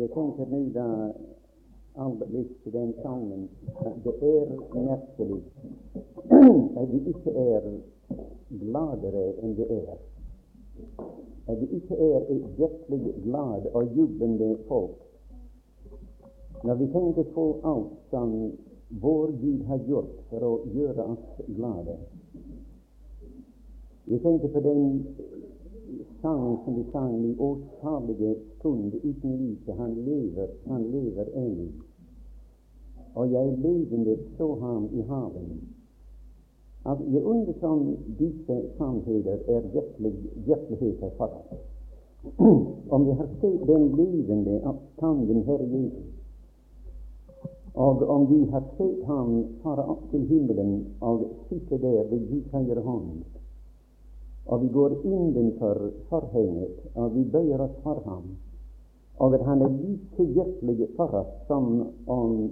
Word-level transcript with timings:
Jeg 0.00 0.08
tenker 0.14 0.46
nå 0.48 0.58
da 0.72 0.84
aller 2.00 2.28
litt 2.32 2.52
til 2.62 2.72
den 2.72 2.92
sangen 3.02 3.42
at 3.84 3.98
det 4.04 4.14
er 4.28 4.52
merkelig 4.72 5.40
at 6.80 6.86
vi 6.92 7.00
ikke 7.10 7.34
er 7.42 7.66
gladere 8.62 9.24
enn 9.42 9.52
det 9.58 9.66
er. 9.74 9.98
At 11.52 11.60
vi 11.60 11.68
ikke 11.80 11.98
er 12.06 12.24
et 12.32 12.46
virkelig 12.62 13.12
glad 13.26 13.68
og 13.74 13.92
jublende 13.98 14.48
folk. 14.70 14.96
Når 16.64 16.80
vi 16.80 16.88
tenker 16.96 17.28
på 17.36 17.46
alt 17.74 17.92
som 18.14 18.32
vår 19.04 19.36
Gud 19.42 19.68
har 19.68 19.84
gjort 19.90 20.16
for 20.32 20.48
å 20.48 20.54
gjøre 20.78 21.10
oss 21.12 21.44
glade. 21.58 21.98
Jeg 24.08 24.24
tenker 24.24 24.48
på 24.48 24.64
den 24.64 24.86
sang 26.22 26.58
som 26.64 26.74
vi 26.74 26.84
sang 26.92 27.24
i 27.24 27.36
årsalige 27.38 28.34
stund 28.58 28.94
uten 29.02 29.36
lyset. 29.36 29.76
Han 29.76 29.94
lever, 29.94 30.48
han 30.66 30.82
lever 30.82 31.26
ennå. 31.34 31.68
Og 33.14 33.32
jeg 33.32 33.58
levende 33.58 34.18
så 34.38 34.54
ham 34.54 34.88
i 34.92 35.00
haven. 35.00 35.60
At 36.86 36.98
jeg 37.12 37.24
undres 37.24 37.62
om 37.62 37.96
disse 38.18 38.62
sannheter 38.78 39.38
er 39.48 39.60
virkelig, 39.60 40.14
virkeligheter 40.46 41.10
for 41.16 41.26
oss. 41.52 41.60
om 42.90 43.04
vi 43.04 43.12
har 43.12 43.28
sett 43.40 43.66
den 43.66 43.96
levende 43.96 44.60
oppstanden 44.64 45.42
Herre 45.42 45.66
Jesus, 45.66 46.10
og 47.74 48.02
om 48.10 48.26
vi 48.26 48.50
har 48.50 48.64
sett 48.76 49.04
ham 49.06 49.44
fare 49.62 49.84
opp 49.88 50.10
til 50.10 50.26
himmelen 50.28 50.86
og 51.00 51.28
sitte 51.48 51.78
der 51.78 52.02
ved 52.10 52.26
Gud 52.30 52.48
høyre 52.52 52.80
hånd, 52.80 53.22
og 54.46 54.62
vi 54.62 54.68
går 54.68 54.92
innenfor 55.04 55.90
forhenget, 56.08 56.78
og 56.94 57.14
vi 57.14 57.24
bøyer 57.24 57.60
oss 57.60 57.76
for 57.82 58.02
ham, 58.04 58.36
og 59.18 59.34
at 59.34 59.44
han 59.46 59.62
er 59.62 59.68
like 59.68 60.24
hjertelig 60.34 60.88
for 60.96 61.14
oss 61.20 61.32
som 61.46 61.66
om 62.06 62.50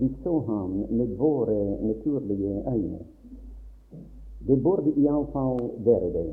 vi 0.00 0.08
så 0.24 0.40
ham 0.48 0.84
med 0.90 1.14
våre 1.16 1.60
naturlige 1.82 2.62
øyne. 2.72 3.04
Det 4.48 4.62
burde 4.62 4.92
iallfall 4.96 5.70
være 5.84 6.12
det. 6.12 6.28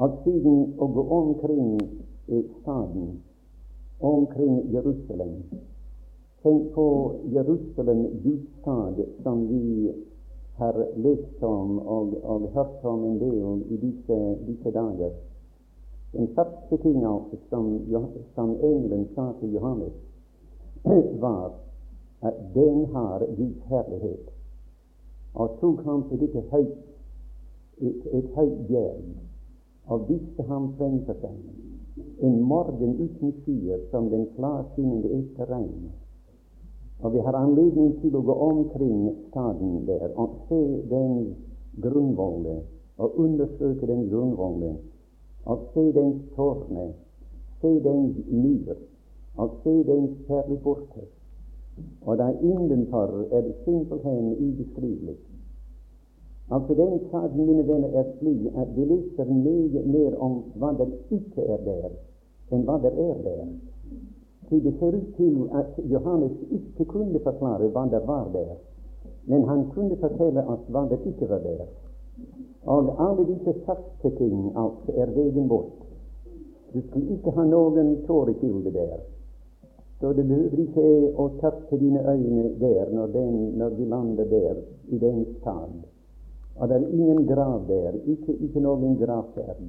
At 0.00 0.20
siden 0.24 0.74
å 0.78 0.86
gå 0.94 1.08
omkring 1.20 1.80
staden, 2.60 3.18
omkring 4.00 4.72
Jerusalem 4.72 5.42
Tenk 6.42 6.72
på 6.74 7.14
Jerusalem, 7.34 8.22
Guds 8.22 8.46
stad, 8.60 8.94
som 9.22 9.48
vi 9.48 9.92
har 10.58 10.78
lest 10.96 11.42
om 11.42 11.78
og, 11.78 12.14
og 12.22 12.48
hørt 12.54 12.84
om 12.84 13.04
en 13.04 13.18
del 13.20 13.62
i 13.74 13.76
disse, 13.76 14.18
disse 14.46 14.70
dager. 14.74 15.12
Den 16.12 16.28
første 16.34 16.76
ting 16.82 17.02
som, 17.50 17.66
som 18.34 18.50
engelen 18.50 19.08
sa 19.14 19.32
til 19.40 19.52
Johannes, 19.52 19.94
var 21.24 21.52
at 22.22 22.34
den 22.54 22.86
har 22.94 23.26
Guds 23.36 23.62
herlighet. 23.70 24.30
Og 25.34 25.58
tok 25.60 25.84
ham 25.84 26.04
til 26.08 26.20
dette 26.20 26.42
høyt, 26.50 26.78
et, 27.78 28.06
et 28.12 28.30
høyt 28.34 28.66
bjerg 28.68 29.02
og 29.86 30.08
viste 30.08 30.42
ham 30.48 30.72
fremfor 30.78 31.14
seg 31.22 31.36
en 32.22 32.42
morgen 32.42 32.96
uten 32.98 33.32
skyer 33.42 33.80
som 33.90 34.10
den 34.10 34.26
klarskinnende 34.36 35.10
etter 35.20 35.50
regn. 35.50 35.90
Og 37.02 37.12
vi 37.14 37.18
har 37.18 37.36
anledning 37.38 37.92
til 38.00 38.16
å 38.18 38.22
gå 38.26 38.34
omkring 38.48 39.02
staden 39.28 39.84
der 39.86 40.10
og 40.18 40.34
se 40.48 40.62
den 40.90 41.36
grunnvollen, 41.82 42.64
og 42.98 43.18
undersøke 43.22 43.86
den 43.86 44.08
grunnvollen, 44.10 44.80
og 45.46 45.68
se 45.74 45.84
dens 45.94 46.24
tårne, 46.34 46.88
se 47.60 47.70
dens 47.84 48.18
myr, 48.32 48.74
og 49.38 49.54
se 49.62 49.76
dens 49.86 50.18
perleporter. 50.26 51.06
Og 52.06 52.18
der 52.18 52.34
innenfor 52.42 53.28
er 53.30 53.46
det 53.46 53.54
simpelthen 53.64 54.34
ubeskrivelig. 54.34 55.16
Altså 56.50 56.74
Den 56.74 57.00
staden, 57.08 57.46
mine 57.46 57.68
venner, 57.68 57.88
er 57.88 58.04
slik 58.18 58.46
at 58.56 58.76
vi 58.76 58.84
leser 58.84 59.24
mye 59.24 59.82
mer 59.86 60.16
om 60.18 60.42
hva 60.54 60.72
det 60.78 60.88
ikke 61.10 61.44
er 61.44 61.60
der, 61.64 61.90
enn 62.50 62.64
hva 62.64 62.78
det 62.82 62.92
er 63.04 63.18
der. 63.26 63.42
Så 64.48 64.56
det 64.64 64.74
ser 64.78 64.94
ut 64.96 65.14
til 65.16 65.48
at 65.54 65.80
Johannes 65.90 66.32
ikke 66.50 66.84
kunne 66.84 67.20
forklare 67.20 67.68
hva 67.68 67.84
det 67.92 68.00
var 68.06 68.30
der, 68.32 68.54
men 69.24 69.44
han 69.44 69.66
kunne 69.74 69.96
fortelle 70.00 70.44
oss 70.48 70.64
hva 70.72 70.86
det 70.88 70.98
ikke 71.06 71.28
var 71.28 71.42
der. 71.44 71.66
Og 72.64 72.94
alle 72.98 73.26
disse 73.28 73.54
sakte 73.66 74.10
ting 74.16 74.52
altså 74.56 74.92
er 74.96 75.12
veien 75.16 75.48
bort. 75.48 75.76
Du 76.72 76.80
skulle 76.80 77.14
ikke 77.16 77.32
ha 77.36 77.44
noen 77.44 77.94
tårekilde 78.06 78.72
der. 78.72 78.98
Så 80.00 80.12
du 80.12 80.22
behøver 80.22 80.60
ikke 80.62 80.88
å 81.18 81.28
tappe 81.40 81.78
dine 81.80 82.02
øyne 82.06 82.52
der 82.60 82.92
når, 82.94 83.06
den, 83.12 83.36
når 83.58 83.76
du 83.76 83.84
lander 83.84 84.28
der 84.30 84.60
i 84.88 84.98
den 84.98 85.24
stad. 85.40 85.74
Og 86.58 86.68
det 86.68 86.76
er 86.76 86.88
ingen 86.88 87.26
grav 87.26 87.66
der, 87.68 87.96
ikke, 88.06 88.32
ikke 88.32 88.60
noen 88.60 88.96
gravferd. 89.00 89.60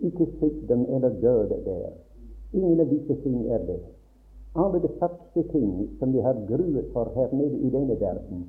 Ikke 0.00 0.26
sykdom 0.38 0.86
eller 0.88 1.14
død 1.22 1.54
der. 1.66 1.92
Ingen 2.52 2.80
av 2.80 2.90
disse 2.90 3.14
ting 3.22 3.46
er 3.46 3.64
der. 3.66 3.86
Alle 4.56 4.80
de 4.80 4.88
første 4.98 5.42
ting 5.52 5.88
som 5.98 6.12
vi 6.12 6.20
har 6.20 6.36
gruet 6.48 6.84
for 6.92 7.12
her 7.14 7.28
nede 7.32 7.58
i 7.58 7.70
denne 7.70 8.00
verden, 8.00 8.46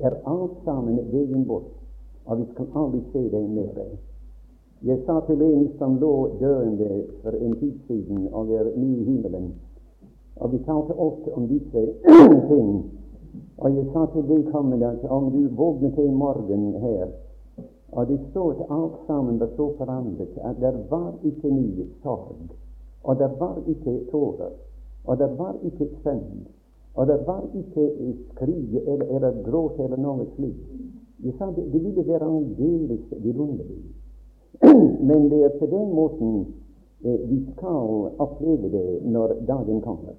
er 0.00 0.14
alt 0.26 0.56
sammen 0.64 1.00
veien 1.12 1.44
bort, 1.46 1.72
og 2.26 2.38
vi 2.38 2.46
skal 2.52 2.66
aldri 2.74 3.00
se 3.12 3.22
dem 3.30 3.50
mer. 3.56 3.84
Jeg 4.82 4.98
sa 5.06 5.20
til 5.26 5.42
en 5.42 5.68
som 5.78 5.98
lå 5.98 6.30
døende 6.40 7.04
for 7.22 7.30
en 7.30 7.56
tid 7.60 7.74
siden 7.86 8.28
og 8.32 8.50
er 8.50 8.70
nå 8.76 9.04
himmelen, 9.08 9.52
og 10.36 10.52
vi 10.52 10.58
talte 10.58 10.98
ofte 10.98 11.34
om 11.34 11.46
disse 11.48 11.84
ting, 12.50 12.90
og 13.58 13.76
jeg 13.76 13.86
sa 13.92 14.06
til 14.12 14.28
vedkommende 14.28 14.86
at 14.86 15.04
om 15.10 15.30
du 15.32 15.48
våknet 15.56 15.98
en 15.98 16.14
morgen 16.14 16.72
her, 16.80 17.06
og 17.92 18.08
det 18.08 18.20
så 18.32 18.48
at 18.50 18.66
alt 18.70 18.98
sammen 19.06 19.40
var 19.40 19.48
så 19.56 19.72
forandret 19.78 20.38
at 20.44 20.60
det 20.60 20.74
var 20.90 21.12
ikke 21.24 21.50
ny 21.50 21.86
sorg, 22.02 22.36
og 23.04 23.18
det 23.18 23.30
var 23.38 23.58
ikke 23.66 24.00
tårer. 24.10 24.52
Og 25.04 25.18
det 25.18 25.30
var 25.38 25.56
ikke 25.66 25.88
sønn, 26.02 26.46
og 26.94 27.06
det 27.06 27.18
var 27.26 27.42
ikke 27.54 27.88
skrig 28.30 28.76
eller, 28.86 29.06
eller 29.16 29.42
gråt 29.42 29.80
eller 29.80 29.98
noe 29.98 30.26
slikt. 30.36 30.68
De 31.22 31.32
sa 31.38 31.50
det, 31.56 31.64
det 31.72 31.84
ville 31.84 32.06
være 32.06 32.26
aldeles 32.26 33.14
vidunderlig. 33.22 33.82
Men 35.08 35.30
det 35.30 35.44
er 35.44 35.58
på 35.58 35.66
den 35.66 35.94
måten 35.94 36.46
eh, 37.04 37.20
vi 37.30 37.38
skal 37.52 38.10
oppleve 38.18 38.70
det 38.70 39.02
når 39.06 39.34
dagen 39.46 39.80
kommer. 39.80 40.14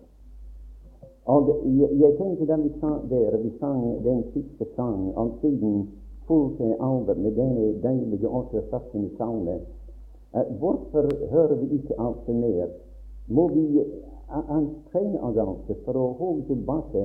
Og 1.25 1.49
jeg, 1.65 1.89
jeg 1.99 2.15
tenkte 2.19 2.47
da 2.47 2.55
vi 2.59 2.71
sa 2.79 2.95
der, 3.11 3.37
vi 3.43 3.51
sang 3.59 3.83
den 4.03 4.23
siste 4.33 4.67
sang, 4.75 5.11
og 5.15 5.37
siden 5.41 5.87
fulgte 6.27 6.75
alvor 6.79 7.15
med 7.15 7.35
denne 7.35 7.69
deilige 7.83 8.27
48. 8.27 9.09
salme, 9.17 9.59
eh, 10.35 10.47
hvorfor 10.59 11.07
hører 11.31 11.55
vi 11.55 11.75
ikke 11.77 11.99
alt 11.99 12.27
mer? 12.27 12.67
Må 13.27 13.47
vi 13.47 13.83
han 14.33 14.69
trenger 14.91 15.19
altså 15.21 15.75
for 15.85 15.97
å 15.97 16.05
holde 16.17 16.47
tilbake 16.47 17.03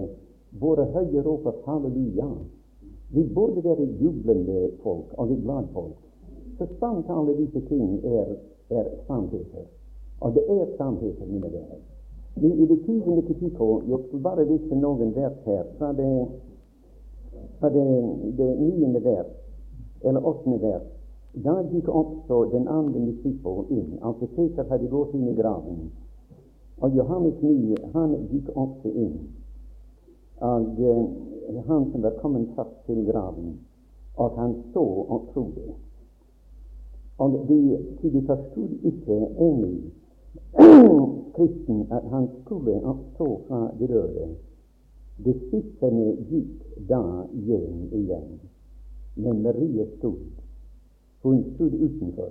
våre 0.61 0.87
høye 0.95 1.23
rop 1.27 1.47
av 1.47 1.59
halleluja. 1.67 2.29
Vi 3.13 3.25
burde 3.35 3.65
være 3.65 3.89
jublende 4.01 4.71
folk 4.83 5.13
og 5.17 5.35
glade 5.45 5.69
folk. 5.73 5.97
Så 6.59 6.67
sant 6.81 7.11
alle 7.13 7.37
disse 7.37 7.61
ting 7.69 8.01
er, 8.05 8.35
er 8.71 8.89
sannheter. 9.07 9.69
Og 10.21 10.35
det 10.35 10.45
er 10.51 10.67
sannheter, 10.77 11.27
mine 11.27 11.53
venner. 11.53 11.81
I 12.39 12.67
det 12.67 12.79
tyvende 12.87 13.23
kapittel 13.23 13.83
Jeg 13.91 13.99
skal 14.07 14.21
bare 14.23 14.45
vise 14.47 14.75
noen 14.75 15.15
vers 15.15 15.39
her 15.45 15.65
fra 15.79 15.93
det, 15.93 16.29
fra 17.59 17.71
det, 17.75 17.87
det 18.39 18.51
niende 18.61 19.05
vers, 19.05 19.31
eller 20.05 20.27
åttende 20.27 20.61
vers. 20.63 20.87
Da 21.45 21.55
gikk 21.73 21.89
også 21.89 22.45
den 22.53 22.69
andre 22.69 23.01
disippel 23.07 23.65
inn. 23.71 23.99
Altså 24.03 24.27
Peter 24.37 24.67
hadde 24.71 24.91
gått 24.91 25.15
inn 25.15 25.29
i 25.29 25.35
graven. 25.39 25.91
Og 26.81 26.97
Johannes 26.97 27.43
9 27.43 27.77
han 27.95 28.15
gikk 28.31 28.49
også 28.55 28.93
inn. 28.95 29.17
Og 30.41 30.79
eh, 30.79 31.05
han 31.67 31.91
som 31.93 32.03
var 32.03 32.19
kommet 32.23 32.49
fast 32.57 32.77
til 32.87 33.03
graven, 33.11 33.59
og 34.17 34.39
han 34.39 34.55
så 34.73 34.85
og 34.85 35.31
trodde. 35.35 35.75
Og 37.19 37.41
de, 37.49 37.79
de 38.03 38.23
forstod 38.27 38.69
ikke 38.87 39.17
ennå 39.39 39.73
kristen 41.35 41.87
at 41.91 42.03
han 42.11 42.29
skulle 42.41 42.85
oppstå 42.85 43.29
fra 43.49 43.71
de 43.79 43.89
døde. 43.91 44.29
Disiplene 45.25 46.13
gikk 46.31 46.63
da 46.89 47.03
hjem 47.47 47.89
igjen. 47.93 48.39
Men 49.17 49.43
Marie 49.43 49.87
stod. 49.97 50.21
Hun 51.23 51.43
stod 51.55 51.75
utenfor 51.75 52.31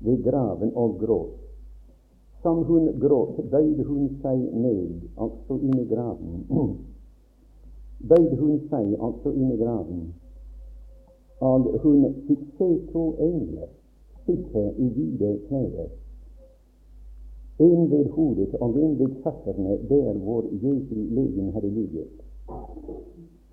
ved 0.00 0.22
graven 0.24 0.72
og 0.74 0.96
gråt. 1.00 1.45
Som 2.46 2.60
hun 2.64 2.84
gråt, 3.02 3.40
bøyde 3.50 3.84
hun 3.84 4.04
seg 4.22 4.42
ned, 4.54 5.08
altså 5.18 5.56
inn 5.58 5.80
i 5.82 5.86
graven. 5.90 6.44
bøyde 8.10 8.36
hun 8.38 8.60
seg 8.70 8.92
altså 9.02 9.32
inn 9.34 9.48
i 9.50 9.56
graven, 9.58 10.04
og 11.42 11.66
hun 11.82 12.04
fikk 12.28 12.44
se 12.60 12.68
to 12.92 13.02
engler 13.26 13.66
sitte 14.28 14.62
i 14.78 14.86
hvite 14.94 15.32
klær. 15.48 15.90
en 17.58 17.90
ved 17.90 18.08
hodet 18.14 18.54
og 18.60 18.78
en 18.78 18.94
ved 18.98 19.18
føttene 19.24 19.78
der 19.88 20.12
hvor 20.12 20.44
Jesu 20.52 20.94
legen 20.94 21.52
hadde 21.52 21.70
ligget. 21.70 22.14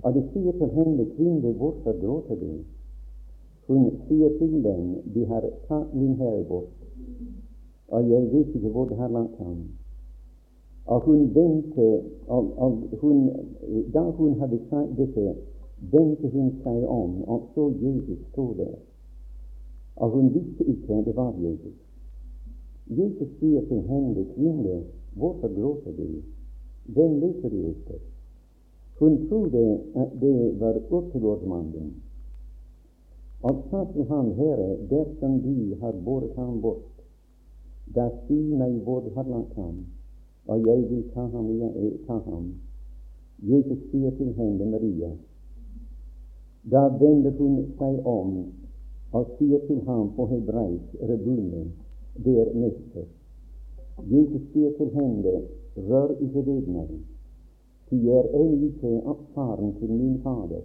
Og 0.04 0.14
det 0.14 0.24
sier 0.34 0.52
til 0.62 0.70
henne, 0.78 1.06
kvinne, 1.16 1.52
hvorfor 1.52 1.98
gråter 2.06 2.36
du? 2.36 2.54
Hun 3.68 3.92
sier 4.08 4.38
til 4.38 4.64
dem, 4.64 4.96
de 5.14 5.26
har 5.26 5.50
tatt 5.68 5.94
min 5.96 6.16
herre 6.22 6.44
bort, 6.44 6.83
og 7.94 8.10
jeg 8.10 8.22
vet 8.34 8.56
ikke 8.56 8.70
hvor 8.74 8.86
det 8.90 8.98
har 8.98 9.12
lagt 9.14 9.38
ham. 9.38 9.58
Og 10.86 11.00
hun 11.06 11.36
vendte, 11.36 11.88
og, 12.28 12.54
og 12.58 12.72
hun, 13.02 13.30
da 13.94 14.02
hun 14.18 14.40
hadde 14.40 14.60
sagt 14.70 14.98
dette, 14.98 15.36
vendte 15.92 16.30
hun 16.34 16.50
seg 16.64 16.88
om 16.88 17.22
og 17.24 17.50
så 17.54 17.70
Jesus 17.82 18.20
stå 18.32 18.48
der. 18.58 18.76
Og 19.96 20.10
hun 20.10 20.34
visste 20.34 20.66
ikke 20.66 21.04
det 21.06 21.16
var 21.16 21.34
Jesus. 21.40 21.78
Jesus 22.88 23.30
sier 23.40 23.62
til 23.68 23.82
henne, 23.88 24.26
kvinne, 24.36 24.82
hvorfor 25.16 25.54
gråter 25.54 25.94
du? 25.98 26.08
Hvem 26.86 27.20
leter 27.20 27.50
du 27.50 27.60
etter? 27.70 28.02
Hun 29.00 29.28
trodde 29.30 29.80
at 29.96 30.18
det 30.22 30.60
var 30.60 30.82
urtegårdsmannen, 30.90 31.94
og 33.44 33.64
sa 33.70 33.86
til 33.94 34.06
ham, 34.08 34.32
Herre, 34.38 34.78
dersom 34.90 35.40
du 35.44 35.76
har 35.82 35.96
båret 36.06 36.36
ham 36.36 36.62
bort, 36.62 36.93
da 37.86 38.10
si 38.28 38.40
meg 38.56 38.80
hvor 38.84 39.02
du 39.02 39.10
har 39.16 39.28
lagt 39.28 39.56
ham, 39.56 39.86
og 40.48 40.68
jeg 40.68 40.90
vil 40.90 41.04
ta 41.14 41.28
ham. 41.34 41.50
Jeg, 41.60 41.92
ta 42.08 42.18
ham. 42.26 42.54
Jesus 43.44 43.80
sier 43.92 44.12
til 44.18 44.34
henne, 44.38 44.66
Maria. 44.72 45.12
Da 46.72 46.88
vender 47.00 47.32
hun 47.38 47.58
seg 47.78 48.06
om 48.08 48.38
og 49.14 49.34
sier 49.38 49.60
til 49.68 49.82
ham 49.86 50.14
på 50.16 50.26
hebraisk, 50.32 50.96
Rebune, 51.10 51.66
det 52.26 52.38
er 52.44 52.54
mester. 52.56 53.06
Jesus 54.10 54.42
sier 54.54 54.72
til 54.78 54.90
henne, 54.96 55.34
rør 55.90 56.16
ikke 56.18 56.46
ved 56.46 56.72
meg, 56.72 56.96
for 57.90 57.96
jeg 58.08 58.24
er 58.24 58.32
ennå 58.40 58.72
ikke 58.72 58.94
oppfaren 59.12 59.76
til 59.80 59.92
min 59.92 60.18
Fader. 60.24 60.64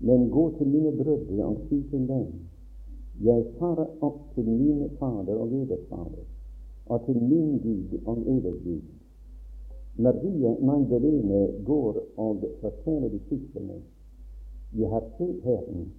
Men 0.00 0.30
gå 0.30 0.44
til 0.58 0.68
mine 0.68 0.92
brødre 0.96 1.44
og 1.44 1.60
si 1.68 1.82
til 1.90 2.08
dem, 2.08 2.26
jeg 3.22 3.44
farer 3.58 3.90
opp 4.00 4.20
til 4.34 4.48
min 4.48 4.88
Fader 4.98 5.36
og 5.36 5.50
deres 5.50 5.86
Fader, 5.88 6.24
og 6.86 7.04
til 7.06 7.22
min 7.22 7.58
Gud 7.58 7.98
og 8.04 8.18
eders 8.18 8.62
Gud. 8.64 8.80
Maria 9.96 10.54
Magdalene 10.60 11.64
går 11.64 12.00
og 12.16 12.44
forteller 12.60 13.08
disiplene, 13.08 13.82
jeg 14.74 14.90
har 14.90 15.04
sett 15.18 15.44
Herren 15.44 15.92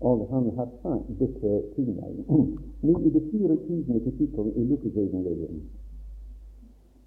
og 0.00 0.26
han 0.30 0.50
har 0.56 0.68
sagt 0.82 1.08
dette 1.18 1.50
til 1.74 1.86
meg. 1.96 2.18
Nå 2.82 2.98
i 3.06 3.10
det 3.14 3.22
24. 3.30 4.00
kapittel 4.06 4.50
i 4.56 4.64
Lukkesevangeliet, 4.70 5.62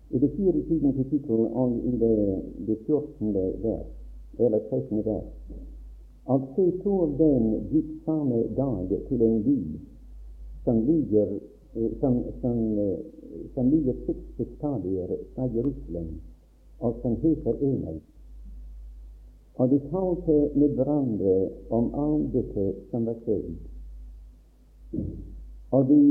i 0.10 0.20
det 0.24 0.32
24. 0.38 0.94
kapittel 1.00 1.44
og 1.62 1.76
i 1.84 1.94
det, 2.04 2.18
det 2.68 2.78
14. 2.88 3.34
vers, 3.64 3.92
eller 4.40 4.60
13. 4.70 5.06
vers, 5.06 5.28
og 6.28 6.48
se 6.56 6.66
to 6.84 6.96
den 7.20 7.46
gikk 7.72 7.92
samme 8.06 8.44
dag 8.58 8.92
til 9.08 9.22
en 9.22 9.44
by 9.44 9.60
som 10.64 10.82
ligger 10.88 11.30
eh, 11.76 11.92
som, 12.00 12.24
som, 12.42 12.58
eh, 12.80 13.00
som 13.54 13.70
ligger 13.70 13.94
60 14.06 14.52
stadier 14.58 15.16
fra 15.36 15.48
Jerusalem, 15.56 16.10
og 16.80 17.00
som 17.02 17.16
heter 17.24 17.64
Emau. 17.64 18.00
Og 19.58 19.70
de 19.70 19.80
talte 19.92 20.36
med 20.56 20.76
hverandre 20.76 21.38
om 21.70 21.88
alt 21.96 22.34
dette 22.34 22.68
som 22.92 23.08
var 23.08 23.18
skjedd. 23.24 23.56
Og 25.72 25.88
de 25.90 26.02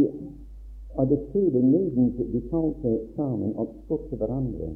og 0.97 1.09
det 1.09 1.19
skjedde 1.29 1.61
medens 1.63 2.17
de 2.33 2.41
talte 2.51 2.93
sammen 3.17 3.53
og 3.61 3.75
spurte 3.83 4.17
hverandre. 4.17 4.71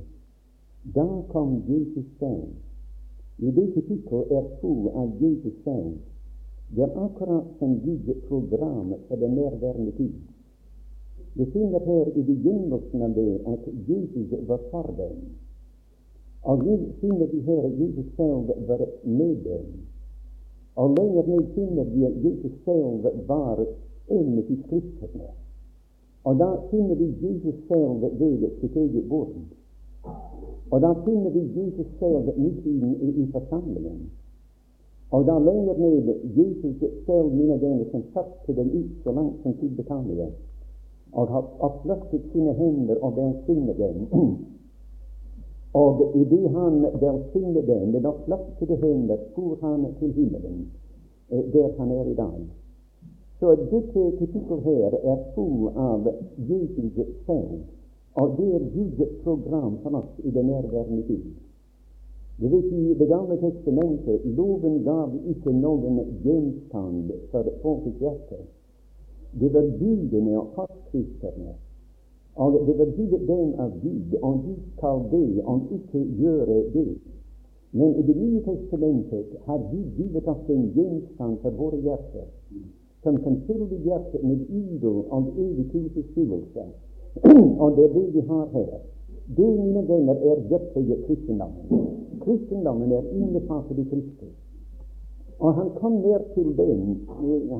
Da 0.95 1.07
kom 1.33 1.63
Jesus 1.69 2.05
selv. 2.19 2.51
I 3.41 3.51
disse 3.51 3.73
kapittelet 3.75 4.33
er 4.37 4.49
to 4.61 4.73
av 4.95 5.13
Jesus 5.23 5.55
selv. 5.65 5.95
Det 6.77 6.83
er 6.83 6.99
akkurat 7.05 7.47
som 7.59 7.79
Guds 7.85 8.19
program 8.29 8.95
for 9.09 9.17
den 9.17 9.35
nærværende 9.35 9.93
tid. 9.97 10.13
Vi 11.35 11.45
finner 11.45 11.81
her 11.87 12.07
i 12.17 12.23
begynnelsen 12.23 13.03
av 13.03 13.15
det 13.15 13.41
at 13.47 13.69
Jesus 13.89 14.35
var 14.49 14.61
for 14.71 14.93
dem. 14.99 15.17
Og 16.43 16.65
vi 16.65 16.77
finner 17.01 17.27
vi 17.27 17.41
her 17.41 17.65
Jesus 17.81 18.07
selv 18.17 18.53
var 18.69 18.87
med 19.05 19.37
dem. 19.45 19.67
Og 20.77 20.97
lenger 20.99 21.27
ned 21.27 21.47
finner 21.55 21.85
vi 21.85 22.05
at 22.05 22.25
Jesus 22.25 22.53
selv 22.65 23.29
var 23.29 23.67
en 24.11 24.39
i 24.39 24.57
Skriftene. 24.67 25.31
Og 26.25 26.39
da 26.39 26.51
finner 26.71 26.95
vi 26.95 27.09
Jesus 27.25 27.55
selv 27.69 28.21
ved 28.21 28.51
sitt 28.61 28.77
eget 28.77 29.09
bord. 29.09 29.33
Og 30.71 30.81
da 30.81 30.93
finner 31.05 31.31
vi 31.31 31.43
Jesus 31.61 31.87
selv 31.99 32.27
ved 32.27 32.35
utsiden 32.47 32.97
i, 33.03 33.09
i 33.23 33.27
forsamlingen. 33.33 34.11
Og 35.11 35.27
da 35.27 35.39
lenger 35.39 35.75
ned 35.79 36.15
Jesus 36.39 36.77
selv, 37.07 37.33
mine 37.35 37.61
venner, 37.61 37.85
som 37.91 38.03
satt 38.15 38.31
til 38.47 38.57
den 38.57 38.71
ut 38.71 38.91
så 39.05 39.13
langt 39.13 39.43
som 39.43 39.57
til 39.59 39.71
Betania, 39.77 40.29
og 41.13 41.29
har 41.29 41.45
oppløftet 41.59 42.23
sine 42.33 42.55
hender 42.55 42.97
og 43.03 43.17
velsignet 43.17 43.77
dem. 43.79 44.07
Og 45.75 46.13
idet 46.17 46.51
han 46.51 46.83
velsignet 46.83 47.67
dem 47.67 47.89
med 47.89 48.05
oppløftede 48.05 48.77
hender, 48.77 49.17
for 49.35 49.59
han 49.63 49.87
til 49.99 50.13
himmelen, 50.13 50.71
eh, 51.31 51.53
der 51.53 51.69
han 51.79 51.91
er 51.91 52.05
i 52.05 52.15
dag. 52.15 52.41
Så 53.41 53.55
dette 53.55 54.03
kapittelet 54.19 54.63
her 54.63 54.91
er 55.13 55.19
full 55.35 55.69
av 55.77 56.09
Jesus 56.39 57.07
selv, 57.27 57.61
og 58.15 58.37
det 58.39 58.49
er 58.55 58.67
Guds 58.75 59.17
program 59.25 59.79
for 59.83 59.97
oss 60.01 60.19
i 60.25 60.31
den 60.31 60.47
nærværende 60.47 61.03
tid. 61.07 61.25
Du 62.41 62.49
vet, 62.49 62.73
I 62.73 62.95
Det 62.99 63.09
gamle 63.09 63.37
testamentet 63.37 64.25
loven 64.25 64.83
gav 64.85 65.15
ikke 65.29 65.53
noen 65.53 66.01
gjenstand 66.25 67.11
for 67.31 67.45
folkets 67.63 67.99
hjerte. 68.01 68.39
Det 69.41 69.53
var 69.55 69.67
bildene 69.79 70.39
og 70.41 70.55
forskriftene 70.55 71.55
og 72.35 72.67
det 72.67 72.75
var 72.79 72.91
gitt 72.97 73.27
dem 73.29 73.55
av 73.59 73.73
Gud, 73.83 74.15
og 74.23 74.45
Gud 74.45 74.61
skal 74.77 75.01
be 75.11 75.25
om 75.45 75.65
ikke 75.77 76.05
gjøre 76.21 76.59
det. 76.75 76.93
Men 77.73 77.97
i 78.01 78.03
Det 78.03 78.17
nye 78.17 78.43
testamentet 78.47 79.35
har 79.47 79.59
Gud 79.73 79.89
givet 79.99 80.29
oss 80.29 80.49
en 80.49 80.71
gjenstand 80.75 81.39
for 81.43 81.51
våre 81.51 81.81
hjerter, 81.85 82.27
som 83.03 83.19
kan 83.23 83.37
fylle 83.47 83.83
hjertet 83.85 84.23
med 84.23 84.47
idol 84.49 85.05
og 85.11 85.35
evig 85.37 85.67
tilfredsstillelse. 85.73 86.65
Og 87.63 87.77
det 87.77 87.85
er 87.85 87.93
det 87.95 88.07
vi 88.15 88.21
har 88.21 88.47
her. 88.53 88.79
Det, 89.37 89.51
mine 89.59 89.89
venner, 89.89 90.15
er 90.15 90.41
hjertet 90.51 91.05
kristendommen. 91.07 91.67
Kristendommen 92.21 92.93
er 92.93 93.11
innbefattet 93.15 93.79
i 93.79 93.85
Kristus. 93.91 94.35
Og 95.39 95.55
han 95.55 95.71
kom 95.81 95.93
ned 95.93 96.35
til 96.35 96.57
dem, 96.57 97.07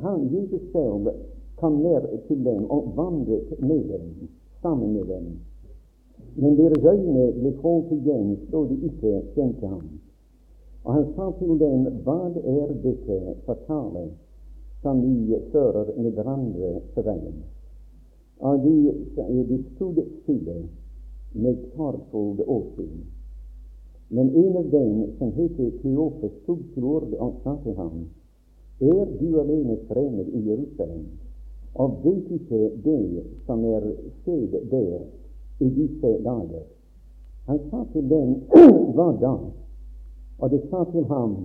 han 0.03 0.29
Jesus 0.33 0.63
selv 0.73 1.09
kom 1.57 1.73
ned 1.73 2.09
til 2.29 2.45
dem 2.45 2.71
og 2.71 2.93
vandret 2.97 3.61
med 3.61 3.83
dem 3.93 4.29
sammen 4.63 4.93
med 4.93 5.05
dem. 5.05 5.25
Men 6.37 6.59
deres 6.59 6.85
øyne 6.85 7.33
ble 7.33 7.53
holdt 7.63 7.93
igjen 7.93 8.37
så 8.51 8.65
de 8.69 8.77
ikke 8.89 9.23
kjente 9.35 9.67
ham. 9.67 9.87
Og 10.85 10.95
han 10.95 11.07
sa 11.17 11.31
til 11.39 11.57
dem, 11.61 11.87
hva 12.05 12.19
er 12.45 12.75
dette 12.85 13.17
for 13.47 13.57
tale 13.67 14.05
som 14.83 15.01
vi 15.05 15.41
fører 15.53 15.93
med 15.97 16.13
hverandre 16.17 16.75
på 16.95 17.05
veien? 17.05 17.41
Og 18.41 18.63
de, 18.65 18.75
de 19.49 19.59
stod 19.75 19.99
stille 20.23 20.59
med 21.33 21.57
sorgfullt 21.77 22.41
åsyn. 22.47 23.03
Men 24.11 24.31
en 24.35 24.57
av 24.57 24.71
dem, 24.71 25.05
som 25.19 25.33
heter 25.37 25.71
Kleopes, 25.81 26.33
stod 26.43 26.63
til 26.75 26.85
orde 26.85 27.19
og 27.19 27.43
sa 27.45 27.57
til 27.65 27.77
ham, 27.77 28.07
Er 28.81 29.05
du 29.21 29.41
alene 29.41 29.77
fremmed 29.89 30.33
i 30.33 30.49
Jerusalem? 30.49 31.05
og 31.75 32.01
vet 32.05 32.31
ikke 32.31 32.71
det 32.85 33.25
som 33.47 33.65
er 33.65 33.87
skjedd 34.23 34.57
der 34.71 35.03
i 35.61 35.69
disse 35.69 36.13
dager. 36.25 36.65
Han 37.47 37.59
sa 37.71 37.85
til 37.93 38.09
dem 38.11 38.35
hva 38.95 39.11
da? 39.21 39.35
Og 40.39 40.51
de 40.51 40.61
sa 40.71 40.85
til 40.93 41.05
ham 41.11 41.37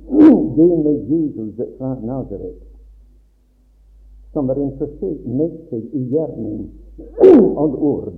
det 0.56 0.68
med 0.84 0.98
Jesus 1.10 1.54
fra 1.78 1.96
Nazaret, 2.04 2.58
som 4.32 4.46
var 4.46 4.56
en 4.56 4.72
med 5.38 5.56
seg 5.70 5.94
i 5.94 6.02
gjerning 6.12 6.68
og 7.64 7.82
ord 7.82 8.12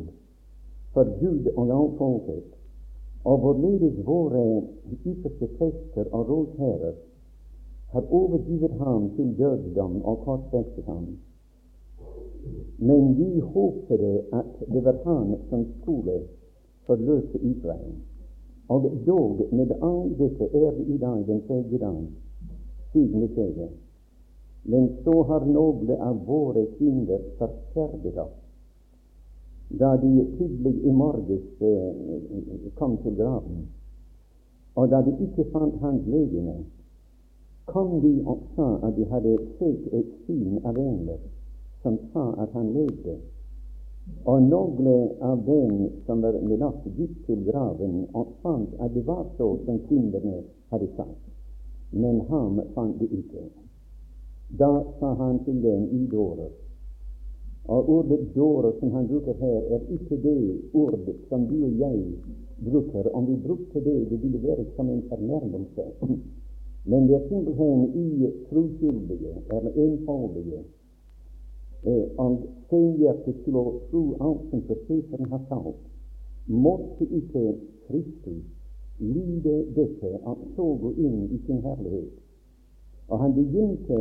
for 0.92 1.08
Gud 1.20 1.48
og 1.56 1.70
all 1.70 1.90
folket, 1.98 2.48
og 3.24 3.38
hvorledes 3.38 3.96
våre 4.06 4.44
ypperste 5.06 5.48
prester 5.58 6.10
og 6.12 6.28
rådherrer 6.28 6.94
har 7.92 8.04
overgivet 8.10 8.72
ham 8.80 9.10
til 9.16 9.34
dødsdom 9.38 10.02
og 10.02 10.24
korsfestet 10.24 10.84
ham. 10.84 11.06
Men 12.78 13.16
vi 13.18 13.40
håpte 13.40 13.98
at 14.32 14.52
det 14.72 14.84
var 14.84 14.98
han 15.04 15.36
som 15.50 15.66
skulle 15.80 16.22
forløse 16.86 17.38
Israel. 17.38 17.94
Og 18.68 18.92
dog, 19.06 19.46
med 19.52 19.70
all 19.82 20.12
dette 20.18 20.44
er 20.44 20.70
det 20.70 20.86
i 20.88 20.98
dag 20.98 21.26
den 21.26 21.42
tredje 21.46 21.78
dag 21.78 22.06
siden 22.92 23.20
det 23.22 23.30
skjedde. 23.30 23.68
Men 24.62 24.88
så 25.04 25.22
har 25.22 25.46
noen 25.46 25.90
av 26.00 26.22
våre 26.26 26.66
synder 26.78 27.20
forferdet 27.38 28.18
oss. 28.18 28.38
da 29.72 29.96
de 29.96 30.24
tidlig 30.38 30.84
i 30.84 30.90
morges 30.92 31.60
eh, 31.60 32.72
kom 32.74 32.96
til 33.02 33.14
graven, 33.16 33.62
og 34.74 34.90
da 34.90 35.00
de 35.02 35.14
ikke 35.24 35.46
fant 35.52 35.78
hans 35.80 36.06
legeme, 36.06 36.58
kom 37.64 38.00
de 38.02 38.12
og 38.26 38.42
sa 38.56 38.68
at 38.86 38.96
de 38.96 39.06
hadde 39.08 39.36
sett 39.58 39.86
et 39.96 40.10
syn 40.26 40.60
av 40.64 40.76
engler 40.76 41.20
som 41.82 41.98
sa 42.12 42.26
at 42.44 42.52
han 42.52 42.72
levde. 42.76 43.16
Og 44.26 44.42
noen 44.42 45.10
av 45.22 45.44
dem 45.46 45.88
som 46.06 46.22
var 46.22 46.36
med 46.42 46.62
oss, 46.62 46.84
gikk 46.98 47.14
til 47.26 47.44
graven 47.46 48.06
og 48.12 48.36
fant 48.42 48.76
at 48.82 48.94
det 48.94 49.06
var 49.06 49.24
så 49.38 49.54
som 49.64 49.78
kvinnene 49.88 50.42
hadde 50.74 50.90
sagt. 50.96 51.20
Men 51.92 52.20
ham 52.28 52.60
fant 52.74 52.98
de 52.98 53.08
ikke. 53.08 53.61
Da 54.58 54.72
sa 54.98 55.14
han 55.14 55.44
til 55.44 55.62
dem 55.62 55.88
i 55.96 56.06
dårer 56.12 56.50
og 57.64 57.88
ordet 57.88 58.34
dårer 58.34 58.72
som 58.80 58.90
han 58.90 59.06
bruker 59.06 59.34
her, 59.38 59.60
er 59.74 59.80
ikke 59.94 60.16
det 60.22 60.60
ordet 60.74 61.14
som 61.28 61.46
du 61.46 61.64
og 61.64 61.78
jeg 61.78 61.98
bruker. 62.64 63.08
Om 63.14 63.26
vi 63.26 63.36
brukte 63.46 63.84
det, 63.84 64.10
det 64.10 64.22
ville 64.22 64.42
være 64.42 64.64
som 64.76 64.90
en 64.90 65.02
fornærmelse. 65.08 65.82
Men 66.90 67.06
det 67.06 67.14
er 67.14 67.28
simpelthen 67.28 67.84
i 67.94 68.30
troskyldige, 68.50 69.34
eller 69.50 69.70
enfoldige, 69.76 70.62
Om 72.18 72.32
og 72.32 72.42
senhjertet 72.70 73.38
til 73.44 73.56
å 73.58 73.64
tro 73.90 74.02
alt 74.22 74.42
som 74.50 74.60
profeteren 74.66 75.30
har 75.30 75.40
sagt, 75.48 75.80
måtte 76.46 77.06
ikke 77.10 77.56
Kristus 77.88 78.44
lide 78.98 79.54
dette, 79.74 80.12
at 80.26 80.44
så 80.54 80.66
gå 80.82 80.92
inn 80.98 81.24
i 81.34 81.40
sin 81.46 81.58
herlighet. 81.62 82.12
Og 83.08 83.18
han 83.18 83.34
begynte 83.34 83.98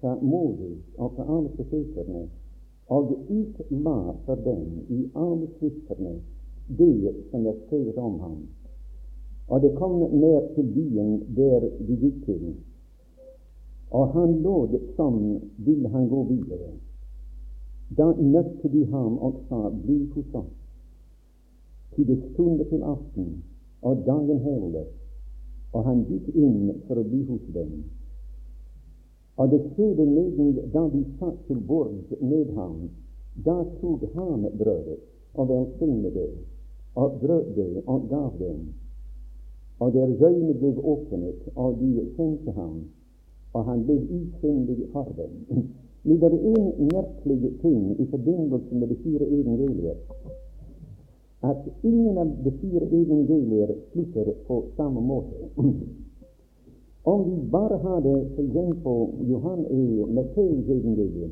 fra 0.00 0.16
Moses 0.22 0.78
og 0.96 1.12
fra 1.16 1.26
alle 1.28 1.48
profeterne 1.56 2.26
og 2.90 3.12
utla 3.28 3.96
for 4.26 4.34
dem 4.44 4.64
i 4.88 5.00
alle 5.14 5.48
skriftene 5.56 6.14
det 6.78 7.14
som 7.30 7.46
er 7.46 7.54
skrevet 7.66 7.98
om 7.98 8.20
ham. 8.20 8.38
Og 9.48 9.62
det 9.62 9.74
kom 9.78 9.98
ned 9.98 10.54
til 10.54 10.66
byen 10.74 11.22
der 11.36 11.66
de 11.86 11.96
gikk 11.96 12.24
til, 12.24 12.54
og 13.90 14.12
han 14.14 14.42
låd 14.42 14.78
som 14.96 15.40
ville 15.56 15.88
han 15.88 16.08
gå 16.08 16.22
videre. 16.24 16.70
Da 17.98 18.12
møtte 18.14 18.68
de 18.68 18.84
ham 18.86 19.18
og 19.18 19.40
sa, 19.48 19.68
bli 19.70 20.04
hos 20.14 20.34
oss, 20.34 20.52
til 21.94 22.06
det 22.06 22.20
stunde 22.32 22.64
til 22.70 22.82
aften, 22.82 23.42
og 23.82 24.04
dagen 24.06 24.38
heller, 24.38 24.86
og 25.72 25.84
han 25.84 26.04
gikk 26.06 26.28
inn 26.34 26.70
for 26.86 27.02
å 27.02 27.06
bli 27.06 27.24
hos 27.26 27.42
dem. 27.54 27.72
Og 29.40 29.48
det 29.50 29.60
skjedde 29.72 30.04
nesten 30.04 30.50
da 30.74 30.82
de 30.92 31.00
satt 31.18 31.36
til 31.48 31.60
bords 31.68 32.10
med 32.20 32.50
ham. 32.56 32.90
Da 33.46 33.56
tok 33.80 34.02
han 34.14 34.44
brødet 34.60 34.98
og 35.34 35.48
velsignet 35.48 36.14
det, 36.14 36.30
og 36.94 37.20
brøt 37.22 37.54
det 37.56 37.82
og 37.86 38.08
gav 38.10 38.32
dem. 38.38 38.58
Og 39.80 39.92
deres 39.94 40.20
øyne 40.20 40.54
ble 40.60 40.74
åpnet, 40.92 41.46
og 41.54 41.78
de 41.80 42.04
kjente 42.16 42.52
ham, 42.52 42.82
og 43.54 43.64
han 43.64 43.86
ble 43.86 43.96
usynlig 44.18 44.90
for 44.92 45.08
dem. 45.16 45.32
Det 46.04 46.22
er 46.22 46.32
en 46.32 46.88
merkelig 46.92 47.50
ting 47.60 48.00
i 48.00 48.06
forbindelse 48.10 48.74
med 48.74 48.88
de 48.88 48.96
fire 49.02 49.26
evangelier, 49.28 49.96
at 51.42 51.68
ingen 51.82 52.18
av 52.18 52.30
de 52.44 52.52
fire 52.60 52.86
evangelier 52.88 53.74
slutter 53.92 54.32
på 54.46 54.64
samme 54.76 55.00
måte. 55.00 55.36
Om 57.02 57.30
vi 57.30 57.50
bare 57.50 57.76
hadde 57.78 58.26
f.eks. 58.36 58.84
Johan 59.28 59.66
i 59.70 60.04
Matteus 60.14 60.68
evangelium, 60.68 61.30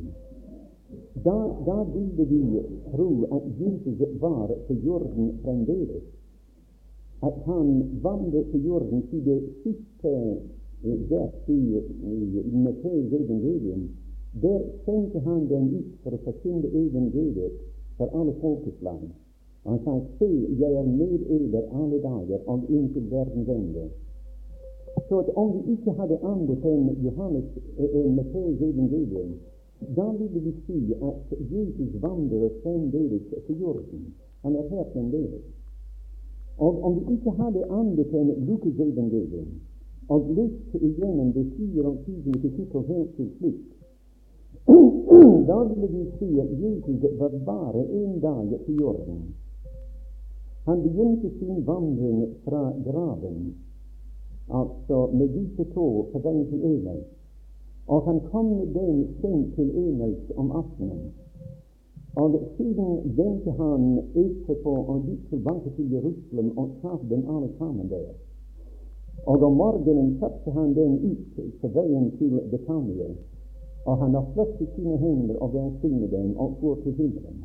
da, 1.25 1.39
da 1.67 1.85
ville 1.95 2.25
vi 2.25 2.63
tro 2.93 3.11
at 3.37 3.43
Jesus 3.61 4.21
var 4.21 4.49
på 4.67 4.75
jorden 4.75 5.39
fremdeles. 5.43 6.03
At 7.21 7.35
han 7.45 7.99
vandret 8.03 8.51
på 8.51 8.59
jorden 8.59 9.03
til 9.11 9.25
det 9.25 9.41
siste 9.63 10.13
vers 10.83 11.49
i, 11.49 11.61
i 12.53 12.57
Matteus 12.57 13.13
evangelium. 13.13 13.89
Der 14.43 14.61
sendte 14.85 15.21
han 15.21 15.49
den 15.49 15.69
ut 15.75 15.95
for 16.03 16.15
å 16.15 16.25
forkynne 16.25 16.69
evangeliet 16.69 17.61
for 17.99 18.13
alle 18.15 18.35
folkeslag. 18.41 19.01
Han 19.67 19.81
sa, 19.85 20.01
se, 20.19 20.29
jeg 20.61 20.73
er 20.81 20.87
med 20.87 21.25
eder 21.29 21.65
alle 21.77 21.99
dager 22.01 22.45
og 22.47 22.69
inntil 22.71 23.09
verdens 23.11 23.49
ende. 23.53 23.89
Så 23.89 24.08
at 25.17 25.29
om 25.35 25.53
vi 25.53 25.73
ikke 25.73 25.93
hadde 25.99 26.19
annet 26.23 26.65
enn 26.65 26.89
Johannes 27.05 27.47
eh, 27.79 28.11
Matteus 28.17 28.61
evangelium, 28.61 29.31
da 29.97 30.09
ville 30.19 30.41
vi 30.41 30.53
si 30.67 30.81
at 30.93 31.33
Jesus 31.53 32.03
vandrer 32.03 32.51
fremdeles 32.63 33.23
på 33.47 33.53
jorden. 33.53 34.15
Han 34.43 34.57
er 34.57 34.69
her 34.69 34.85
fremdeles. 34.93 35.47
Og 36.59 36.85
om 36.85 36.99
vi 36.99 37.15
ikke 37.15 37.31
hadde 37.41 37.65
annet 37.71 38.15
enn 38.21 38.35
Lukas 38.49 38.79
evangelium, 38.85 39.49
og 40.09 40.31
leste 40.37 40.79
igjennom 40.81 41.33
det 41.33 41.47
24. 41.57 42.33
kapittel 42.43 42.87
helt 42.89 43.17
til 43.17 43.29
slutt, 43.39 43.67
da 45.49 45.59
ville 45.65 45.89
vi 45.89 46.03
si 46.19 46.29
at 46.41 46.51
Jesus 46.63 47.05
var 47.21 47.33
bare 47.45 47.85
en 48.03 48.21
dag 48.21 48.59
på 48.67 48.73
jorden. 48.73 49.23
Han 50.65 50.83
begynte 50.83 51.31
sin 51.39 51.67
vandring 51.67 52.35
fra 52.45 52.73
graven 52.85 53.55
altså 54.51 55.11
med 55.13 55.29
disse 55.29 55.65
to 55.75 56.09
på 56.13 56.19
vei 56.25 56.45
til 56.51 56.65
Emel. 56.65 57.01
Og 57.89 58.03
han 58.03 58.21
kom 58.33 58.51
dem 58.75 59.07
sent 59.21 59.55
til 59.55 59.71
Emels 59.77 60.31
om 60.37 60.51
aftenen. 60.51 61.13
Og 62.17 62.41
siden 62.57 63.17
vendte 63.17 63.51
han 63.51 63.99
etterpå 64.15 64.73
og 64.93 65.03
gikk 65.07 65.29
tilbake 65.31 65.71
til 65.77 65.91
Jerusalem 65.93 66.59
og 66.59 66.71
traff 66.83 67.03
dem 67.11 67.23
alle 67.31 67.51
sammen 67.59 67.91
der. 67.91 68.13
Og 69.27 69.43
om 69.43 69.53
morgenen 69.53 70.17
satte 70.21 70.51
han 70.51 70.75
den 70.75 70.99
ut 71.11 71.41
på 71.61 71.69
veien 71.69 72.11
til 72.19 72.41
Betania, 72.51 73.09
og 73.85 73.99
han 73.99 74.15
har 74.15 74.27
flyttet 74.35 74.69
sine 74.75 74.97
hender 74.97 75.37
og 75.37 75.55
velsignet 75.55 76.11
dem 76.11 76.37
og 76.37 76.57
går 76.61 76.75
til 76.83 76.93
himmelen. 76.93 77.45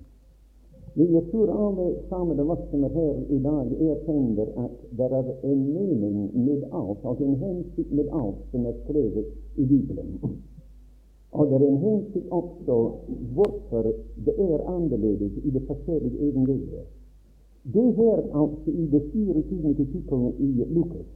Jeg 0.95 1.23
tror 1.31 1.49
alle 1.49 1.95
sammen 2.09 2.39
av 2.39 2.51
oss 2.53 2.65
som 2.69 2.83
er 2.85 2.91
her 2.93 3.15
i 3.33 3.37
dag, 3.41 3.69
erkjenner 3.81 4.49
at 4.61 4.75
det 4.93 5.07
er 5.09 5.31
en 5.41 5.63
mening 5.73 6.17
med 6.45 6.67
alt, 6.69 6.99
altså 7.01 7.25
en 7.25 7.39
hensikt 7.41 7.95
med 7.97 8.11
alt 8.13 8.43
som 8.51 8.67
er 8.69 8.75
skrevet 8.83 9.31
i 9.57 9.65
Bibelen. 9.65 10.19
Og 11.33 11.49
det 11.49 11.57
er 11.57 11.65
en 11.65 11.81
hensikt 11.81 12.29
også 12.29 12.77
hvorfor 13.33 13.89
det 14.27 14.37
er 14.37 14.67
annerledes 14.75 15.41
i 15.41 15.55
det 15.55 15.63
forskjellige 15.65 16.29
evangeliet. 16.29 16.85
Det 17.73 17.89
her 17.97 18.21
altså 18.29 18.69
i 18.71 18.85
det 18.93 19.03
24. 19.13 19.73
kapittelet 19.73 20.39
i 20.39 20.51
Lukas, 20.77 21.09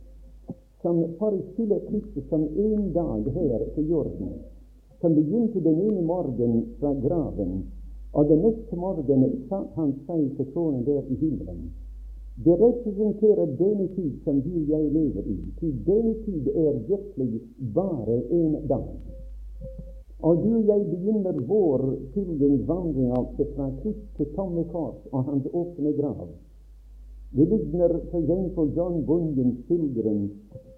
som 0.82 1.06
forestiller 1.20 1.86
Kristus 1.90 2.30
som 2.30 2.50
en 2.50 2.94
dag 2.98 3.30
her 3.34 3.70
på 3.76 3.82
jorden, 3.82 4.38
som 5.02 5.14
begynte 5.14 5.62
den 5.62 5.82
ene 5.86 6.02
morgen 6.02 6.64
fra 6.80 6.98
graven 7.06 7.68
og 8.18 8.30
den 8.30 8.40
neste 8.42 8.76
morgen 8.76 9.26
satt 9.50 9.76
han 9.78 9.92
seg 10.08 10.32
på 10.38 10.46
tronen 10.54 10.82
der 10.88 11.04
i 11.06 11.18
himmelen. 11.22 11.68
Det 12.46 12.56
representerer 12.58 13.52
denne 13.60 13.86
tid 13.94 14.16
som 14.24 14.40
du 14.42 14.56
og 14.58 14.72
jeg 14.72 14.88
lever 14.94 15.28
i. 15.30 15.38
Til 15.60 15.76
denne 15.86 16.14
tid 16.26 16.50
er 16.54 16.80
virkelig 16.88 17.42
bare 17.76 18.18
en 18.40 18.58
dag. 18.72 18.90
Og 20.26 20.42
du 20.42 20.50
og 20.56 20.66
jeg 20.66 20.88
begynner 20.90 21.38
vår 21.52 21.86
pilgrimsvandring 22.16 23.14
altså 23.20 23.46
fra 23.54 23.70
Krist 23.84 24.10
til 24.18 24.34
tomme 24.36 24.66
kors 24.74 24.98
og 25.12 25.24
hans 25.30 25.46
åpne 25.54 25.94
grav. 26.02 26.28
Det 27.38 27.48
ligner 27.54 28.00
f.eks. 28.10 28.76
John 28.78 29.06
Bunyans 29.06 29.62
pilgrim. 29.68 30.30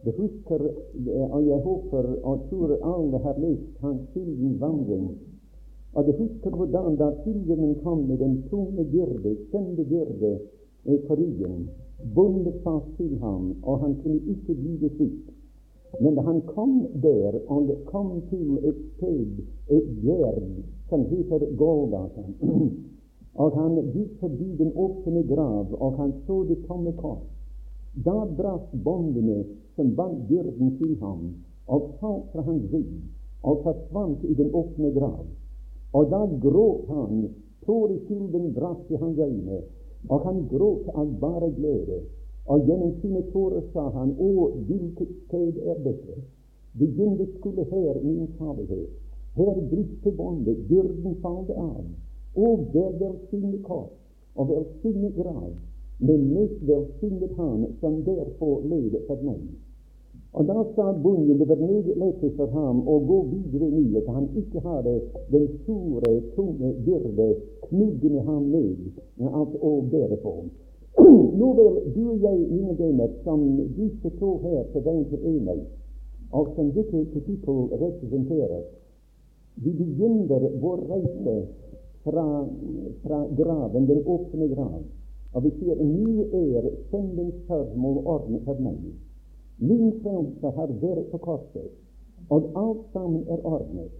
Det 0.03 0.15
husker, 0.15 0.67
og 1.31 1.41
jeg 1.47 1.59
håper 1.63 2.13
og 2.23 2.47
tror 2.49 2.77
alle 2.83 3.17
har 3.23 3.39
lest 3.39 3.83
hans 3.83 4.07
pilgrimsvandring 4.13 5.09
og 5.93 6.07
jeg 6.07 6.15
husker 6.19 6.55
hvordan 6.55 6.95
da 6.99 7.09
pilgrimen 7.23 7.75
kom 7.83 8.05
med 8.09 8.17
den 8.17 8.43
tunge 8.49 8.85
byrde, 8.91 9.35
kjente 9.51 9.83
byrde, 9.89 10.39
på 11.07 11.15
ryggen, 11.15 11.69
bundet 12.15 12.53
fast 12.63 12.85
til 12.97 13.17
ham, 13.19 13.55
og 13.63 13.79
han 13.79 13.95
kunne 14.03 14.21
ikke 14.33 14.53
bli 14.53 14.77
det 14.81 14.91
sitt. 14.97 15.25
Men 16.01 16.15
da 16.15 16.21
han 16.21 16.41
kom 16.41 16.85
der, 17.03 17.39
og 17.47 17.71
kom 17.85 18.21
til 18.29 18.59
et 18.69 18.77
sted, 18.97 19.41
et 19.69 19.89
gjerd, 20.03 20.45
som 20.89 21.05
heter 21.09 21.45
Golgata, 21.57 22.23
og 23.41 23.57
han 23.57 23.81
gikk 23.93 24.13
forbi 24.21 24.49
den 24.61 24.71
åpne 24.75 25.25
grav, 25.33 25.73
og 25.73 25.97
han 25.97 26.13
så 26.27 26.43
det 26.49 26.61
tomme 26.67 26.93
kors, 27.01 27.25
da 28.05 28.25
brast 28.37 28.71
båndene 28.83 29.43
som 29.75 29.95
bandt 29.95 30.27
byrden 30.29 30.77
til 30.77 30.95
ham, 31.01 31.33
og 31.67 31.91
falt 31.99 32.31
fra 32.31 32.45
hans 32.45 32.71
rygg, 32.73 32.93
og 33.43 33.61
forsvant 33.63 34.23
i 34.23 34.33
den 34.37 34.53
åpne 34.53 34.93
grav. 34.93 35.25
Og 35.93 36.09
da 36.11 36.21
gråt 36.41 36.87
han, 36.87 37.29
tårekilden 37.65 38.53
brast 38.53 38.91
i 38.91 38.95
hans 39.01 39.19
øyne, 39.19 39.61
og 40.09 40.25
han 40.25 40.43
gråt 40.51 40.89
av 40.93 41.13
bare 41.21 41.49
glede. 41.57 42.01
Og 42.45 42.65
gjennom 42.65 42.93
sine 43.01 43.21
tårer 43.33 43.65
sa 43.73 43.89
han, 43.93 44.15
Å, 44.17 44.49
hvilket 44.67 45.11
sted 45.25 45.57
er 45.65 45.81
dette? 45.85 46.17
Begynte 46.79 47.27
skulle 47.37 47.65
her 47.71 48.01
min 48.03 48.27
salighet. 48.37 48.89
Her 49.37 49.55
bryter 49.71 50.15
båndet, 50.17 50.61
byrden 50.69 51.15
faller 51.21 51.57
av. 51.61 51.85
Og 52.35 52.69
det 52.73 52.87
velsigne 53.01 53.57
kors, 53.65 53.93
og 54.35 54.49
velsignet 54.49 55.17
grav, 55.17 55.53
men 55.99 56.29
mest 56.33 56.61
velsignet 56.69 57.33
han 57.37 57.65
som 57.81 58.01
derfor 58.05 58.61
levde 58.65 59.01
for 59.07 59.21
meg. 59.25 59.41
Og 60.33 60.45
da 60.45 60.63
sa 60.75 60.91
bonden 60.93 61.39
det 61.39 61.47
var 61.49 61.57
meget 61.57 62.33
for 62.37 62.51
ham 62.53 62.83
å 62.87 62.99
gå 63.01 63.19
videre 63.31 63.69
nå, 63.73 63.81
at 63.97 64.09
han 64.13 64.27
ikke 64.37 64.61
hadde 64.61 64.93
den 65.33 65.47
store, 65.63 66.11
tunge 66.35 66.69
byrde 66.85 67.29
knuggende 67.65 68.21
ham 68.27 68.51
ned, 68.53 68.83
alt 69.25 69.55
å 69.57 69.71
bære 69.89 70.19
på. 70.21 70.33
Nå 71.39 71.49
vel, 71.57 71.79
du 71.95 72.03
og 72.11 72.21
jeg, 72.21 72.45
mine 72.51 72.77
venner, 72.77 73.09
som 73.25 73.41
disse 73.77 74.13
to 74.19 74.35
her 74.45 74.69
på 74.73 74.83
veien 74.85 75.07
til 75.09 75.25
enhet, 75.33 75.65
og 76.29 76.53
som 76.55 76.69
dette 76.77 77.03
kapittel 77.15 77.65
representerer, 77.73 78.63
vi 79.65 79.73
begynner 79.81 80.45
vår 80.61 80.85
reise 80.93 81.35
fra, 82.05 82.27
fra 83.01 83.25
graven, 83.41 83.89
den 83.89 84.05
åpne 84.05 84.53
grav, 84.53 84.81
og 85.33 85.45
vi 85.45 85.57
sier 85.57 85.81
nå 85.81 86.29
er 86.37 86.69
søndens 86.93 87.45
formål 87.49 88.03
ordnet 88.05 88.45
for 88.45 88.61
meg. 88.61 88.81
Min 89.59 89.91
frelse 90.03 90.51
har 90.55 90.69
vært 90.81 91.09
på 91.11 91.17
korset, 91.23 91.71
og 92.29 92.51
alt 92.55 92.85
sammen 92.93 93.25
er 93.27 93.41
ordnet. 93.43 93.91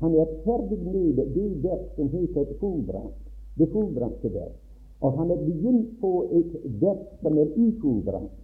Han 0.00 0.14
er 0.14 0.32
ferdig 0.44 0.78
med 0.82 1.20
det 1.34 1.46
verk 1.62 1.92
som 1.96 2.10
heter 2.10 2.50
fullbrakt, 2.60 3.22
det 3.58 3.68
fullbrakte 3.72 4.32
verk. 4.34 4.58
Og 5.00 5.14
han 5.18 5.30
er 5.30 5.44
begynt 5.44 5.92
på 6.00 6.12
et 6.34 6.56
verk 6.82 7.06
som 7.22 7.38
er 7.38 7.54
ufullbrakt, 7.54 8.38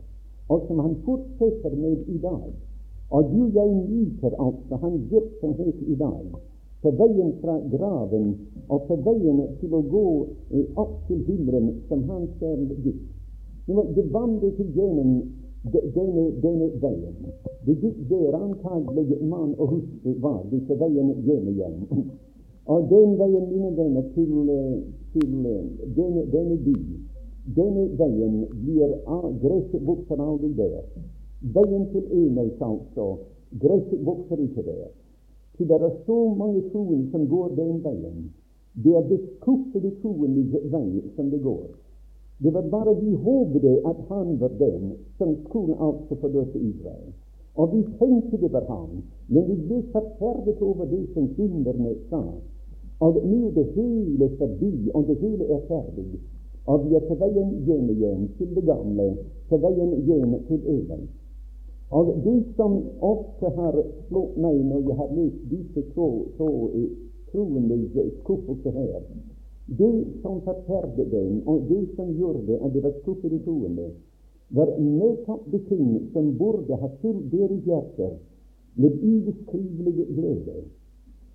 og 0.48 0.66
som 0.68 0.78
han 0.78 0.96
fortsetter 1.06 1.74
med 1.74 2.06
i 2.06 2.18
dag. 2.22 2.50
Og 3.10 3.30
du 3.30 3.50
jeg 3.54 3.74
nyter 3.74 4.34
altså 4.38 4.78
hans 4.82 5.10
virksomhet 5.10 5.82
i 5.86 5.94
dag, 5.94 6.26
på 6.82 6.90
veien 6.90 7.32
fra 7.40 7.58
graven 7.72 8.34
og 8.68 8.86
på 8.88 8.96
veien 9.06 9.42
til 9.60 9.74
å 9.74 9.82
gå 9.88 10.08
eh, 10.50 10.66
opp 10.76 10.98
til 11.08 11.22
himmelen 11.26 11.70
som 11.88 12.02
han 12.10 12.26
selv 12.38 12.74
gikk. 12.84 13.00
Det 13.66 14.04
vandret 14.12 14.58
gjennom 14.76 15.22
denne, 15.72 16.30
denne 16.42 16.68
veien. 16.80 17.14
Det 17.64 17.94
der 18.08 18.36
antagelig 18.36 19.22
mann 19.22 19.54
og 19.58 19.68
hustru 19.68 20.14
var 20.20 20.42
disse 20.50 20.76
veien 20.80 21.14
hjem 21.24 21.48
igjen. 21.48 21.78
Og 22.66 22.88
den 22.88 23.18
veien, 23.20 23.48
mine 23.52 23.70
venner, 23.76 24.04
til, 24.14 24.30
til 25.12 25.32
denne, 25.96 26.22
denne 26.32 26.56
by, 26.64 26.76
denne 27.56 27.88
veien 27.98 28.38
blir 28.64 28.94
gresset 29.42 29.86
vokser 29.86 30.20
aldri 30.20 30.52
der. 30.56 30.84
Veien 31.56 31.88
til 31.92 32.04
Enøys, 32.12 32.60
altså, 32.60 33.18
gresset 33.60 34.04
vokser 34.04 34.40
ikke 34.40 34.64
der. 34.64 34.88
For 35.56 35.64
det 35.64 35.82
er 35.82 36.00
så 36.06 36.18
mange 36.34 36.62
troende 36.72 37.10
som 37.10 37.28
går 37.28 37.52
den 37.56 37.84
veien. 37.84 38.32
Det 38.84 38.96
er 38.96 39.04
det 39.08 39.20
beskuffede 39.20 39.92
troendes 40.02 40.56
vei 40.72 41.02
som 41.16 41.30
det 41.30 41.42
går. 41.42 41.68
Det 42.42 42.50
var 42.54 42.62
bare 42.62 42.94
vi 43.00 43.14
håpet 43.14 43.64
at 43.64 43.96
han 44.08 44.40
var 44.40 44.52
den 44.58 44.92
som 45.18 45.36
skulle 45.48 45.74
altså 45.80 46.14
forløse 46.20 46.58
Israel. 46.58 47.12
Og 47.54 47.74
vi 47.74 47.82
tenkte 47.98 48.36
det 48.36 48.52
var 48.52 48.64
ham, 48.68 49.02
men 49.28 49.48
vi 49.48 49.54
ble 49.54 49.82
forferdet 49.92 50.62
over 50.62 50.84
det 50.84 51.06
som 51.14 51.28
synderne 51.34 51.94
sa. 52.10 52.22
Og 53.00 53.18
nå 53.26 53.46
er 53.46 53.52
det 53.58 53.66
hele 53.76 54.30
forbi, 54.38 54.90
og 54.94 55.06
det 55.06 55.16
hele 55.22 55.44
er 55.44 55.60
ferdig. 55.68 56.20
Og 56.66 56.88
vi 56.88 56.94
er 56.94 57.04
på 57.08 57.14
veien 57.20 57.50
hjem 57.66 57.90
igjen 57.92 58.28
til 58.38 58.54
det 58.56 58.64
gamle, 58.66 59.10
på 59.48 59.56
veien 59.56 59.94
hjem 60.06 60.34
til 60.48 60.60
Even. 60.74 61.06
Og 61.90 62.14
det 62.24 62.44
som 62.56 62.80
ofte 63.00 63.50
har 63.56 63.76
slått 64.08 64.38
meg 64.40 64.56
når 64.66 64.86
jeg 64.88 64.96
har 64.98 65.10
lest 65.14 65.42
disse 65.50 65.82
to, 65.94 66.08
to 66.38 66.48
troendes 67.30 67.92
skuffelse 68.22 68.70
her, 68.70 69.02
det 69.66 70.04
som 70.22 70.40
forferdet 70.44 71.10
dem, 71.10 71.42
og 71.48 71.68
det 71.68 71.88
som 71.96 72.12
gjorde 72.12 72.58
at 72.60 72.74
de 72.74 72.82
var 72.84 72.92
skuffet 73.00 73.32
i 73.32 73.40
troende, 73.44 73.90
var 74.50 74.70
nettopp 74.78 75.50
de 75.52 75.58
ting 75.68 76.10
som 76.12 76.34
burde 76.38 76.76
ha 76.76 76.88
fylt 77.00 77.30
deres 77.32 77.64
hjerter 77.64 78.16
med 78.74 78.98
ubeskrivelig 79.02 80.06
glede. 80.10 80.64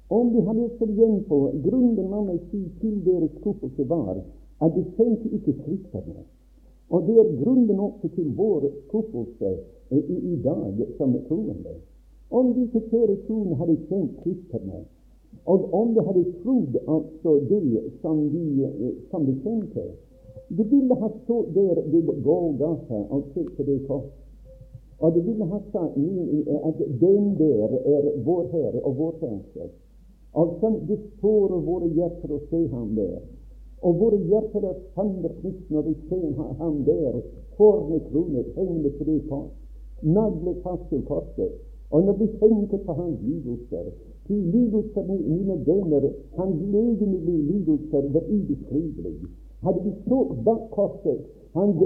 Om 0.09 0.33
de 0.33 0.41
hadde 0.41 0.69
sett 0.77 0.89
igjen 0.89 1.23
på 1.29 1.39
grunnen 1.63 2.11
la 2.11 2.21
meg 2.25 2.39
si 2.51 2.61
til 2.81 3.01
deres 3.05 3.33
skuffelse 3.39 3.85
var 3.89 4.21
at 4.61 4.75
de 4.75 4.83
kjente 4.97 5.29
ikke 5.37 5.53
Skriftene. 5.61 6.23
Og 6.89 7.05
det 7.07 7.17
er 7.21 7.35
grunnen 7.43 7.79
også 7.79 8.09
til 8.15 8.31
vår 8.37 8.65
skuffelse 8.87 9.51
i, 9.91 9.99
i 10.33 10.35
dag 10.43 10.85
som 10.97 11.13
troende. 11.27 11.75
Om 12.29 12.53
disse 12.53 12.81
kjære 12.89 13.19
troende 13.27 13.59
hadde 13.61 13.77
kjent 13.89 14.17
Skriftene, 14.21 14.81
og 15.45 15.73
om 15.73 15.93
de 15.95 16.05
hadde 16.05 16.23
trodd 16.43 16.77
altså 16.87 17.39
det 17.49 17.83
som 18.01 18.21
de, 18.33 18.69
som 19.09 19.25
de 19.25 19.33
kjente, 19.43 19.85
de 20.49 20.63
ville 20.63 20.95
ha 21.01 21.09
stått 21.23 21.53
der 21.55 21.81
ved 21.91 22.09
Golgata 22.23 22.99
og 23.09 23.29
sett 23.33 23.49
på 23.57 23.65
det 23.67 23.79
kors. 23.87 24.09
Og 24.99 25.13
de 25.15 25.21
ville 25.23 25.45
ha 25.45 25.59
sagt 25.71 25.97
at 26.69 26.79
den 27.01 27.35
der 27.39 27.75
er 27.95 28.09
vår 28.25 28.47
Herre 28.51 28.81
og 28.83 28.97
vår 28.97 29.13
Frelser. 29.19 29.69
Og 30.33 30.57
som 30.59 30.75
det 30.87 30.99
står 31.17 31.53
våre 31.65 31.87
hjerter 31.97 32.33
å 32.35 32.41
se 32.49 32.59
ham 32.73 32.91
der. 32.97 33.21
Og 33.81 34.01
våre 34.01 34.19
hjerter 34.29 34.65
er 34.69 34.81
sanderknytt 34.97 35.69
når 35.71 35.87
vi 35.87 35.95
ser 36.09 36.43
ham 36.59 36.83
der, 36.85 37.21
tornekronet 37.57 38.51
hengende 38.57 38.91
på 38.97 39.07
det 39.07 39.21
kors, 39.29 39.55
naglet 40.01 40.61
fast 40.65 40.85
til 40.91 41.01
korset. 41.07 41.55
Og 41.89 42.05
når 42.05 42.19
vi 42.19 42.27
tenker 42.41 42.83
på 42.85 42.93
hans 42.93 43.21
lidelser, 43.23 43.93
til 44.29 44.41
lidelser, 44.53 45.03
mine 45.09 45.55
venner, 45.65 46.09
hans 46.37 46.57
legemlige 46.73 47.41
lidelser 47.51 48.01
var 48.13 48.23
ubeskrivelige. 48.35 49.27
Hadde 49.63 49.79
vi 49.85 49.91
stått 50.05 50.35
bak 50.45 50.61
korset, 50.71 51.19
hans, 51.53 51.79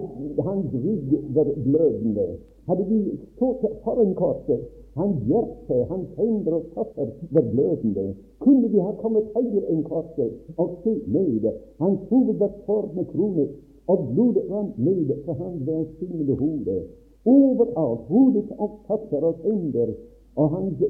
rygg 0.86 1.12
var 1.36 1.48
blødende. 1.66 2.28
Hadde 2.68 2.84
vi 2.90 3.00
stått 3.36 3.64
foran 3.84 4.14
korset, 4.20 4.62
hans 5.00 5.24
hjerte, 5.28 5.78
hans 5.92 6.10
hender 6.18 6.54
og 6.60 6.66
føtter 6.76 7.08
var 7.32 7.46
blødende. 7.54 8.06
Kunne 8.40 8.68
vi 8.74 8.80
ha 8.80 8.92
kommet 9.02 9.32
høyere 9.36 9.64
enn 9.72 9.84
korset 9.88 10.58
og 10.58 10.76
sett 10.84 11.08
ned? 11.16 11.48
Hans 11.80 12.00
hoved 12.10 12.38
var 12.44 12.52
tornekronet, 12.68 13.56
og 13.88 14.08
blodet 14.12 14.44
rant 14.52 14.78
ned 14.78 15.16
fra 15.26 15.34
hans 15.40 15.64
velsignede 15.68 16.36
hode. 16.44 16.82
Overalt, 17.26 18.04
hodet 18.12 18.50
og 18.58 18.82
føtter 18.88 19.32
og 19.32 19.36
hender, 19.48 19.96
og 20.36 20.50
hans, 20.50 20.84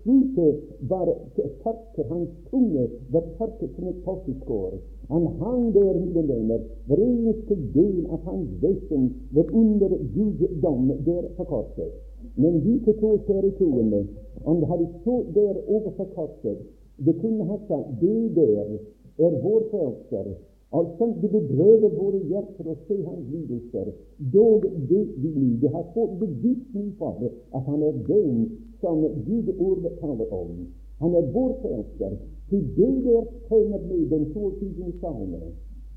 strute 0.00 0.46
var 0.90 1.08
tørket, 1.36 2.06
hans 2.10 2.30
tunge 2.50 2.88
var 3.12 3.24
tørket 3.38 3.70
som 3.76 3.88
et 3.88 4.02
potteskår. 4.04 4.74
Han 5.08 5.26
hang 5.40 5.74
der, 5.74 5.94
mine 6.00 6.28
venner, 6.28 6.60
hver 6.86 7.00
eneste 7.06 7.56
del 7.74 8.06
av 8.12 8.20
hans 8.28 8.50
vesen 8.62 9.10
var 9.36 9.52
under 9.52 9.96
guddom 10.14 10.92
der 11.06 11.28
på 11.36 11.44
korset. 11.44 11.92
Men 12.36 12.60
disse 12.64 12.92
to 13.00 13.16
kjære 13.26 13.50
troende, 13.58 14.06
om 14.44 14.60
det 14.60 14.68
hadde 14.68 14.88
stått 15.00 15.34
der 15.34 15.60
overfor 15.68 16.08
korset, 16.16 16.64
det 17.04 17.16
kunne 17.20 17.44
ha 17.44 17.58
sagt 17.68 18.00
det 18.00 18.34
der 18.36 18.76
er 19.18 19.40
vår 19.44 19.68
frelser, 19.70 20.34
Altså, 20.74 21.06
det 21.22 21.30
bedrøver 21.30 21.90
våre 21.94 22.20
hjerter 22.30 22.70
å 22.72 22.76
se 22.86 22.96
hans 23.06 23.26
lidelser. 23.30 23.90
Dog 24.34 24.64
vet 24.90 25.12
vi 25.22 25.50
det 25.62 25.70
har 25.74 25.84
fått 25.94 26.16
bevisning 26.22 26.88
for 26.98 27.20
det, 27.20 27.30
at 27.54 27.68
han 27.68 27.82
er 27.88 28.00
den 28.08 28.40
som 28.80 29.04
Gud 29.26 29.52
ordet 29.58 29.92
taler 30.00 30.32
om. 30.34 30.64
Han 31.02 31.14
er 31.14 31.30
vår 31.36 31.52
frelser. 31.62 32.16
Til 32.50 32.66
det 32.76 32.90
der 33.04 33.22
tegner 33.48 33.86
med 33.90 34.10
den 34.10 34.26
22. 34.34 34.90
salme. 35.00 35.40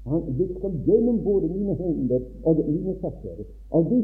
Han, 0.07 0.21
det 0.37 0.47
gjennom 0.85 1.23
både 1.23 1.47
mine 1.51 1.73
hender 1.81 2.21
og 2.43 2.61
mine 2.69 2.95
føtter. 3.01 3.43
Og 3.75 3.89
det 3.91 4.03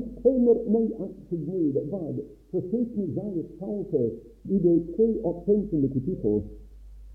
meg 0.73 0.89
til 1.29 1.45
med 1.53 1.79
hva 1.91 2.01
profeten 2.51 3.05
Isaias 3.05 3.49
talte 3.59 4.03
i 4.49 4.59
det 4.65 4.75
53. 4.97 5.93
kapittel. 5.95 6.41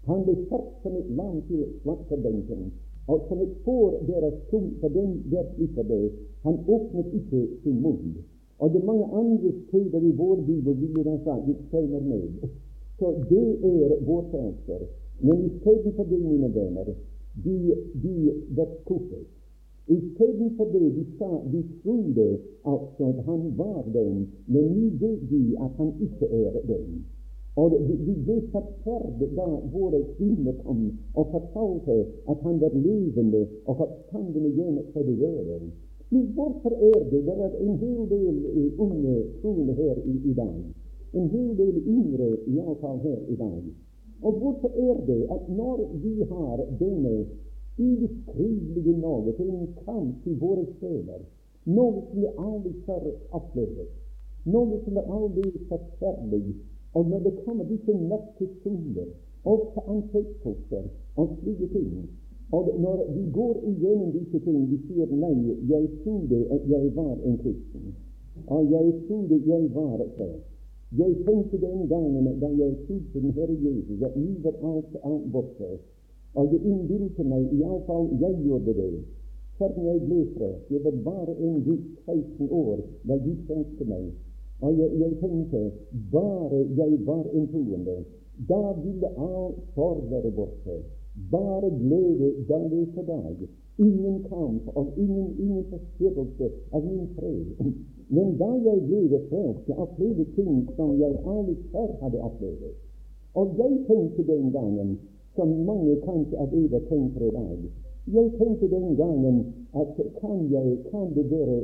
Han 0.08 0.22
ble 0.24 0.36
satt 0.48 0.70
som 0.82 0.96
et 0.96 1.10
lam 1.18 1.42
til 1.50 1.66
slakterbenken. 1.82 2.70
Og 3.08 3.20
som 3.28 3.40
et 3.40 3.54
får 3.64 4.02
deres 4.08 4.34
tung, 4.50 4.68
for 4.80 4.88
den 4.88 5.22
der 5.32 5.44
slipper 5.54 5.82
det. 5.82 6.12
Han 6.44 6.58
åpnet 6.68 7.14
ikke 7.18 7.46
sin 7.62 7.80
munn. 7.82 8.16
Og 8.58 8.70
det 8.72 8.80
er 8.80 8.86
mange 8.86 9.06
andre 9.20 9.52
steder 9.68 10.00
i 10.00 10.16
vår 10.20 10.36
bibel 10.46 10.74
vil 10.80 11.04
den 11.04 11.20
sagt 11.24 11.48
senere 11.70 12.00
med. 12.00 12.48
Så 12.98 13.14
det 13.30 13.48
er 13.64 13.96
vår 14.06 14.24
frelser. 14.30 14.86
Men 15.20 15.44
istedenfor 15.46 16.04
det, 16.04 16.20
mine 16.20 16.54
venner, 16.54 16.84
de, 17.44 17.74
de 18.02 18.14
ble 18.54 18.66
skuffet. 18.80 19.26
Istedenfor 19.88 20.64
det 20.72 20.88
de 20.96 21.04
sa 21.18 21.30
de 21.52 21.62
trodde 21.82 22.38
altså 22.64 23.04
at 23.08 23.24
han 23.24 23.52
var 23.58 23.84
den, 23.94 24.28
men 24.46 24.64
nå 24.74 24.90
vet 25.00 25.22
de 25.30 25.56
at 25.64 25.70
han 25.80 25.92
ikke 26.00 26.26
er 26.44 26.60
den. 26.68 27.06
Og 27.58 27.74
vi 27.88 28.14
ble 28.26 28.36
forferd 28.52 29.22
da 29.36 29.46
våre 29.72 30.00
kvinner 30.14 30.56
kom 30.62 30.82
og 31.18 31.30
fortalte 31.34 31.96
at 32.30 32.44
han 32.46 32.60
var 32.62 32.76
levende 32.86 33.40
og 33.64 33.82
oppstanden 33.86 34.46
igjen 34.52 34.78
fra 34.92 35.02
de 35.08 35.16
døde. 35.22 35.58
Men 36.10 36.28
hvorfor 36.36 36.76
er 36.90 37.00
det 37.10 37.24
det 37.26 37.34
er 37.46 37.56
en 37.64 37.74
hel 37.82 38.04
del 38.12 38.36
uh, 38.60 38.84
unge 38.86 39.16
troende 39.42 39.74
her 39.80 39.98
i, 40.04 40.14
i, 40.30 40.34
dag? 40.38 40.54
En 41.18 41.28
hel 41.34 41.50
del 41.58 41.82
yngre 41.96 42.30
iallfall 42.46 43.02
her 43.02 43.18
i 43.28 43.36
dag. 43.42 43.66
Og 44.22 44.38
hvorfor 44.42 44.70
er 44.88 45.04
det 45.10 45.20
at 45.34 45.48
når 45.48 45.84
vi 46.04 46.14
har 46.30 46.64
denne 46.80 47.16
ubeskrivelige 47.78 48.96
noe, 48.98 49.32
til 49.36 49.50
en 49.50 49.68
kamp 49.84 50.26
i 50.26 50.34
våre 50.40 50.64
sjeler, 50.78 51.20
noe 51.66 52.02
som 52.08 52.22
vi 52.22 52.32
aldri 52.46 52.72
før 52.86 53.06
opplevd, 53.38 53.84
noe 54.54 54.80
som 54.84 54.98
er 54.98 55.12
aldri 55.18 55.52
forferdelig. 55.70 56.56
Og 56.98 57.06
når 57.10 57.20
det 57.26 57.34
kommer 57.44 57.64
disse 57.70 58.46
soler, 58.62 59.10
ofte 59.54 59.82
ansiktsposter 59.94 60.88
og 61.16 61.36
slike 61.40 61.68
ting, 61.74 61.92
og 62.52 62.70
når 62.84 63.04
vi 63.14 63.22
går 63.38 63.54
igjennom 63.70 64.10
disse 64.16 64.38
ting, 64.46 64.60
vi 64.70 64.78
sier 64.88 65.10
nei, 65.12 65.54
jeg 65.70 65.88
trodde 66.02 66.38
jeg 66.72 66.90
var 66.96 67.16
en 67.28 67.36
kristen, 67.42 67.92
og 68.46 68.70
jeg 68.72 68.94
trodde 69.06 69.40
jeg 69.46 69.68
var 69.74 70.02
frelst. 70.16 70.48
Jeg 70.98 71.16
tenkte 71.26 71.60
den 71.60 71.88
gangen 71.88 72.40
da 72.40 72.48
jeg 72.56 72.76
trodde 72.86 73.22
den 73.22 73.32
Herre 73.36 73.56
Jesus, 73.66 74.02
at 74.02 74.16
var 74.44 74.56
alt, 74.72 75.32
borte. 75.32 75.70
Og 76.34 76.52
jeg 76.52 76.64
innbilte 76.64 77.24
meg, 77.24 77.52
iallfall 77.52 78.08
jeg 78.20 78.40
gjorde 78.46 78.74
det, 78.80 78.92
før 79.58 79.76
jeg 79.90 80.00
ble 80.06 80.22
frelst. 80.36 80.70
Jeg 80.72 80.84
var 80.84 80.96
bare 81.10 81.36
en 81.36 81.60
gutt 81.68 81.86
16 82.06 82.48
år 82.50 82.80
da 83.04 83.20
Gud 83.26 83.44
frelste 83.46 83.84
meg. 83.92 84.08
Og 84.60 84.78
jeg, 84.78 84.90
jeg, 85.00 85.12
tenkte 85.22 85.70
bare 86.12 86.58
jeg 86.76 86.98
var 87.06 87.24
en 87.32 87.46
troende, 87.52 87.96
da 88.48 88.62
ville 88.84 89.10
all 89.26 89.52
sorg 89.74 90.10
være 90.10 90.30
borte. 90.34 90.78
Bare 91.30 91.70
glede 91.70 92.32
dag 92.48 92.72
etter 92.82 93.06
dag. 93.06 93.36
Ingen 93.78 94.22
kamp 94.30 94.62
og 94.74 94.86
ingen, 94.96 95.28
ingen 95.38 95.64
forstyrrelse 95.70 96.50
av 96.72 96.82
min 96.86 97.06
fred. 97.14 97.72
Men 98.08 98.34
da 98.40 98.50
jeg 98.66 98.82
ble 98.88 99.20
frelst, 99.30 99.70
av 99.70 99.94
flere 99.96 100.26
ting 100.34 100.68
som 100.76 100.94
jeg 100.98 101.14
aldri 101.22 101.56
før 101.72 101.94
hadde 102.02 102.22
opplevd. 102.30 102.70
Og 103.38 103.58
jeg 103.58 103.80
tenkte 103.86 104.26
den 104.26 104.50
gangen, 104.52 104.98
som 105.36 105.54
mange 105.70 106.00
kanskje 106.02 106.38
av 106.42 106.50
dere 106.50 106.80
tenker 106.88 107.28
i 107.28 107.34
dag 107.34 107.58
Jeg 108.08 108.30
tenkte 108.38 108.68
den 108.72 108.96
gangen 108.96 109.36
at 109.76 109.98
kan, 110.20 110.38
jeg, 110.50 110.78
kan 110.90 111.12
det 111.14 111.30
være 111.30 111.58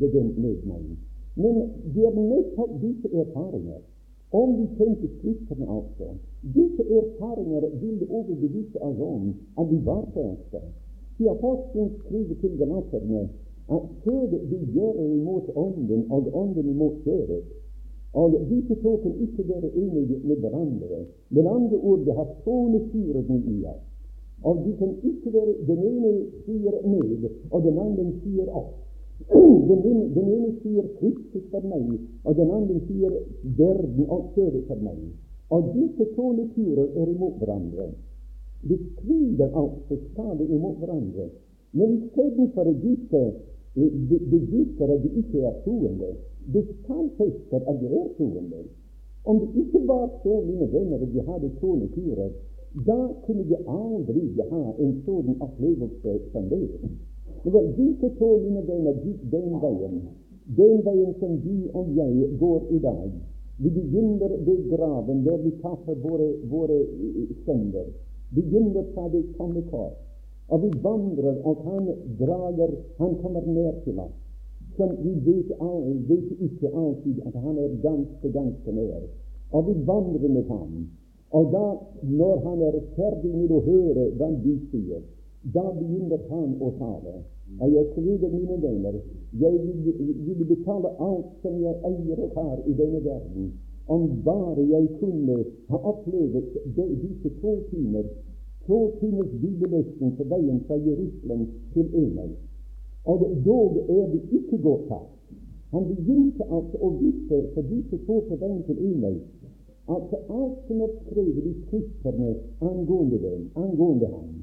begynt 0.00 0.38
med 0.38 0.62
meg? 0.70 0.94
Men 1.36 1.54
det 1.94 2.06
er 2.06 2.14
nettopp 2.20 2.72
disse 2.82 3.08
erfaringer. 3.22 3.80
Om 4.30 4.54
vi 4.58 4.66
tenker 4.78 5.08
Skriftene 5.18 5.66
altså, 5.70 6.08
disse 6.56 6.82
erfaringer 7.00 7.68
vil 7.82 8.06
overbevise 8.10 8.78
oss 8.82 9.00
om 9.00 9.34
at 9.60 9.70
vi 9.70 9.78
var 9.86 10.04
frelste. 10.14 10.60
De 11.18 11.24
sin 11.72 11.90
skriver 11.98 12.34
til 12.40 12.56
galaterne 12.58 13.28
at 13.70 13.82
kjødet 14.04 14.40
gjøre 14.74 15.04
imot 15.16 15.50
ånden, 15.56 16.06
og 16.10 16.30
ånden 16.34 16.68
imot 16.70 16.96
kjødet. 17.04 17.44
Og 18.14 18.34
disse 18.50 18.74
to 18.82 18.96
kan 19.02 19.14
ikke 19.20 19.48
være 19.48 19.70
enige 19.76 20.18
med 20.24 20.36
hverandre. 20.36 20.98
Med 21.30 21.46
andre 21.46 21.76
ord, 21.76 22.00
det 22.06 22.14
har 22.14 22.28
to 22.44 22.68
naturer 22.68 23.22
i 23.54 23.64
oss. 23.64 23.84
Og 24.42 24.64
de 24.64 24.72
kan 24.78 24.90
ikke 25.02 25.32
være 25.32 25.54
Den 25.66 25.78
ene 25.78 26.12
sier 26.44 26.76
ned, 26.86 27.30
og 27.50 27.62
den 27.62 27.78
andre 27.78 28.04
sier 28.22 28.48
opp. 28.50 28.74
Den 29.68 29.80
ene, 29.90 30.08
den 30.14 30.26
ene 30.36 30.50
sier 30.62 30.86
Kristus 30.98 31.44
for 31.52 31.64
meg, 31.70 31.92
og 32.24 32.36
den 32.36 32.50
andre 32.50 32.80
sier 32.88 33.14
verden 33.60 34.08
og 34.08 34.32
kjødet 34.34 34.64
for 34.68 34.82
meg. 34.84 34.98
Og 35.54 35.70
disse 35.76 36.06
to 36.16 36.32
naturer 36.32 36.88
er 37.00 37.12
imot 37.12 37.38
hverandre. 37.40 37.88
De 38.68 38.78
strider 38.90 39.50
altså 39.60 39.98
stadig 40.10 40.48
imot 40.50 40.78
hverandre. 40.82 41.28
Men 41.72 41.98
istedenfor 41.98 42.70
disse 42.82 43.22
beviser 43.74 44.92
at 44.94 45.02
de 45.02 45.10
ikke 45.20 45.40
er 45.40 45.54
troende. 45.64 46.10
Det 46.54 46.64
stadfester 46.80 47.60
at 47.70 47.80
de 47.80 47.86
er 47.86 48.08
troende. 48.18 48.64
Om 49.24 49.40
det 49.40 49.62
ikke 49.62 49.88
var 49.88 50.06
så, 50.22 50.42
mine 50.46 50.72
venner, 50.72 50.98
at 51.02 51.12
de 51.14 51.20
hadde 51.30 51.50
to 51.60 51.74
naturer, 51.76 52.30
da 52.86 52.98
kunne 53.26 53.44
de 53.48 53.56
aldri 53.68 54.22
ha 54.50 54.62
en 54.78 54.94
sånn 55.06 55.36
opplevelse 55.40 56.18
som 56.32 56.48
det. 56.50 56.66
Men 57.44 57.72
disse 57.76 58.10
to, 58.18 58.30
mine 58.44 58.62
venner, 58.68 58.96
gikk 59.04 59.20
den 59.32 59.58
veien, 59.60 60.00
den 60.56 60.80
veien 60.86 61.12
som 61.20 61.36
du 61.44 61.68
og 61.76 61.90
jeg 61.96 62.30
går 62.40 62.70
i 62.72 62.80
dag. 62.84 63.10
Vi 63.58 63.70
begynner 63.70 64.32
ved 64.46 64.64
graven 64.70 65.22
der 65.24 65.36
vi 65.44 65.52
tapper 65.62 66.00
våre, 66.02 66.32
våre 66.50 66.80
synder. 67.44 67.92
Begynner 68.34 68.88
fra 68.94 69.08
det 69.12 69.26
tomme 69.36 69.62
kors 69.70 70.00
og 70.48 70.62
vi 70.62 70.70
vandrer, 70.82 71.36
og 71.44 71.56
han 71.64 71.86
drager, 72.20 72.70
han 72.98 73.16
kommer 73.22 73.46
ned 73.46 73.80
til 73.84 73.98
oss. 73.98 74.16
Som 74.76 74.90
vi 75.02 75.12
vet, 75.24 75.52
vet, 76.08 76.30
ikke 76.40 76.68
alltid 76.68 77.20
at 77.26 77.34
han 77.34 77.58
er 77.58 77.76
ganske, 77.82 78.28
ganske 78.32 78.72
nær. 78.72 79.02
Og 79.52 79.66
vi 79.68 79.74
vandrer 79.86 80.28
med 80.28 80.48
ham. 80.48 80.88
Og 81.30 81.52
da, 81.52 81.64
når 82.02 82.42
han 82.48 82.62
er 82.62 82.80
ferdig 82.96 83.32
med 83.34 83.54
å 83.54 83.62
høre 83.64 84.08
hva 84.18 84.28
vi 84.42 84.58
sier, 84.70 85.02
da 85.54 85.64
begynner 85.78 86.20
han 86.30 86.56
å 86.60 86.72
tale. 86.80 87.14
Og 87.60 87.72
jeg 87.72 87.86
skriver, 87.92 88.28
mine 88.28 88.56
venner, 88.62 88.94
jeg 89.40 89.52
vil, 90.26 90.44
betale 90.48 90.90
alt 91.08 91.30
som 91.42 91.60
jeg 91.62 91.74
eier 91.90 92.22
og 92.26 92.30
har 92.38 92.58
i 92.66 92.76
denne 92.80 93.04
verden, 93.04 93.52
om 93.88 94.08
bare 94.24 94.62
jeg 94.74 94.88
kunne 95.00 95.44
ha 95.70 95.80
opplevd 95.92 96.54
disse 96.76 97.30
to 97.40 97.52
timer 97.70 98.06
to 98.66 98.78
timers 99.00 99.32
bibelløsning 99.40 100.16
på 100.16 100.24
veien 100.24 100.60
fra 100.66 100.74
Jerusalem 100.74 101.46
til 101.72 101.86
Emel. 101.94 102.30
Og 103.04 103.20
dog 103.44 103.76
er 103.88 104.06
det 104.12 104.22
ikke 104.32 104.58
godt 104.62 104.86
tatt. 104.88 105.10
Han 105.74 105.84
begynte 105.90 106.46
altså 106.48 106.80
å 106.86 106.90
vise 107.00 107.40
for 107.54 107.68
disse 107.68 107.98
to 108.06 108.20
på 108.28 108.38
veien 108.40 108.62
til 108.68 108.80
Emel, 108.88 109.20
altså 109.88 110.20
alt 110.38 110.64
som 110.68 110.80
er 110.86 110.92
skrevet 111.02 111.44
i 111.50 111.54
Skriftene 111.66 112.34
angående 112.60 113.20
dem, 113.26 113.48
angående 113.54 114.08
ham. 114.14 114.34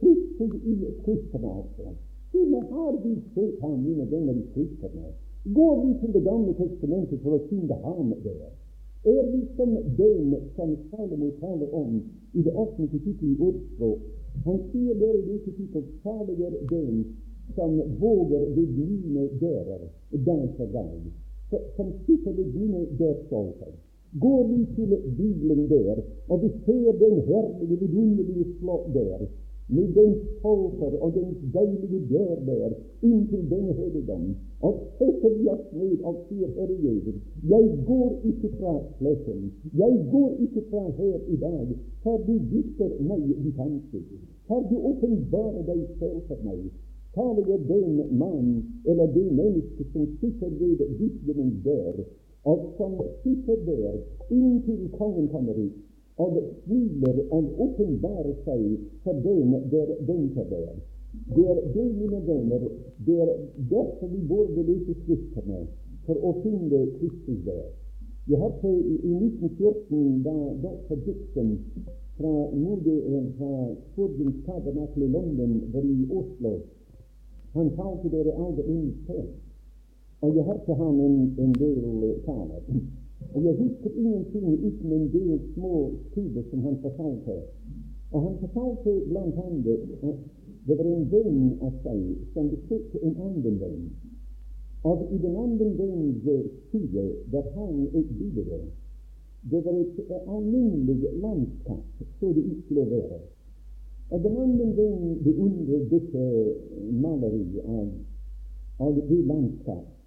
Kristus 0.00 0.54
i 0.64 0.76
Skriftene, 1.00 1.54
altså. 1.60 1.94
Siden 2.32 2.62
har 2.70 2.92
vi 3.02 3.12
ham, 3.60 3.82
mine 3.82 4.10
venner, 4.10 4.34
i 4.34 4.44
Skriftene. 4.50 5.12
Går 5.44 5.74
vi 5.84 5.98
til 6.00 6.12
Det 6.14 6.24
gamle 6.24 6.54
testamentet 6.54 7.20
for 7.22 7.38
å 7.38 7.44
finne 7.48 7.76
ham 7.84 8.14
der? 8.24 8.48
er 9.04 9.26
vi 9.32 9.46
som 9.56 9.70
den 9.96 10.36
som 10.56 10.76
Salomo 10.90 11.30
taler 11.40 11.74
om 11.74 12.02
i 12.32 12.42
det 12.42 12.52
åttende 12.52 12.88
kapittelet 12.88 13.38
i 13.38 13.42
ordspråk. 13.48 14.00
Han 14.44 14.58
sier 14.72 14.94
der 14.94 15.14
i 15.18 15.24
det 15.28 15.38
kapittel 15.44 15.84
salig 16.02 16.42
er 16.46 16.56
den 16.70 17.04
som 17.56 17.78
våger 18.00 18.44
ved 18.56 18.68
mine 18.76 19.28
dører 19.40 19.84
danse 20.26 20.66
gang, 20.72 21.12
som 21.76 21.92
sitter 22.06 22.32
ved 22.32 22.54
mine 22.54 22.84
dørstolper. 22.98 23.72
Går 24.20 24.42
vi 24.48 24.66
til 24.76 24.96
Bibelen 25.16 25.68
der, 25.68 26.02
og 26.28 26.42
vi 26.42 26.48
ser 26.66 26.92
den 27.00 27.20
herlige, 27.28 27.76
vidunderlige 27.80 28.46
slott 28.58 28.94
der, 28.94 29.26
med 29.68 29.88
den 29.94 30.14
stolper 30.38 30.92
og 31.04 31.10
den 31.14 31.34
deilige 31.54 32.00
dør 32.10 32.34
der 32.46 32.70
inntil 33.02 33.50
den 33.50 33.66
helligdom, 33.78 34.26
og 34.60 34.74
setter 34.98 35.34
oss 35.52 35.64
ned 35.72 36.00
og 36.08 36.14
sier, 36.28 36.48
Herre 36.56 36.76
Jesus, 36.86 37.18
jeg 37.52 37.64
går 37.86 38.10
ikke 38.30 38.50
fra 38.58 38.74
flekken, 38.98 39.42
jeg 39.82 39.94
går 40.12 40.30
ikke 40.46 40.62
fra 40.70 40.84
her 41.00 41.18
i 41.34 41.36
dag, 41.36 41.74
for 42.02 42.24
du 42.26 42.34
viser 42.52 42.94
meg 43.10 43.26
ditt 43.44 43.60
ansikt, 43.66 44.14
for 44.48 44.64
du 44.70 44.76
åpenbarer 44.92 45.64
deg 45.68 45.84
selv 46.00 46.22
for 46.30 46.46
meg. 46.48 46.64
Taler 47.16 47.44
jeg 47.50 47.60
den 47.68 48.18
mann 48.18 48.50
eller 48.86 49.12
det 49.12 49.26
menneske 49.32 49.84
som 49.92 50.08
sitter 50.20 50.50
ved 50.60 50.84
Bibelens 50.98 51.60
dør, 51.64 52.02
og 52.44 52.72
som 52.78 52.96
sitter 53.22 53.56
der 53.68 54.00
inntil 54.30 54.88
kongen 54.96 55.28
kommer 55.28 55.56
ut, 55.60 55.76
og 56.18 56.38
smiler 56.64 57.18
og 57.30 57.50
åpenbarer 57.64 58.34
seg 58.44 58.62
for 59.04 59.20
den 59.26 59.52
der 59.72 59.92
den 60.08 60.30
der. 60.34 60.70
Det 61.34 61.44
er 61.50 61.60
det, 61.74 61.86
mine 61.96 62.20
venner, 62.26 62.64
det 63.06 63.20
er 63.20 63.30
derfor 63.70 64.06
vi 64.06 64.20
burde 64.28 64.62
lese 64.62 64.94
Skriftene, 65.02 65.60
for 66.06 66.16
å 66.28 66.32
finne 66.42 66.80
Kristus 66.98 67.38
der. 67.46 67.68
Jeg 68.28 68.40
hørte 68.42 68.68
i, 68.68 68.96
i 69.08 69.12
1914, 69.14 70.22
da 70.26 70.34
dr. 70.64 70.98
Dixon 71.06 71.54
fra, 72.18 72.32
Mode, 72.52 72.96
fra 73.38 73.52
Spurgeons 73.92 74.42
tabernakel 74.46 75.02
i 75.06 75.08
London 75.14 75.60
var 75.72 75.86
i 75.86 76.08
Oslo 76.20 76.58
Han 77.54 77.70
talte 77.76 78.10
dere 78.12 78.34
aldri 78.36 78.64
inn 78.74 78.90
selv. 79.06 79.30
Og 80.20 80.36
jeg 80.36 80.44
hørte 80.44 80.74
ham 80.74 81.00
en, 81.00 81.18
en 81.40 81.52
del 81.56 82.18
taler. 82.26 82.66
Og 83.34 83.44
jeg 83.44 83.54
husker 83.62 83.90
ingenting 83.90 84.46
uten 84.66 84.92
en 84.92 85.08
del 85.12 85.40
små 85.54 85.90
studier 86.10 86.44
som 86.50 86.60
han 86.66 86.76
fortalte. 86.82 87.36
Og 88.12 88.22
han 88.22 88.36
fortalte 88.40 89.00
blant 89.08 89.40
annet 89.44 89.80
at 90.02 90.20
det 90.66 90.76
var 90.78 90.84
en 90.84 91.08
venn 91.12 91.42
av 91.64 91.74
seg 91.84 92.00
som 92.34 92.50
besøkte 92.52 93.00
en 93.02 93.16
annen 93.26 93.58
venn. 93.62 93.82
Og 94.88 95.08
i 95.12 95.18
den 95.18 95.36
andre 95.36 95.68
vennens 95.78 96.52
side 96.70 97.04
der 97.32 97.50
hang 97.56 97.88
et 97.94 98.10
bilde. 98.18 98.60
Det 99.50 99.64
var 99.64 99.80
et 99.80 100.12
alminnelig 100.28 101.12
landskap, 101.22 101.84
så 102.20 102.32
det 102.32 102.44
ut 102.44 102.64
til 102.68 102.82
å 102.82 102.88
være. 102.90 103.20
Og 104.10 104.24
den 104.24 104.36
andre 104.44 104.66
vennen 104.76 105.18
beundret 105.24 105.90
dette 105.90 106.24
maleriet 107.02 107.64
av, 107.64 107.88
av 108.86 109.00
det 109.10 109.20
landskap. 109.28 109.97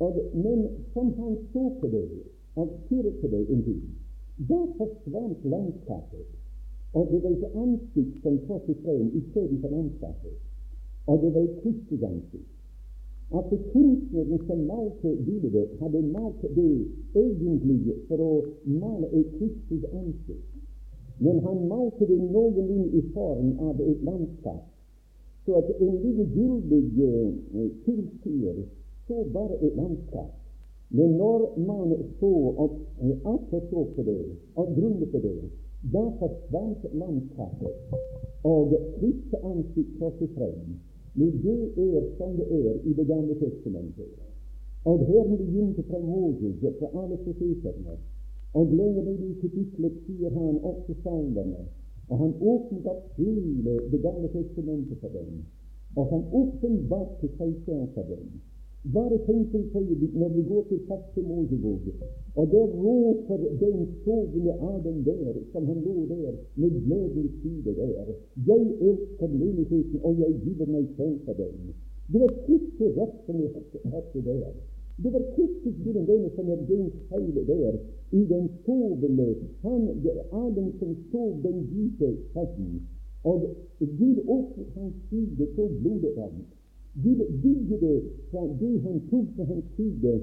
Men 0.00 0.68
som 0.92 1.12
han 1.18 1.36
så 1.52 1.70
på 1.80 1.86
det 1.92 2.08
og 2.56 2.68
stirret 2.84 3.16
på 3.20 3.26
det 3.28 3.40
en 3.52 3.62
tid, 3.64 3.82
da 4.48 4.60
forsvant 4.78 5.44
landskapet. 5.44 6.28
Og 6.94 7.08
det 7.10 7.22
var 7.22 7.30
et 7.30 7.58
ansikt 7.64 8.22
som 8.22 8.38
trådte 8.46 8.74
frem 8.84 9.10
istedenfor 9.18 9.68
landskapet. 9.68 10.38
Og 11.06 11.22
det 11.22 11.34
var 11.34 11.40
et 11.40 11.60
kristig 11.62 12.04
ansikt. 12.04 12.56
At 13.38 13.52
kunstneren 13.72 14.40
som 14.46 14.58
malte 14.58 15.10
bildet, 15.26 15.68
hadde 15.80 16.02
malt 16.02 16.42
det 16.56 16.86
egentlig 17.14 17.94
for 18.08 18.24
å 18.24 18.32
male 18.64 19.06
et 19.20 19.28
kristig 19.36 19.84
ansikt. 19.92 20.48
Men 21.20 21.38
han 21.44 21.68
malte 21.68 22.08
det 22.08 22.18
noenlunde 22.18 22.88
i 22.98 23.02
form 23.14 23.52
av 23.68 23.80
et 23.84 24.02
landskap, 24.02 24.64
så 25.44 25.60
at 25.60 25.70
en 25.76 25.96
lille 26.02 26.26
gyldig 26.34 26.84
uh, 27.04 27.68
tilskuer 27.84 28.64
så 29.10 29.24
bare 29.32 29.58
et 29.66 29.74
landskap. 29.76 30.30
Men 30.90 31.10
når 31.22 31.40
man 31.70 31.96
så 32.20 32.34
og 32.62 32.70
uh, 33.02 33.50
så 33.50 33.80
på 33.96 34.02
det 34.02 34.24
og 34.54 34.66
grunnet 34.76 35.10
på 35.10 35.18
det, 35.18 35.40
da 35.94 36.02
forsvant 36.20 36.82
landskapet, 37.02 37.74
og 38.44 38.72
Kristi 38.98 39.36
ansikt 39.50 39.98
trådte 39.98 40.28
frem. 40.36 40.58
Men 41.14 41.30
det 41.42 41.60
er 41.86 42.02
som 42.18 42.36
det 42.38 42.46
er 42.60 42.74
i 42.88 42.92
Det 42.92 43.06
gamle 43.06 43.34
testamentet. 43.34 44.10
Og 44.84 44.98
her 45.06 45.24
vi 45.30 45.36
begynte 45.36 45.82
fra 45.82 45.98
Moses, 45.98 46.56
fra 46.78 46.88
alle 47.02 47.16
profetene, 47.24 47.94
og 48.54 48.66
lenger 48.66 49.02
ned 49.02 49.18
i 49.30 49.40
kapitlet 49.40 49.96
sier 50.06 50.30
han 50.38 50.58
også 50.70 50.94
salmene, 51.02 51.64
og 52.08 52.18
han 52.18 52.32
åpnet 52.52 52.86
opp 52.86 53.04
hele 53.16 53.74
Det 53.90 54.02
gamle 54.02 54.28
testamentet 54.28 54.98
for 55.00 55.08
dem, 55.08 55.42
og 55.96 56.06
han 56.12 56.22
åpenbarte 56.42 57.28
seg 57.38 57.54
selv 57.66 57.86
for 57.94 58.02
dem. 58.14 58.40
Bare 58.82 59.18
tenk 59.26 59.54
en 59.54 59.66
øyeblikk 59.76 60.14
når 60.14 60.28
vi 60.28 60.42
går 60.42 60.62
til 60.68 60.80
første 60.88 61.20
Mosebok, 61.20 61.84
og 62.36 62.46
der 62.52 62.66
råper 62.84 63.36
den 63.62 63.88
sovende 64.04 64.52
Adam 64.52 65.04
der, 65.04 65.34
som 65.52 65.66
han 65.66 65.80
lå 65.84 66.06
der 66.08 66.32
med 66.56 66.70
glødende 66.84 67.28
side 67.42 67.74
der. 67.76 68.06
Jeg 68.46 68.62
elsker 68.88 69.28
menigheten, 69.28 70.00
og 70.02 70.18
jeg 70.18 70.32
giver 70.44 70.66
meg 70.66 70.84
selv 70.96 71.18
for 71.24 71.32
den. 71.32 71.74
Det 72.12 72.20
var 72.20 72.32
Kristi 72.46 72.86
rett 72.98 73.16
som 73.26 73.36
vi 73.40 73.46
hørte 73.92 74.22
der. 74.28 74.52
Det 75.02 75.12
var 75.12 75.24
Kristus 75.34 75.76
gjennom 75.84 76.06
denne 76.06 76.30
som 76.36 76.48
er 76.48 76.60
den 76.72 76.86
feil 77.08 77.36
der, 77.50 77.76
i 78.12 78.22
den 78.32 78.48
sovende 78.64 79.34
han, 79.62 79.82
Adam 80.32 80.72
som 80.78 80.96
sov 81.12 81.30
den 81.42 81.58
dype 81.72 82.08
søvnen. 82.32 82.80
Og 83.24 83.38
Gud 83.98 84.16
åpnet 84.36 84.66
hans 84.76 84.94
side, 85.10 85.46
så 85.56 85.68
blodet 85.82 86.16
rant. 86.16 86.59
Gud 86.94 87.20
bygde 87.42 87.76
det 87.80 88.02
fra 88.30 88.46
det 88.60 88.80
han 88.82 89.00
tok 89.10 89.26
fra 89.36 89.44
hans 89.44 89.64
side, 89.76 90.14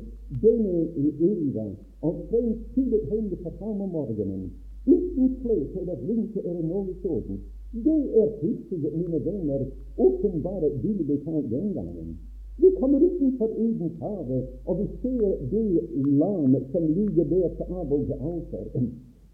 denne 0.41 0.79
elva, 0.97 1.67
og 2.01 2.15
frem 2.29 2.49
til 2.73 2.93
et 2.93 3.05
hende 3.11 3.35
på 3.43 3.49
ham 3.59 3.81
om 3.81 3.89
morgenen, 3.89 4.49
uten 4.85 5.35
klet 5.41 5.77
eller 5.81 6.01
rynke 6.09 6.43
eller 6.43 6.65
noe 6.67 6.95
sånt. 7.03 7.39
Det 7.71 7.99
er 8.21 8.27
Kristus, 8.39 8.83
mine 8.99 9.19
venner, 9.25 9.65
åpenbare 9.97 10.69
bildet 10.83 11.27
av 11.27 11.43
den 11.51 11.73
gangen. 11.73 12.17
Vi 12.57 12.69
kommer 12.79 12.99
utenfor 12.99 13.49
Edens 13.55 13.97
hage, 14.01 14.43
og 14.65 14.79
vi 14.79 14.85
ser 15.01 15.35
det 15.51 15.65
lam 16.19 16.55
som 16.71 16.83
ligger 16.99 17.25
der 17.31 17.49
på 17.57 17.63
Abels 17.79 18.11
alter. 18.11 18.87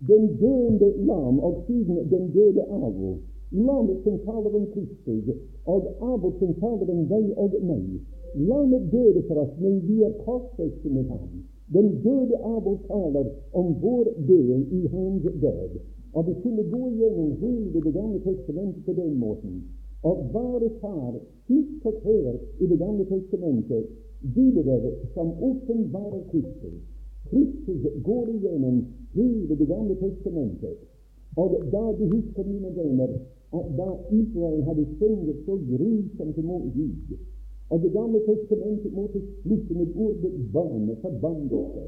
Den 0.07 0.25
døende 0.37 0.89
lam, 1.07 1.39
og 1.39 1.63
siden 1.67 2.09
den 2.11 2.31
døde 2.31 2.65
Abel. 2.69 3.15
Lammet 3.53 4.03
som 4.03 4.19
taler 4.25 4.55
om 4.55 4.65
Kristus, 4.73 5.35
og 5.65 5.89
Abel 6.01 6.31
som 6.39 6.53
taler 6.57 6.89
om 6.89 7.03
deg 7.05 7.25
og 7.37 7.53
meg. 7.61 7.99
Lammet 8.33 8.87
døde 8.91 9.21
for 9.27 9.43
oss, 9.43 9.51
men 9.61 9.75
vi 9.85 9.99
er 10.01 10.15
korsfestet 10.25 10.91
med 10.91 11.05
ham. 11.11 11.43
Den 11.75 11.91
døde 12.01 12.39
Abel 12.49 12.79
taler 12.87 13.29
om 13.53 13.75
vår 13.81 14.09
del 14.27 14.65
i 14.73 14.87
hans 14.95 15.27
død. 15.43 15.75
Og 16.13 16.25
vi 16.27 16.33
kunne 16.41 16.63
gå 16.71 16.89
gjennom 16.97 17.29
hele 17.41 17.81
Det 17.81 17.93
gamle 17.93 18.19
testamentet 18.25 18.85
på 18.85 18.93
den 18.93 19.13
måten. 19.19 19.63
Og 20.03 20.29
bare 20.33 20.69
tar 20.81 21.13
sist 21.47 21.85
og 21.85 22.01
her 22.03 22.33
i 22.59 22.65
Det 22.65 22.79
gamle 22.79 23.05
testamentet 23.05 23.85
bilder 24.35 24.91
som 25.13 25.27
åpenbarer 25.49 26.23
Kristus. 26.31 26.81
Kristus 27.29 27.81
går 28.03 28.25
igjennom 28.33 28.85
hele 29.13 29.55
Det 29.55 29.67
gamle 29.67 29.95
testamentet. 29.95 30.77
Og 31.37 31.49
da 31.71 31.83
du 31.97 32.03
husker, 32.15 32.43
mine 32.43 32.75
venner, 32.75 33.09
at 33.59 33.67
da 33.77 33.89
Israel 34.21 34.61
hadde 34.67 34.85
syndet 34.97 35.37
så 35.45 35.57
grusomt 35.69 36.37
mot 36.43 36.65
Gud, 36.75 37.17
og 37.69 37.81
Det 37.81 37.91
gamle 37.91 38.19
testamentet 38.27 38.93
måtte 38.93 39.19
slutte 39.41 39.73
med 39.73 39.87
ordet 39.95 40.31
barne, 40.53 40.95
forbannelse. 41.01 41.83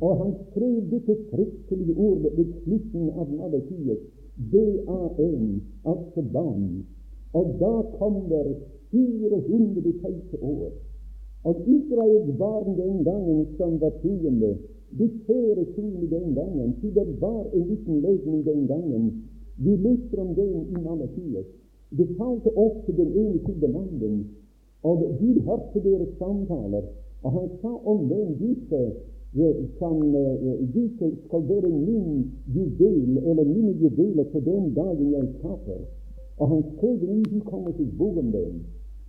Og 0.00 0.12
han 0.20 0.34
skrev 0.50 0.82
dette 0.90 1.16
fryktelige 1.30 1.94
ordet 1.96 2.32
ved 2.36 2.46
slutten 2.62 3.10
av 3.10 3.30
Malakiet, 3.38 4.00
D-A-N, 4.52 5.62
altså 5.84 6.22
barn. 6.32 6.84
Og 7.32 7.46
da 7.62 7.72
kom 7.98 8.20
der 8.28 8.52
400 8.90 9.92
teite 10.02 10.42
år. 10.42 10.70
Og 11.44 11.56
Israels 11.76 12.30
barn 12.38 12.76
den 12.78 13.04
gangen 13.04 13.46
som 13.56 13.80
var 13.80 13.92
troende, 14.02 14.52
de 14.98 15.08
kjære 15.26 15.64
troende 15.74 16.06
den 16.10 16.34
gangen, 16.34 16.76
siden 16.80 17.06
det 17.06 17.20
var 17.20 17.44
en 17.54 17.66
liten 17.68 18.00
legning 18.00 18.44
den 18.44 18.66
gangen, 18.66 19.04
vi 19.64 19.76
leser 19.76 20.20
om 20.24 20.34
det 20.34 20.48
i 20.74 20.80
Malakias. 20.82 21.48
Det 21.98 22.08
talte 22.18 22.50
ofte 22.66 22.92
den 22.92 23.10
ene 23.22 23.38
til 23.46 23.60
den 23.60 23.76
andre, 23.82 24.10
og 24.82 25.04
Gud 25.20 25.38
hørte 25.46 25.80
deres 25.84 26.10
samtaler, 26.18 26.84
og 27.22 27.32
han 27.32 27.48
sa 27.62 27.72
om 27.92 28.08
den 28.08 28.36
disse 28.42 28.82
som 29.78 30.00
disse 30.74 31.06
skal 31.24 31.42
være 31.48 31.68
min 31.68 32.30
juvel, 32.54 33.18
eller 33.18 33.44
mine 33.44 33.72
juveler 33.82 34.24
på 34.24 34.40
den 34.40 34.74
dagen 34.74 35.12
jeg 35.12 35.28
taper. 35.42 35.80
Og 36.38 36.48
han 36.48 36.62
skrev 36.76 37.02
i 37.02 37.22
til 37.76 37.90
bok 37.98 38.16
om 38.16 38.32
dem. 38.32 38.54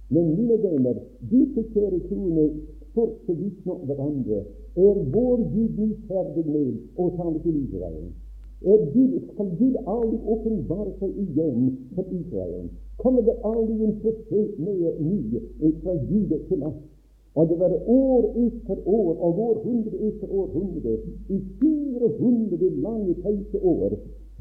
Men 0.10 0.36
mine 0.36 0.64
venner, 0.64 0.96
disse 1.32 1.64
kjære 1.74 2.00
troende 2.10 2.50
spør 2.92 3.10
så 3.26 3.34
vidt 3.34 3.66
nok 3.66 3.86
hverandre. 3.86 4.40
Er 4.76 4.96
vår 5.14 5.38
Gud 5.54 5.96
ferdig 6.08 6.46
med 6.46 6.74
å 6.98 7.10
tale 7.18 7.40
til 7.44 7.56
Israel? 7.64 8.10
Gud, 8.62 9.12
skal 9.34 9.50
Gud 9.60 9.76
aldri 9.88 10.18
åpenbare 10.34 10.92
seg 11.00 11.16
igjen 11.24 11.70
for 11.96 12.06
Israel? 12.12 12.70
Kommer 13.00 13.22
det 13.22 13.36
aldri 13.48 13.84
en 13.86 13.96
med 14.60 15.00
ny 15.00 15.40
fra 15.82 15.94
Gud 16.10 16.34
til 16.50 16.64
oss? 16.64 16.82
Og 17.36 17.50
det 17.50 17.60
var 17.60 17.72
år 17.88 18.24
etter 18.36 18.78
år 18.86 19.14
og 19.16 19.40
århundre 19.40 19.98
etter 20.08 20.28
århundre, 20.32 20.98
i 21.30 21.38
400 21.62 22.70
lange, 22.84 23.14
teite 23.24 23.64
år, 23.64 23.96